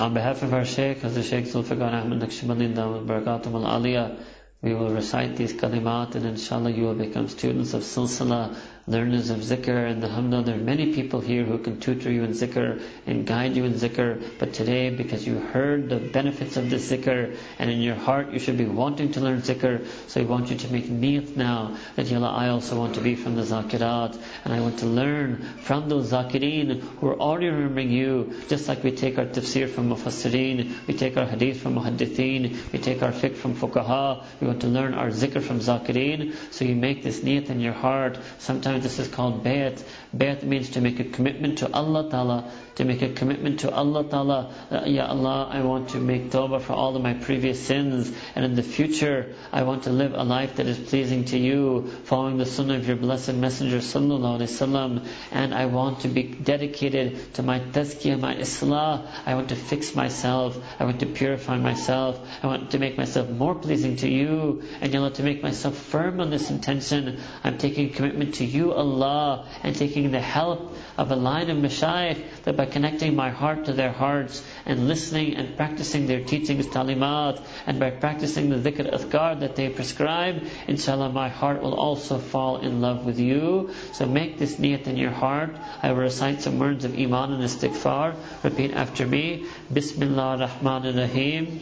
on 0.00 0.14
behalf 0.14 0.42
of 0.42 0.52
our 0.52 0.64
Shaykh, 0.64 1.00
Hazrat 1.00 1.24
Shaykh 1.24 1.44
Zulfikar 1.46 1.92
Ahmad 1.92 2.20
Naqshbandi 2.20 2.74
Barakatum 2.74 3.54
Al 3.64 3.80
Aliyah, 3.80 4.18
we 4.62 4.74
will 4.74 4.90
recite 4.90 5.36
these 5.36 5.52
kalimat 5.52 6.14
and 6.14 6.24
inshallah 6.26 6.70
you 6.70 6.84
will 6.84 6.94
become 6.94 7.28
students 7.28 7.74
of 7.74 7.82
silsila 7.82 8.56
learners 8.86 9.30
of 9.30 9.38
zikr, 9.38 9.90
and 9.90 10.04
alhamdulillah, 10.04 10.44
there 10.44 10.56
are 10.56 10.62
many 10.62 10.92
people 10.92 11.20
here 11.20 11.42
who 11.44 11.56
can 11.58 11.80
tutor 11.80 12.10
you 12.10 12.22
in 12.22 12.32
zikr 12.32 12.82
and 13.06 13.26
guide 13.26 13.56
you 13.56 13.64
in 13.64 13.72
zikr. 13.72 14.22
But 14.38 14.52
today, 14.52 14.90
because 14.90 15.26
you 15.26 15.38
heard 15.38 15.88
the 15.88 15.96
benefits 15.96 16.58
of 16.58 16.68
this 16.68 16.90
zikr, 16.90 17.34
and 17.58 17.70
in 17.70 17.80
your 17.80 17.94
heart 17.94 18.30
you 18.32 18.38
should 18.38 18.58
be 18.58 18.66
wanting 18.66 19.12
to 19.12 19.20
learn 19.20 19.40
zikr, 19.40 19.86
so 20.08 20.20
I 20.20 20.24
want 20.24 20.50
you 20.50 20.56
to 20.56 20.72
make 20.72 20.84
niyat 20.84 21.34
now 21.34 21.76
that 21.96 22.06
Yalla, 22.06 22.28
I 22.30 22.48
also 22.48 22.78
want 22.78 22.94
to 22.96 23.00
be 23.00 23.14
from 23.14 23.36
the 23.36 23.42
zakirat, 23.42 24.20
and 24.44 24.52
I 24.52 24.60
want 24.60 24.78
to 24.80 24.86
learn 24.86 25.38
from 25.62 25.88
those 25.88 26.10
zakirin 26.12 26.80
who 26.98 27.08
are 27.08 27.18
already 27.18 27.48
remembering 27.48 27.90
you, 27.90 28.34
just 28.48 28.68
like 28.68 28.84
we 28.84 28.92
take 28.92 29.18
our 29.18 29.24
tafsir 29.24 29.66
from 29.68 29.88
mufassirin, 29.88 30.86
we 30.86 30.92
take 30.92 31.16
our 31.16 31.24
hadith 31.24 31.62
from 31.62 31.76
muhaddithin, 31.76 32.70
we 32.70 32.78
take 32.78 33.02
our 33.02 33.12
fiqh 33.12 33.36
from 33.36 33.54
fuqaha, 33.54 34.22
we 34.42 34.46
want 34.46 34.60
to 34.60 34.66
learn 34.66 34.92
our 34.92 35.08
zikr 35.08 35.42
from 35.42 35.60
zakirin, 35.60 36.34
so 36.50 36.66
you 36.66 36.76
make 36.76 37.02
this 37.02 37.20
niyat 37.20 37.48
in 37.48 37.60
your 37.60 37.72
heart. 37.72 38.18
Sometimes 38.38 38.73
This 38.78 38.98
is 38.98 39.08
called 39.08 39.44
bayat. 39.44 39.82
Bayat 40.16 40.42
means 40.42 40.70
to 40.70 40.80
make 40.80 41.00
a 41.00 41.04
commitment 41.04 41.58
to 41.58 41.72
Allah 41.72 42.10
Ta'ala, 42.10 42.50
to 42.76 42.84
make 42.84 43.02
a 43.02 43.12
commitment 43.12 43.60
to 43.60 43.72
Allah 43.72 44.04
Ta'ala. 44.04 44.54
Uh, 44.70 44.82
ya 44.86 45.06
Allah, 45.06 45.48
I 45.50 45.62
want 45.62 45.90
to 45.90 45.98
make 45.98 46.30
tawbah 46.30 46.60
for 46.60 46.72
all 46.72 46.96
of 46.96 47.02
my 47.02 47.14
previous 47.14 47.64
sins, 47.64 48.12
and 48.34 48.44
in 48.44 48.54
the 48.54 48.62
future, 48.62 49.34
I 49.52 49.62
want 49.62 49.84
to 49.84 49.90
live 49.90 50.14
a 50.14 50.24
life 50.24 50.56
that 50.56 50.66
is 50.66 50.78
pleasing 50.78 51.24
to 51.26 51.38
you, 51.38 51.90
following 52.04 52.38
the 52.38 52.46
sunnah 52.46 52.76
of 52.76 52.86
your 52.86 52.96
blessed 52.96 53.34
messenger 53.34 53.78
Sallallahu 53.78 54.38
Alaihi 54.38 54.50
Wasallam, 54.50 55.06
and 55.30 55.54
I 55.54 55.66
want 55.66 56.00
to 56.00 56.08
be 56.08 56.22
dedicated 56.22 57.34
to 57.34 57.42
my 57.42 57.60
tazkiyah, 57.60 58.18
my 58.18 58.34
islah. 58.34 59.06
I 59.24 59.34
want 59.34 59.50
to 59.50 59.56
fix 59.56 59.94
myself. 59.94 60.58
I 60.78 60.84
want 60.84 61.00
to 61.00 61.06
purify 61.06 61.56
myself. 61.58 62.18
I 62.42 62.46
want 62.46 62.72
to 62.72 62.78
make 62.78 62.96
myself 62.98 63.28
more 63.28 63.54
pleasing 63.54 63.96
to 63.96 64.08
you, 64.08 64.62
and 64.80 64.92
Ya 64.92 65.00
Allah, 65.00 65.12
to 65.12 65.22
make 65.22 65.42
myself 65.42 65.76
firm 65.76 66.20
on 66.20 66.30
this 66.30 66.50
intention. 66.50 67.20
I'm 67.42 67.58
taking 67.58 67.90
commitment 67.90 68.34
to 68.36 68.44
you 68.44 68.72
Allah, 68.72 69.46
and 69.62 69.76
taking 69.76 70.10
the 70.10 70.20
help 70.20 70.74
of 70.98 71.10
a 71.10 71.16
line 71.16 71.50
of 71.50 71.58
mashayikh, 71.58 72.22
that 72.44 72.56
by 72.56 72.63
connecting 72.63 73.15
my 73.15 73.29
heart 73.29 73.65
to 73.65 73.73
their 73.73 73.91
hearts 73.91 74.43
and 74.65 74.87
listening 74.87 75.35
and 75.35 75.55
practicing 75.57 76.07
their 76.07 76.23
teachings, 76.23 76.67
talimat, 76.67 77.41
and 77.65 77.79
by 77.79 77.89
practicing 77.89 78.49
the 78.49 78.57
dhikr 78.57 78.91
adhkar 78.91 79.39
that 79.39 79.55
they 79.55 79.69
prescribe, 79.69 80.43
inshallah 80.67 81.09
my 81.09 81.29
heart 81.29 81.61
will 81.61 81.75
also 81.75 82.17
fall 82.17 82.57
in 82.57 82.81
love 82.81 83.05
with 83.05 83.19
you. 83.19 83.69
So 83.93 84.05
make 84.05 84.37
this 84.37 84.55
niyat 84.55 84.87
in 84.87 84.97
your 84.97 85.11
heart. 85.11 85.55
I 85.81 85.91
will 85.91 86.01
recite 86.01 86.41
some 86.41 86.59
words 86.59 86.85
of 86.85 86.97
iman 86.97 87.33
and 87.33 87.43
istighfar. 87.43 88.15
Repeat 88.43 88.73
after 88.73 89.05
me. 89.05 89.45
Bismillah 89.71 90.37
ar-Rahman 90.37 90.85
ar-Rahim. 90.87 91.59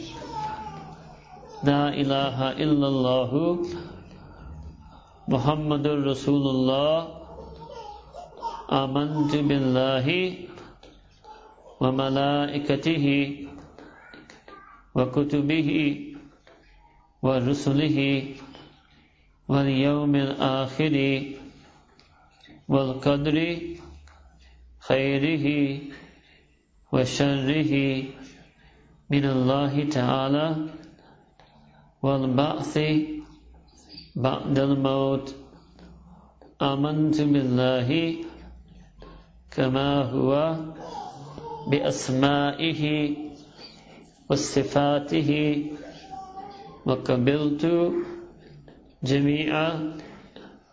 La 1.62 1.88
ilaha 1.88 2.54
illallah. 2.54 3.86
محمد 5.28 5.86
رسول 5.86 6.44
الله 6.48 7.08
آمنت 8.72 9.32
بالله 9.48 10.06
وملائكته 11.83 13.05
وكتبه 14.95 15.69
ورسله 17.25 17.99
واليوم 19.51 20.13
الآخر 20.15 20.95
والقدر 22.73 23.37
خيره 24.87 25.45
وشره 26.93 27.73
من 29.11 29.25
الله 29.35 29.73
تعالى 29.89 30.47
والبعث 32.03 32.75
بعد 34.15 34.55
الموت. 34.59 35.27
آمنت 36.61 37.17
بالله 37.21 37.89
كما 39.51 39.89
هو 40.15 40.31
بأسمائه 41.67 42.81
وصفاته 44.29 45.31
وقبلت 46.85 47.63
جميع 49.03 49.53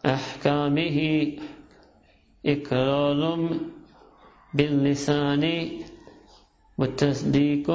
أحكامه 0.07 0.99
إقرار 2.47 3.21
باللسان 4.55 5.45
وتصديق 6.79 7.69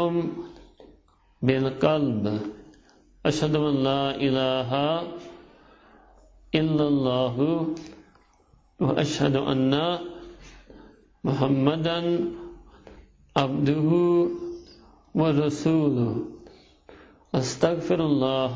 بالقلب. 1.42 2.24
أشهد 3.26 3.56
أن 3.56 3.76
لا 3.84 4.04
إله 4.16 4.72
إلا 6.56 6.86
الله 6.88 7.36
وأشهد 8.80 9.36
أن 9.36 9.74
محمدا 11.24 12.00
عبده 13.36 13.90
ورسوله. 15.16 16.26
أستغفر 17.36 18.00
الله 18.06 18.56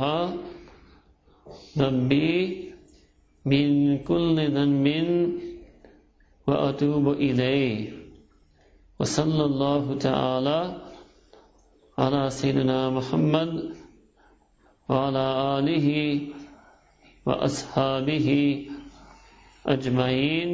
ربي 1.77 2.35
من 3.45 3.97
كل 4.03 4.37
ذنب 4.55 4.87
وأتوب 6.47 7.05
إليه. 7.09 7.91
وصلى 8.99 9.43
الله 9.45 9.97
تعالى 9.97 10.61
على 11.97 12.29
سيدنا 12.29 12.89
محمد 12.89 13.75
وعلى 14.89 15.25
آله 15.59 15.87
وأصحابه 17.25 18.27
أجمعين. 19.65 20.51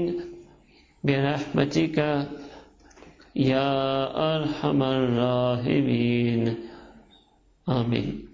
برحمتك 1.05 1.97
يا 3.36 4.10
أرحم 4.36 4.82
الراحمين 4.82 6.56
Amen. 7.68 8.28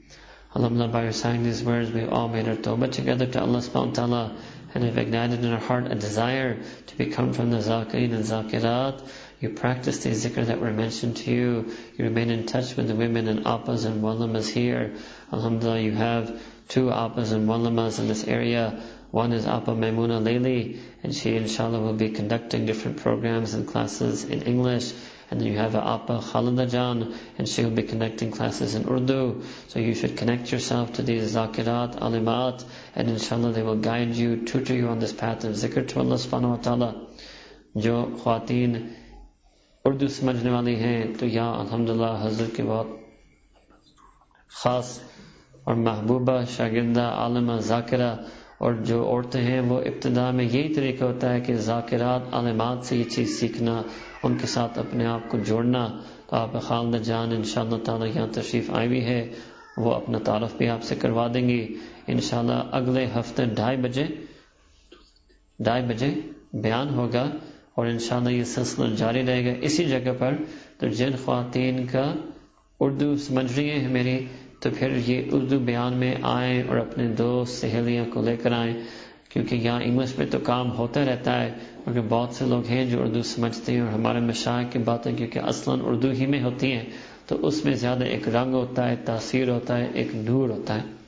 Alhamdulillah, 0.54 0.88
by 0.92 1.02
reciting 1.04 1.42
these 1.42 1.62
words, 1.62 1.90
we 1.90 2.04
all 2.06 2.28
made 2.28 2.48
our 2.48 2.56
tawbah 2.56 2.90
together 2.90 3.26
to 3.26 3.40
Allah 3.42 3.58
subhanahu 3.58 3.88
wa 3.88 3.92
ta'ala 3.92 4.36
and 4.72 4.84
have 4.84 4.96
ignited 4.96 5.44
in 5.44 5.52
our 5.52 5.60
heart 5.60 5.90
a 5.92 5.94
desire 5.94 6.56
to 6.86 6.96
become 6.96 7.34
from 7.34 7.50
the 7.50 7.58
zakirin 7.58 8.14
and 8.14 8.24
zakirat. 8.24 9.06
You 9.40 9.50
practice 9.50 10.02
the 10.02 10.10
zikr 10.10 10.46
that 10.46 10.60
were 10.60 10.72
mentioned 10.72 11.18
to 11.18 11.30
you. 11.30 11.72
You 11.98 12.04
remain 12.06 12.30
in 12.30 12.46
touch 12.46 12.76
with 12.76 12.88
the 12.88 12.94
women 12.94 13.28
and 13.28 13.44
appas 13.44 13.84
and 13.84 14.02
wallamas 14.02 14.48
here. 14.48 14.94
Alhamdulillah, 15.30 15.80
you 15.80 15.92
have 15.92 16.40
two 16.68 16.86
appas 16.86 17.32
and 17.32 17.46
one 17.46 17.64
lamas 17.64 17.98
in 17.98 18.08
this 18.08 18.24
area. 18.24 18.82
One 19.10 19.32
is 19.32 19.46
Appa 19.46 19.74
Maimuna 19.74 20.20
Leili, 20.20 20.78
and 21.02 21.14
she 21.14 21.36
inshallah 21.36 21.80
will 21.80 21.94
be 21.94 22.10
conducting 22.10 22.66
different 22.66 22.98
programs 22.98 23.54
and 23.54 23.66
classes 23.66 24.24
in 24.24 24.42
English. 24.42 24.92
And 25.30 25.40
then 25.40 25.48
you 25.48 25.58
have 25.58 25.74
Appa 25.74 26.20
Khalida 26.20 26.70
Jan, 26.70 27.14
and 27.38 27.48
she 27.48 27.64
will 27.64 27.70
be 27.70 27.82
conducting 27.82 28.30
classes 28.30 28.74
in 28.74 28.88
Urdu. 28.88 29.42
So 29.68 29.78
you 29.78 29.94
should 29.94 30.16
connect 30.16 30.52
yourself 30.52 30.92
to 30.94 31.02
these 31.02 31.34
zakirat, 31.34 31.98
alimat, 31.98 32.64
and 32.94 33.08
inshallah 33.08 33.52
they 33.52 33.62
will 33.62 33.76
guide 33.76 34.14
you, 34.14 34.44
tutor 34.44 34.74
you 34.74 34.88
on 34.88 34.98
this 34.98 35.12
path 35.12 35.44
of 35.44 35.54
zikr 35.54 35.88
to 35.88 36.00
Allah 36.00 36.16
subhanahu 36.16 36.50
wa 36.50 36.62
ta'ala. 36.68 36.94
जो 37.76 37.94
खातन 38.24 38.72
उर्दू 39.86 40.06
समझने 40.08 40.50
वाली 40.50 40.74
हैं 40.76 41.16
तो 41.18 41.26
यहाँ 41.26 41.58
अल्हम्दुलिल्लाह 41.64 42.22
हजरत 42.26 42.54
के 42.56 42.62
बहुत 42.62 42.88
ख़ास 44.62 44.88
और 45.68 45.74
महबूबा 45.76 46.36
शागिर्दा 46.56 47.04
आलमा 47.24 47.58
जाकिरा 47.68 48.08
اور 48.61 48.73
جو 48.73 48.97
عورتیں 49.05 49.41
ہیں 49.41 49.59
وہ 49.59 49.79
ابتدا 49.81 50.31
میں 50.31 50.45
یہی 50.45 50.73
طریقہ 50.73 51.03
ہوتا 51.03 51.33
ہے 51.33 51.39
کہ 51.41 51.53
ذاکرات 51.55 52.33
علامات 52.33 52.85
سے 52.85 52.97
یہ 52.97 53.03
چیز 53.03 53.39
سیکھنا، 53.39 53.81
ان 54.23 54.37
کے 54.37 54.47
ساتھ 54.47 54.79
اپنے 54.79 55.05
آپ 55.05 55.29
کو 55.29 55.37
جوڑنا۔ 55.39 55.87
آپ 56.31 56.61
خالدہ 56.61 56.97
جان 56.97 57.31
ان 57.35 57.43
شاء 57.43 57.61
اللہ 57.61 57.83
تعالیٰ 57.83 58.07
یہاں 58.15 58.27
تشریف 58.33 58.69
آئی 58.71 58.87
ہوئی 58.87 59.05
ہے، 59.05 59.21
وہ 59.77 59.93
اپنا 59.93 60.17
تعارف 60.17 60.55
بھی 60.57 60.67
آپ 60.69 60.83
سے 60.83 60.95
کروا 60.95 61.27
دیں 61.33 61.47
گی 61.49 61.61
انشاءاللہ 62.07 62.59
اگلے 62.71 63.05
ہفتے 63.15 63.45
ڈھائی 63.45 63.77
بجے 63.77 64.05
ڈھائی 65.59 65.83
بجے 65.83 66.09
بیان 66.53 66.89
ہوگا 66.89 67.29
اور 67.75 67.85
انشاءاللہ 67.85 68.29
یہ 68.29 68.43
سلسلہ 68.43 68.95
جاری 68.95 69.25
رہے 69.25 69.45
گا 69.45 69.57
اسی 69.61 69.85
جگہ 69.85 70.13
پر۔ 70.19 70.35
تو 70.79 70.87
جن 70.87 71.11
خواتین 71.25 71.85
کا 71.87 72.13
اردو 72.79 73.15
سمجھ 73.17 73.53
رہی 73.55 73.69
ہیں 73.69 73.87
میری 73.87 74.17
تو 74.61 74.69
پھر 74.79 74.97
یہ 75.05 75.21
اردو 75.31 75.59
بیان 75.59 75.93
میں 75.93 76.15
آئیں 76.21 76.63
اور 76.67 76.77
اپنے 76.77 77.07
دوست 77.07 77.61
سہیلیاں 77.61 78.05
کو 78.13 78.21
لے 78.21 78.35
کر 78.37 78.51
آئیں، 78.51 78.73
کیونکہ 79.29 79.55
یہاں 79.55 79.81
انگلش 79.83 80.17
میں 80.17 80.25
تو 80.31 80.37
کام 80.43 80.71
ہوتا 80.71 81.05
رہتا 81.05 81.41
ہے، 81.41 81.51
کیونکہ 81.83 82.01
بہت 82.09 82.35
سے 82.35 82.45
لوگ 82.45 82.65
ہیں 82.65 82.85
جو 82.85 83.01
اردو 83.01 83.21
سمجھتے 83.21 83.73
ہیں 83.73 83.81
اور 83.81 83.89
ہمارے 83.89 84.19
مشاہد 84.19 84.73
کی 84.73 84.79
باتیں 84.79 85.15
کیونکہ 85.17 85.39
اصلاً 85.39 85.79
اردو 85.83 86.09
ہی 86.09 86.25
میں 86.25 86.43
ہوتی 86.43 86.71
ہیں، 86.71 86.85
تو 87.27 87.47
اس 87.47 87.65
میں 87.65 87.73
زیادہ 87.73 88.03
ایک 88.03 88.29
رنگ 88.29 88.53
ہوتا 88.53 88.89
ہے، 88.89 88.95
تاثیر 89.05 89.49
ہوتا 89.49 89.77
ہے، 89.77 89.87
ایک 89.93 90.15
نور 90.15 90.49
ہوتا 90.49 90.75
ہے 90.75 91.01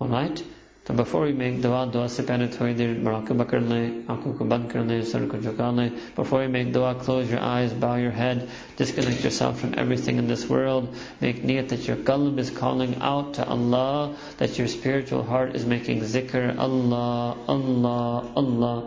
رائٹ 0.00 0.30
right? 0.30 0.59
तो 0.87 0.93
बिफोर 0.93 1.25
वी 1.25 1.33
मेक 1.33 1.61
दुआ 1.61 1.77
दुआ 1.93 2.07
से 2.15 2.23
पहले 2.23 2.47
थोड़ी 2.55 2.73
देर 2.79 2.89
मराकबा 3.05 3.43
कर 3.51 3.61
लें 3.69 4.05
आंखों 4.13 4.33
को 4.41 4.45
बंद 4.51 4.69
कर 4.71 4.83
लें 4.89 5.01
सर 5.11 5.25
को 5.31 5.37
झुका 5.37 5.69
लें 5.77 5.89
before 6.17 6.41
you 6.43 6.51
make 6.55 6.69
dua 6.75 6.91
close 6.99 7.31
your 7.33 7.39
eyes 7.47 7.73
bow 7.85 7.93
your 8.01 8.11
head 8.17 8.43
disconnect 8.81 9.25
yourself 9.27 9.59
from 9.63 9.73
everything 9.83 10.21
in 10.23 10.29
this 10.33 10.43
world 10.51 11.01
make 11.23 11.41
niyat 11.51 11.73
that 11.73 11.87
your 11.89 11.97
qalb 12.11 12.43
is 12.45 12.51
calling 12.59 12.93
out 13.13 13.33
to 13.39 13.47
Allah 13.57 14.13
that 14.43 14.59
your 14.61 14.67
spiritual 14.75 15.25
heart 15.33 15.57
is 15.61 15.65
making 15.73 16.05
zikr 16.13 16.45
Allah 16.67 17.35
Allah 17.57 18.31
Allah 18.43 18.77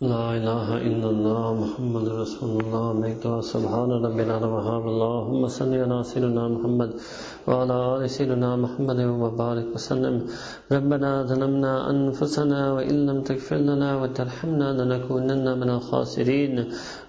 لا 0.00 0.28
الہ 0.30 0.74
الا 0.74 1.08
اللہ 1.08 1.46
محمد 1.58 2.06
رسول 2.08 2.50
اللہ 2.56 2.84
علیہ 2.88 3.40
سبحان 3.42 3.90
رب 4.04 4.18
العالم 4.18 4.52
اللہم 4.54 5.46
صلی 5.48 5.80
علی 5.82 6.02
سیدنا 6.12 6.46
محمد 6.48 6.92
وعلى 7.47 7.75
آل 7.95 8.09
سيدنا 8.09 8.55
محمد 8.55 8.99
وبارك 8.99 9.67
وسلم 9.75 10.15
ربنا 10.71 11.23
ظلمنا 11.23 11.73
أنفسنا 11.89 12.73
وإن 12.73 13.05
لم 13.05 13.21
تغفر 13.23 13.55
لنا 13.55 13.89
وترحمنا 14.01 14.67
لنكونن 14.79 15.45
من 15.59 15.69
الخاسرين 15.69 16.55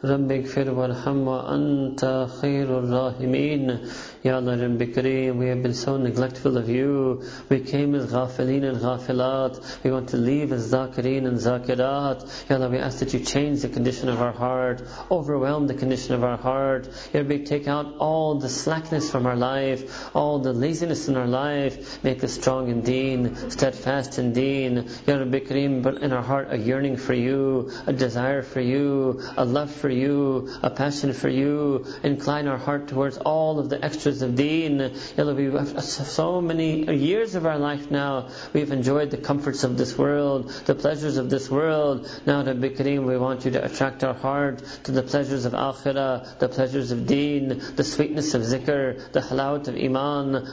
رب 0.04 0.28
اغفر 0.32 0.66
وارحم 0.78 1.18
وأنت 1.28 2.26
خير 2.40 2.68
الراحمين 2.78 3.78
Ya 4.24 4.36
Allah 4.36 4.56
Rabbi 4.56 4.86
Kareem, 4.86 5.36
we 5.36 5.48
have 5.48 5.62
been 5.62 5.74
so 5.74 5.98
neglectful 5.98 6.56
of 6.56 6.66
you. 6.66 7.22
We 7.50 7.60
came 7.60 7.94
as 7.94 8.10
ghafilin 8.10 8.64
and 8.64 8.78
ghafilat. 8.78 9.84
We 9.84 9.90
want 9.90 10.08
to 10.10 10.16
leave 10.16 10.50
as 10.50 10.72
zakirin 10.72 11.26
and 11.26 11.36
zakirat. 11.36 12.48
Ya 12.48 12.56
Allah, 12.56 12.70
we 12.70 12.78
ask 12.78 13.00
that 13.00 13.12
you 13.12 13.20
change 13.20 13.60
the 13.60 13.68
condition 13.68 14.08
of 14.08 14.22
our 14.22 14.32
heart, 14.32 14.82
overwhelm 15.10 15.66
the 15.66 15.74
condition 15.74 16.14
of 16.14 16.24
our 16.24 16.38
heart. 16.38 16.88
Ya 17.12 17.20
Rabbi, 17.20 17.44
take 17.44 17.68
out 17.68 17.96
all 17.98 18.38
the 18.38 18.48
slackness 18.48 19.10
from 19.10 19.26
our 19.26 19.36
life, 19.36 20.08
all 20.16 20.27
the 20.37 20.53
laziness 20.53 21.07
in 21.07 21.17
our 21.17 21.25
life. 21.25 22.03
Make 22.03 22.23
us 22.23 22.33
strong 22.33 22.69
in 22.69 22.81
deen, 22.81 23.35
steadfast 23.49 24.19
in 24.19 24.33
deen. 24.33 24.87
Ya 25.07 25.15
Rabbi 25.15 25.39
Kareem, 25.39 25.81
but 25.81 26.03
in 26.03 26.13
our 26.13 26.21
heart 26.21 26.49
a 26.51 26.57
yearning 26.57 26.97
for 26.97 27.15
you, 27.15 27.71
a 27.87 27.93
desire 27.93 28.43
for 28.43 28.59
you, 28.61 29.21
a 29.37 29.45
love 29.45 29.71
for 29.71 29.89
you, 29.89 30.49
a 30.61 30.69
passion 30.69 31.13
for 31.13 31.29
you. 31.29 31.85
Incline 32.03 32.47
our 32.47 32.57
heart 32.57 32.89
towards 32.89 33.17
all 33.17 33.59
of 33.59 33.69
the 33.69 33.83
extras 33.83 34.21
of 34.21 34.35
deen. 34.35 34.77
We 35.17 35.45
have 35.45 35.83
so 35.83 36.41
many 36.41 36.93
years 36.95 37.35
of 37.35 37.45
our 37.45 37.57
life 37.57 37.89
now. 37.89 38.29
We've 38.53 38.71
enjoyed 38.71 39.11
the 39.11 39.17
comforts 39.17 39.63
of 39.63 39.77
this 39.77 39.97
world, 39.97 40.49
the 40.65 40.75
pleasures 40.75 41.17
of 41.17 41.29
this 41.29 41.49
world. 41.49 42.07
Now, 42.25 42.43
Rabbi 42.43 42.69
Kareem, 42.69 43.05
we 43.05 43.17
want 43.17 43.45
you 43.45 43.51
to 43.51 43.63
attract 43.63 44.03
our 44.03 44.13
heart 44.13 44.61
to 44.83 44.91
the 44.91 45.03
pleasures 45.03 45.45
of 45.45 45.53
akhirah, 45.53 46.39
the 46.39 46.49
pleasures 46.49 46.91
of 46.91 47.07
deen, 47.07 47.61
the 47.75 47.83
sweetness 47.83 48.33
of 48.33 48.41
zikr, 48.41 49.11
the 49.11 49.21
halawat 49.21 49.67
of 49.67 49.75
iman, 49.75 50.08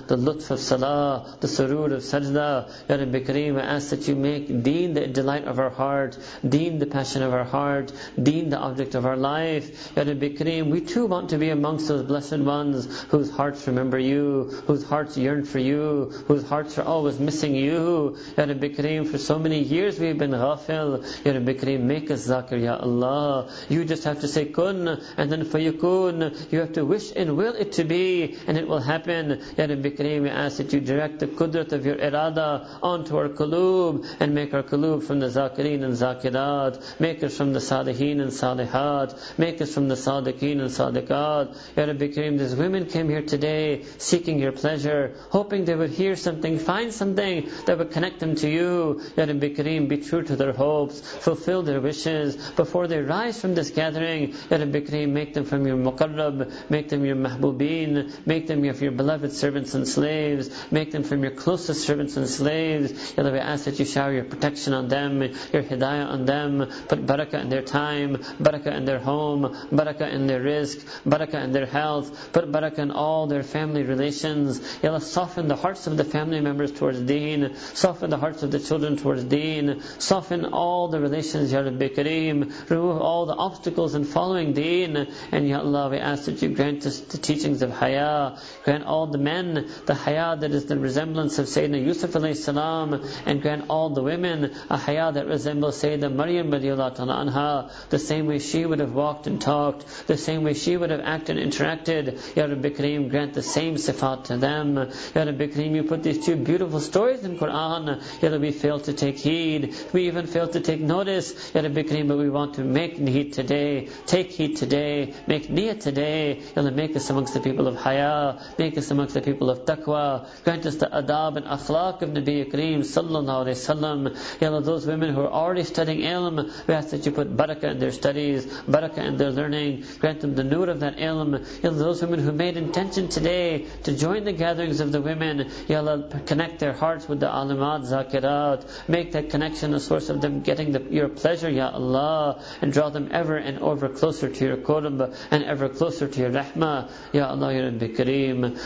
the 0.09 0.17
lutf 0.17 0.51
of 0.51 0.61
salah, 0.61 1.37
the 1.41 1.49
surur 1.49 1.93
of 1.93 2.03
sajda. 2.03 2.69
Ya 2.89 2.97
Rabbi 2.97 3.21
Kareem, 3.21 3.59
I 3.59 3.65
ask 3.77 3.91
that 3.91 4.07
you 4.09 4.17
make 4.17 4.63
deen 4.63 4.95
the 4.95 5.07
delight 5.07 5.45
of 5.45 5.59
our 5.59 5.71
heart, 5.71 6.19
deen 6.47 6.79
the 6.79 6.87
passion 6.87 7.23
of 7.23 7.33
our 7.33 7.45
heart, 7.45 7.93
deen 8.23 8.51
the 8.51 8.59
object 8.59 8.95
of 8.95 9.07
our 9.07 9.17
life. 9.17 9.93
Ya 9.97 10.03
Rabbi 10.03 10.31
Kareem, 10.31 10.71
we 10.71 10.81
too 10.81 11.07
want 11.07 11.31
to 11.31 11.39
be 11.39 11.51
amongst 11.51 11.89
those 11.89 12.03
blessed 12.03 12.39
ones 12.39 13.03
whose 13.05 13.31
hearts 13.31 13.67
remember 13.67 13.99
you, 13.99 14.45
whose 14.67 14.85
hearts 14.85 15.17
yearn 15.17 15.45
for 15.45 15.59
you, 15.59 16.13
whose 16.27 16.47
hearts 16.47 16.79
are 16.79 16.85
always 16.85 17.19
missing 17.19 17.55
you. 17.55 18.17
Ya 18.37 18.45
Rabbi 18.45 18.69
Kareem, 18.69 19.09
for 19.11 19.19
so 19.19 19.39
many 19.39 19.61
years 19.63 19.99
we've 19.99 20.19
been 20.19 20.33
ghafil. 20.33 21.05
Ya 21.25 21.33
Rabbi 21.33 21.55
Kareem, 21.55 21.81
make 21.81 22.11
us 22.11 22.27
zakir, 22.27 22.63
Ya 22.63 22.77
Allah. 22.77 23.51
You 23.69 23.85
just 23.85 24.05
have 24.05 24.21
to 24.21 24.29
say 24.29 24.47
kun, 24.47 24.89
and 25.17 25.33
then 25.33 25.45
fayakun. 25.45 26.53
You 26.53 26.61
have 26.61 26.75
to 26.75 26.85
wish 26.85 27.13
and 27.15 27.37
will 27.37 27.55
it 27.55 27.73
to 27.73 27.85
be, 27.85 28.37
and 28.47 28.57
it 28.57 28.67
will 28.69 28.81
happen. 28.81 29.43
Rabbi 29.59 29.91
Kareem, 29.91 30.23
we 30.23 30.29
ask 30.29 30.59
that 30.59 30.73
you 30.73 30.81
direct 30.81 31.21
the 31.21 31.27
kudrat 31.27 31.73
of 31.73 31.87
your 31.87 31.97
irada 31.97 32.79
onto 32.83 33.17
our 33.17 33.29
kulub, 33.29 34.07
and 34.21 34.35
make 34.35 34.53
our 34.53 34.63
kulub 34.63 35.03
from 35.05 35.21
the 35.21 35.27
zakirin 35.27 35.83
and 35.83 35.95
zakirat. 35.95 37.01
Make 37.01 37.23
us 37.23 37.37
from 37.37 37.53
the 37.53 37.61
salihin 37.61 38.21
and 38.21 38.31
salihat. 38.31 39.39
Make 39.39 39.61
us 39.61 39.73
from 39.73 39.89
the 39.89 39.95
sadiqeen 39.95 40.61
and 40.61 40.71
sadiqat. 40.71 41.57
Ya 41.77 41.85
Rabbi 41.85 42.09
Kareem, 42.09 42.39
these 42.39 42.55
women 42.55 42.87
came 42.87 43.09
here 43.09 43.23
today 43.23 43.85
seeking 43.99 44.39
your 44.39 44.53
pleasure, 44.53 45.15
hoping 45.31 45.65
they 45.65 45.75
would 45.75 45.91
hear 45.91 46.17
something, 46.17 46.59
find 46.59 46.93
something 46.93 47.51
that 47.67 47.79
would 47.79 47.91
connect 47.91 48.21
them 48.21 48.35
to 48.37 48.49
you. 48.49 49.01
Ya 49.17 49.25
Rabbi 49.25 49.49
Kareem, 49.55 49.89
be 49.89 49.99
true 49.99 50.23
to 50.23 50.37
their 50.37 50.53
hopes, 50.53 51.01
fulfill 51.01 51.63
their 51.63 51.81
wishes. 51.81 52.37
before 52.57 52.87
they 52.87 53.01
rise 53.01 53.41
from 53.41 53.55
this 53.55 53.71
gathering. 53.71 54.35
Ya 54.51 54.59
Rabbi 54.59 54.81
Kareem, 54.81 55.11
make 55.11 55.35
them 55.35 55.45
from 55.45 55.67
your 55.67 55.77
muqarrab, 55.77 56.71
make 56.71 56.89
them 56.89 57.05
your 57.05 57.17
mahbubeen, 57.17 58.27
make 58.27 58.47
them 58.47 58.65
of 58.69 58.83
your 58.83 58.93
beloved 58.93 59.33
servants 59.37 59.75
and 59.75 59.87
slaves, 59.87 60.51
make 60.71 60.91
them 60.91 61.05
from 61.05 61.23
your 61.23 61.33
closest 61.33 61.87
servants 61.87 62.17
and 62.17 62.29
slaves. 62.29 63.15
Ya 63.17 63.25
Rabbi, 63.25 63.39
ask 63.39 63.65
that 63.65 63.79
you 63.79 63.85
shower 63.85 64.13
your 64.13 64.25
protection 64.25 64.73
on 64.73 64.89
them, 64.89 65.23
your 65.23 65.63
hidayah 65.63 66.07
on 66.07 66.25
them, 66.25 66.71
put 66.89 67.05
barakah 67.07 67.43
in 67.43 67.49
their 67.49 67.63
time, 67.63 68.17
barakah 68.41 68.77
in 68.77 68.85
their 68.85 68.99
home, 68.99 69.43
barakah 69.71 70.13
in 70.13 70.27
their 70.27 70.41
rizq, 70.41 70.85
barakah 71.05 71.45
in 71.45 71.53
their 71.53 71.67
health, 71.67 72.33
put 72.33 72.51
barakah 72.51 72.79
in 72.79 72.91
all 72.91 73.27
their 73.27 73.43
family 73.43 73.83
relations. 73.83 74.61
Ya 74.83 74.91
Allah, 74.91 75.01
soften 75.01 75.49
the 75.49 75.57
hearts 75.57 75.87
of 75.87 75.97
the 75.97 76.05
family 76.05 76.41
members 76.41 76.73
towards 76.73 77.01
deen, 77.01 77.57
soften 77.75 78.11
the 78.11 78.19
hearts 78.19 78.43
of 78.43 78.51
the 78.51 78.61
children 78.61 78.97
towards 78.97 79.25
deen, 79.25 79.83
soften 79.99 80.45
all 80.47 80.89
the 80.89 81.01
relations, 81.01 81.53
Ya 81.53 81.61
Rabbi 81.61 81.89
Kareem, 81.89 82.71
remove 82.71 83.01
all 83.01 83.27
the 83.27 83.35
obstacles 83.35 83.95
in 83.95 84.05
following 84.05 84.53
deen, 84.53 84.97
and 85.33 85.49
Ya 85.49 85.59
Allah, 85.59 85.91
we 85.91 85.99
ask 85.99 86.25
that 86.25 86.43
you 86.43 86.49
grant 86.49 86.87
us 86.87 87.01
the 87.01 87.19
teachings 87.19 87.63
of 87.63 87.71
haya, 87.71 88.39
grant 88.65 88.85
all 88.85 89.07
the 89.07 89.19
men 89.27 89.69
the 89.87 89.95
haya 90.05 90.29
that 90.41 90.53
is 90.61 90.67
the 90.67 90.79
resemblance 90.87 91.39
of 91.39 91.47
Sayyidina 91.47 91.85
Yusuf 91.85 92.13
alayhi 92.13 92.37
salam, 92.37 92.95
and 93.27 93.43
grant 93.43 93.67
all 93.69 93.91
the 93.91 94.03
women 94.03 94.53
a 94.71 94.79
haya 94.87 95.11
that 95.13 95.27
resembles 95.27 95.83
Sayyidina 95.83 96.13
Maryam 96.23 96.51
anha, 96.51 97.71
the 97.91 97.99
same 97.99 98.27
way 98.27 98.39
she 98.39 98.65
would 98.65 98.81
have 98.81 98.93
walked 98.93 99.27
and 99.27 99.41
talked, 99.41 100.07
the 100.07 100.17
same 100.17 100.45
way 100.45 100.55
she 100.55 100.77
would 100.77 100.91
have 100.91 101.01
acted 101.01 101.39
and 101.39 101.53
interacted. 101.53 102.37
Ya 102.37 102.45
Rabbi 102.45 102.71
Kareem, 102.71 103.11
grant 103.11 103.35
the 103.35 103.43
same 103.43 103.77
sifat 103.77 104.25
to 104.25 104.37
them. 104.37 104.77
Ya 104.77 105.23
Rabbi 105.23 105.47
Kareem, 105.47 105.75
you 105.75 105.85
put 105.85 106.03
these 106.03 106.25
two 106.25 106.37
beautiful 106.37 106.81
stories 106.81 107.25
in 107.25 107.39
Quran. 107.39 108.03
Rabbi, 108.23 108.39
we 108.39 108.53
fail 108.53 108.81
to 108.81 108.93
take 108.93 109.19
heed. 109.19 109.75
We 109.93 110.07
even 110.07 110.27
fail 110.27 110.49
to 110.49 110.61
take 110.61 110.81
notice. 110.81 111.55
Ya 111.55 111.63
Rabbi 111.63 111.83
Kareem, 111.83 112.09
but 112.09 112.19
we 112.19 112.31
want 112.31 112.55
to 112.55 112.65
make 112.65 112.97
heed 112.97 113.33
today. 113.33 113.89
Take 114.07 114.33
heed 114.33 114.57
today. 114.57 115.15
Make 115.27 115.49
niyat 115.49 115.81
today. 115.81 116.43
Ya 116.57 116.63
make 116.71 116.97
us 116.97 117.09
amongst 117.11 117.35
the 117.35 117.41
people 117.41 117.67
of 117.67 117.77
haya. 117.77 118.39
Make 118.59 118.77
us 118.79 118.91
amongst 118.91 119.16
the 119.17 119.23
people 119.23 119.51
of 119.51 119.65
taqwa. 119.65 120.29
Grant 120.45 120.67
us 120.67 120.77
the 120.77 120.87
adab 120.87 121.37
and 121.37 121.47
akhlaq 121.47 122.03
of 122.03 122.11
Nabi 122.11 122.51
Kareem 122.53 122.81
sallallahu 122.81 123.47
alayhi 123.47 123.61
wasallam. 123.61 124.41
Ya 124.41 124.49
Allah, 124.49 124.63
those 124.63 124.87
women 124.87 125.15
who 125.15 125.23
are 125.23 125.33
already 125.43 125.65
studying 125.65 126.01
ilm, 126.01 126.37
we 126.67 126.75
ask 126.75 126.91
that 126.91 127.07
you 127.07 127.13
put 127.13 127.35
barakah 127.35 127.71
in 127.73 127.79
their 127.79 127.93
studies, 127.93 128.47
barakah 128.47 128.99
in 128.99 129.17
their 129.17 129.31
learning. 129.31 129.85
Grant 130.01 130.21
them 130.21 130.35
the 130.35 130.45
nur 130.45 130.69
of 130.69 130.81
that 130.81 130.99
ilm. 130.99 131.33
Ya 131.63 131.71
Allah, 131.71 131.79
those 131.79 132.03
women 132.03 132.21
who 132.21 132.33
made 132.33 132.57
intention 132.57 133.09
today 133.09 133.67
to 133.85 133.97
join 133.97 134.25
the 134.25 134.33
gatherings 134.33 134.81
of 134.81 134.93
the 134.93 135.01
women, 135.01 135.51
Ya 135.67 135.79
Allah, 135.79 136.09
connect 136.27 136.59
their 136.59 136.75
hearts 136.75 137.09
with 137.09 137.21
the 137.21 137.27
alimat, 137.27 137.89
zakirat. 137.93 138.69
Make 138.89 139.13
that 139.13 139.31
connection 139.31 139.73
a 139.75 139.81
source 139.81 140.11
of 140.11 140.21
them 140.21 140.43
getting 140.43 140.73
the, 140.73 140.83
your 140.91 141.09
pleasure, 141.09 141.49
Ya 141.49 141.71
Allah, 141.71 142.43
and 142.61 142.73
draw 142.73 142.91
them 142.91 143.09
ever 143.13 143.37
and 143.37 143.63
ever 143.63 143.89
closer 143.89 144.29
to 144.29 144.45
your 144.45 144.59
qurb 144.59 144.87
and 145.31 145.45
ever 145.45 145.71
closer 145.71 146.07
to 146.07 146.21
your 146.21 146.31
rahmah. 146.31 146.91
Ya 147.13 147.29
Allah, 147.31 147.55
Ya 147.55 147.65
Rabbi 147.65 147.89
Kareem. 147.89 148.57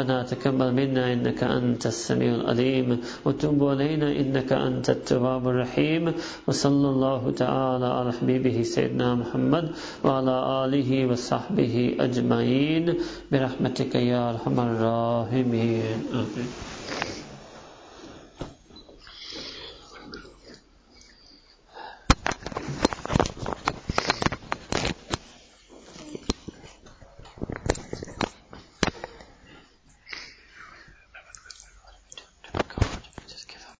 ربنا 0.00 0.22
تقبل 0.22 0.72
منا 0.72 1.12
إنك 1.12 1.44
أنت 1.44 1.86
السميع 1.86 2.34
العليم 2.34 3.00
وتب 3.24 3.64
علينا 3.64 4.08
إنك 4.12 4.52
أنت 4.52 4.90
التواب 4.90 5.48
الرحيم 5.48 6.12
وصلى 6.48 6.88
الله 6.88 7.30
تعالى 7.36 7.86
على 7.86 8.12
حبيبه 8.12 8.62
سيدنا 8.62 9.14
محمد 9.14 9.70
وعلى 10.04 10.64
آله 10.64 11.06
وصحبه 11.06 11.96
أجمعين 12.00 12.94
برحمتك 13.32 13.94
يا 13.94 14.30
أرحم 14.30 14.60
الراحمين. 14.60 15.98
آمين 16.12 16.69